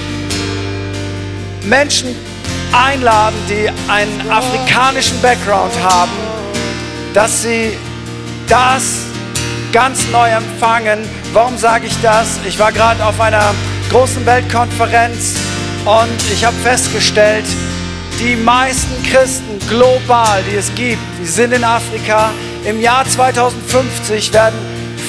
Menschen 1.64 2.14
einladen, 2.72 3.36
die 3.48 3.68
einen 3.90 4.30
afrikanischen 4.30 5.20
Background 5.20 5.72
haben, 5.82 6.12
dass 7.14 7.42
sie 7.42 7.76
das 8.48 9.05
ganz 9.76 10.10
neu 10.10 10.30
empfangen. 10.30 11.00
Warum 11.34 11.58
sage 11.58 11.86
ich 11.86 12.00
das? 12.00 12.40
Ich 12.48 12.58
war 12.58 12.72
gerade 12.72 13.04
auf 13.04 13.20
einer 13.20 13.54
großen 13.90 14.24
Weltkonferenz 14.24 15.34
und 15.84 16.32
ich 16.32 16.46
habe 16.46 16.56
festgestellt, 16.56 17.44
die 18.18 18.36
meisten 18.36 19.02
Christen 19.02 19.58
global, 19.68 20.42
die 20.50 20.56
es 20.56 20.74
gibt, 20.74 21.02
die 21.20 21.26
sind 21.26 21.52
in 21.52 21.62
Afrika. 21.62 22.30
Im 22.64 22.80
Jahr 22.80 23.06
2050 23.06 24.32
werden 24.32 24.58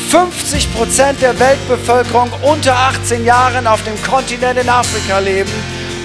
50 0.09 0.75
Prozent 0.75 1.21
der 1.21 1.39
Weltbevölkerung 1.39 2.29
unter 2.41 2.75
18 2.75 3.23
Jahren 3.23 3.67
auf 3.67 3.81
dem 3.85 3.95
Kontinent 4.03 4.59
in 4.59 4.67
Afrika 4.67 5.19
leben. 5.19 5.53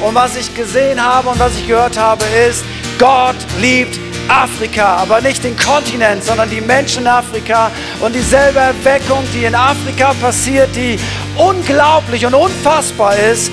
Und 0.00 0.14
was 0.14 0.36
ich 0.36 0.54
gesehen 0.54 1.02
habe 1.02 1.30
und 1.30 1.40
was 1.40 1.56
ich 1.56 1.66
gehört 1.66 1.98
habe, 1.98 2.24
ist, 2.48 2.62
Gott 3.00 3.34
liebt 3.60 4.11
Afrika, 4.28 4.96
aber 4.96 5.20
nicht 5.20 5.44
den 5.44 5.56
Kontinent, 5.56 6.24
sondern 6.24 6.50
die 6.50 6.60
Menschen 6.60 7.02
in 7.02 7.08
Afrika 7.08 7.70
und 8.00 8.14
dieselbe 8.14 8.58
Erweckung, 8.58 9.24
die 9.34 9.44
in 9.44 9.54
Afrika 9.54 10.14
passiert, 10.20 10.74
die 10.74 10.98
unglaublich 11.36 12.24
und 12.26 12.34
unfassbar 12.34 13.16
ist, 13.16 13.50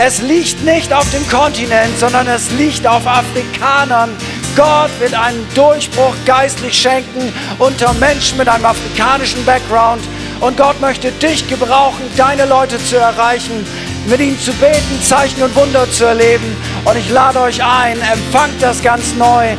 es 0.00 0.22
liegt 0.22 0.62
nicht 0.64 0.92
auf 0.92 1.10
dem 1.10 1.28
Kontinent, 1.28 1.98
sondern 1.98 2.28
es 2.28 2.48
liegt 2.52 2.86
auf 2.86 3.04
Afrikanern. 3.04 4.16
Gott 4.54 4.90
wird 5.00 5.12
einen 5.12 5.44
Durchbruch 5.56 6.14
geistlich 6.24 6.74
schenken 6.74 7.32
unter 7.58 7.92
Menschen 7.94 8.38
mit 8.38 8.48
einem 8.48 8.64
afrikanischen 8.64 9.44
Background. 9.44 10.02
Und 10.40 10.56
Gott 10.56 10.80
möchte 10.80 11.10
dich 11.10 11.48
gebrauchen, 11.48 12.02
deine 12.16 12.44
Leute 12.46 12.78
zu 12.84 12.96
erreichen, 12.96 13.66
mit 14.06 14.20
ihnen 14.20 14.38
zu 14.38 14.52
beten, 14.52 15.02
Zeichen 15.02 15.42
und 15.42 15.54
Wunder 15.56 15.90
zu 15.90 16.04
erleben. 16.04 16.56
Und 16.84 16.96
ich 16.96 17.10
lade 17.10 17.40
euch 17.40 17.60
ein, 17.62 18.00
empfangt 18.00 18.62
das 18.62 18.80
ganz 18.80 19.14
neu. 19.16 19.56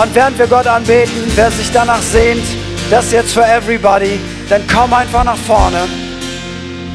Und 0.00 0.14
während 0.14 0.38
wir 0.38 0.46
Gott 0.46 0.68
anbeten, 0.68 1.24
wer 1.34 1.50
sich 1.50 1.72
danach 1.72 2.00
sehnt, 2.00 2.44
das 2.88 3.10
jetzt 3.10 3.34
für 3.34 3.44
everybody, 3.44 4.20
dann 4.48 4.62
komm 4.72 4.94
einfach 4.94 5.24
nach 5.24 5.36
vorne 5.36 5.88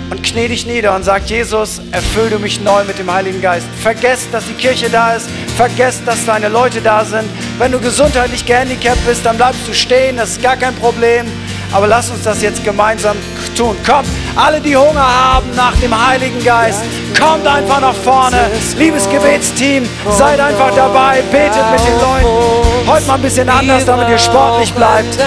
und 0.09 0.23
knie 0.23 0.47
dich 0.47 0.65
nieder 0.65 0.95
und 0.95 1.03
sag, 1.03 1.25
Jesus, 1.25 1.81
erfüll 1.91 2.29
du 2.29 2.39
mich 2.39 2.61
neu 2.61 2.85
mit 2.85 2.97
dem 2.99 3.11
Heiligen 3.11 3.41
Geist. 3.41 3.67
Vergesst, 3.81 4.27
dass 4.31 4.45
die 4.45 4.53
Kirche 4.53 4.89
da 4.89 5.15
ist. 5.15 5.29
Vergesst, 5.57 6.03
dass 6.05 6.25
deine 6.25 6.47
Leute 6.47 6.79
da 6.79 7.03
sind. 7.03 7.25
Wenn 7.57 7.73
du 7.73 7.79
gesundheitlich 7.79 8.45
gehandicapt 8.45 9.05
bist, 9.05 9.25
dann 9.25 9.35
bleibst 9.35 9.67
du 9.67 9.73
stehen. 9.73 10.15
Das 10.15 10.31
ist 10.31 10.41
gar 10.41 10.55
kein 10.55 10.75
Problem. 10.75 11.25
Aber 11.73 11.87
lass 11.87 12.09
uns 12.09 12.23
das 12.23 12.41
jetzt 12.41 12.63
gemeinsam 12.63 13.17
tun. 13.57 13.75
Kommt, 13.85 14.07
alle, 14.35 14.59
die 14.59 14.75
Hunger 14.75 15.01
haben 15.01 15.55
nach 15.55 15.75
dem 15.77 16.07
Heiligen 16.07 16.43
Geist, 16.43 16.83
kommt 17.19 17.45
einfach 17.47 17.79
nach 17.79 17.93
vorne. 17.93 18.49
Liebes 18.77 19.09
Gebetsteam, 19.09 19.87
seid 20.09 20.39
einfach 20.39 20.73
dabei, 20.75 21.21
betet 21.31 21.71
mit 21.71 21.79
den 21.79 21.99
Leuten. 21.99 22.87
Heute 22.87 23.05
mal 23.07 23.15
ein 23.15 23.21
bisschen 23.21 23.49
anders, 23.49 23.85
damit 23.85 24.09
ihr 24.09 24.17
sportlich 24.17 24.73
bleibt. 24.73 25.17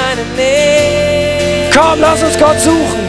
Komm, 1.73 2.01
lass 2.01 2.23
uns 2.23 2.39
Gott 2.39 2.61
suchen. 2.61 3.09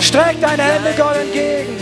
Streck 0.00 0.40
deine 0.40 0.62
Hände 0.62 0.90
Gott 0.96 1.16
entgegen. 1.16 1.75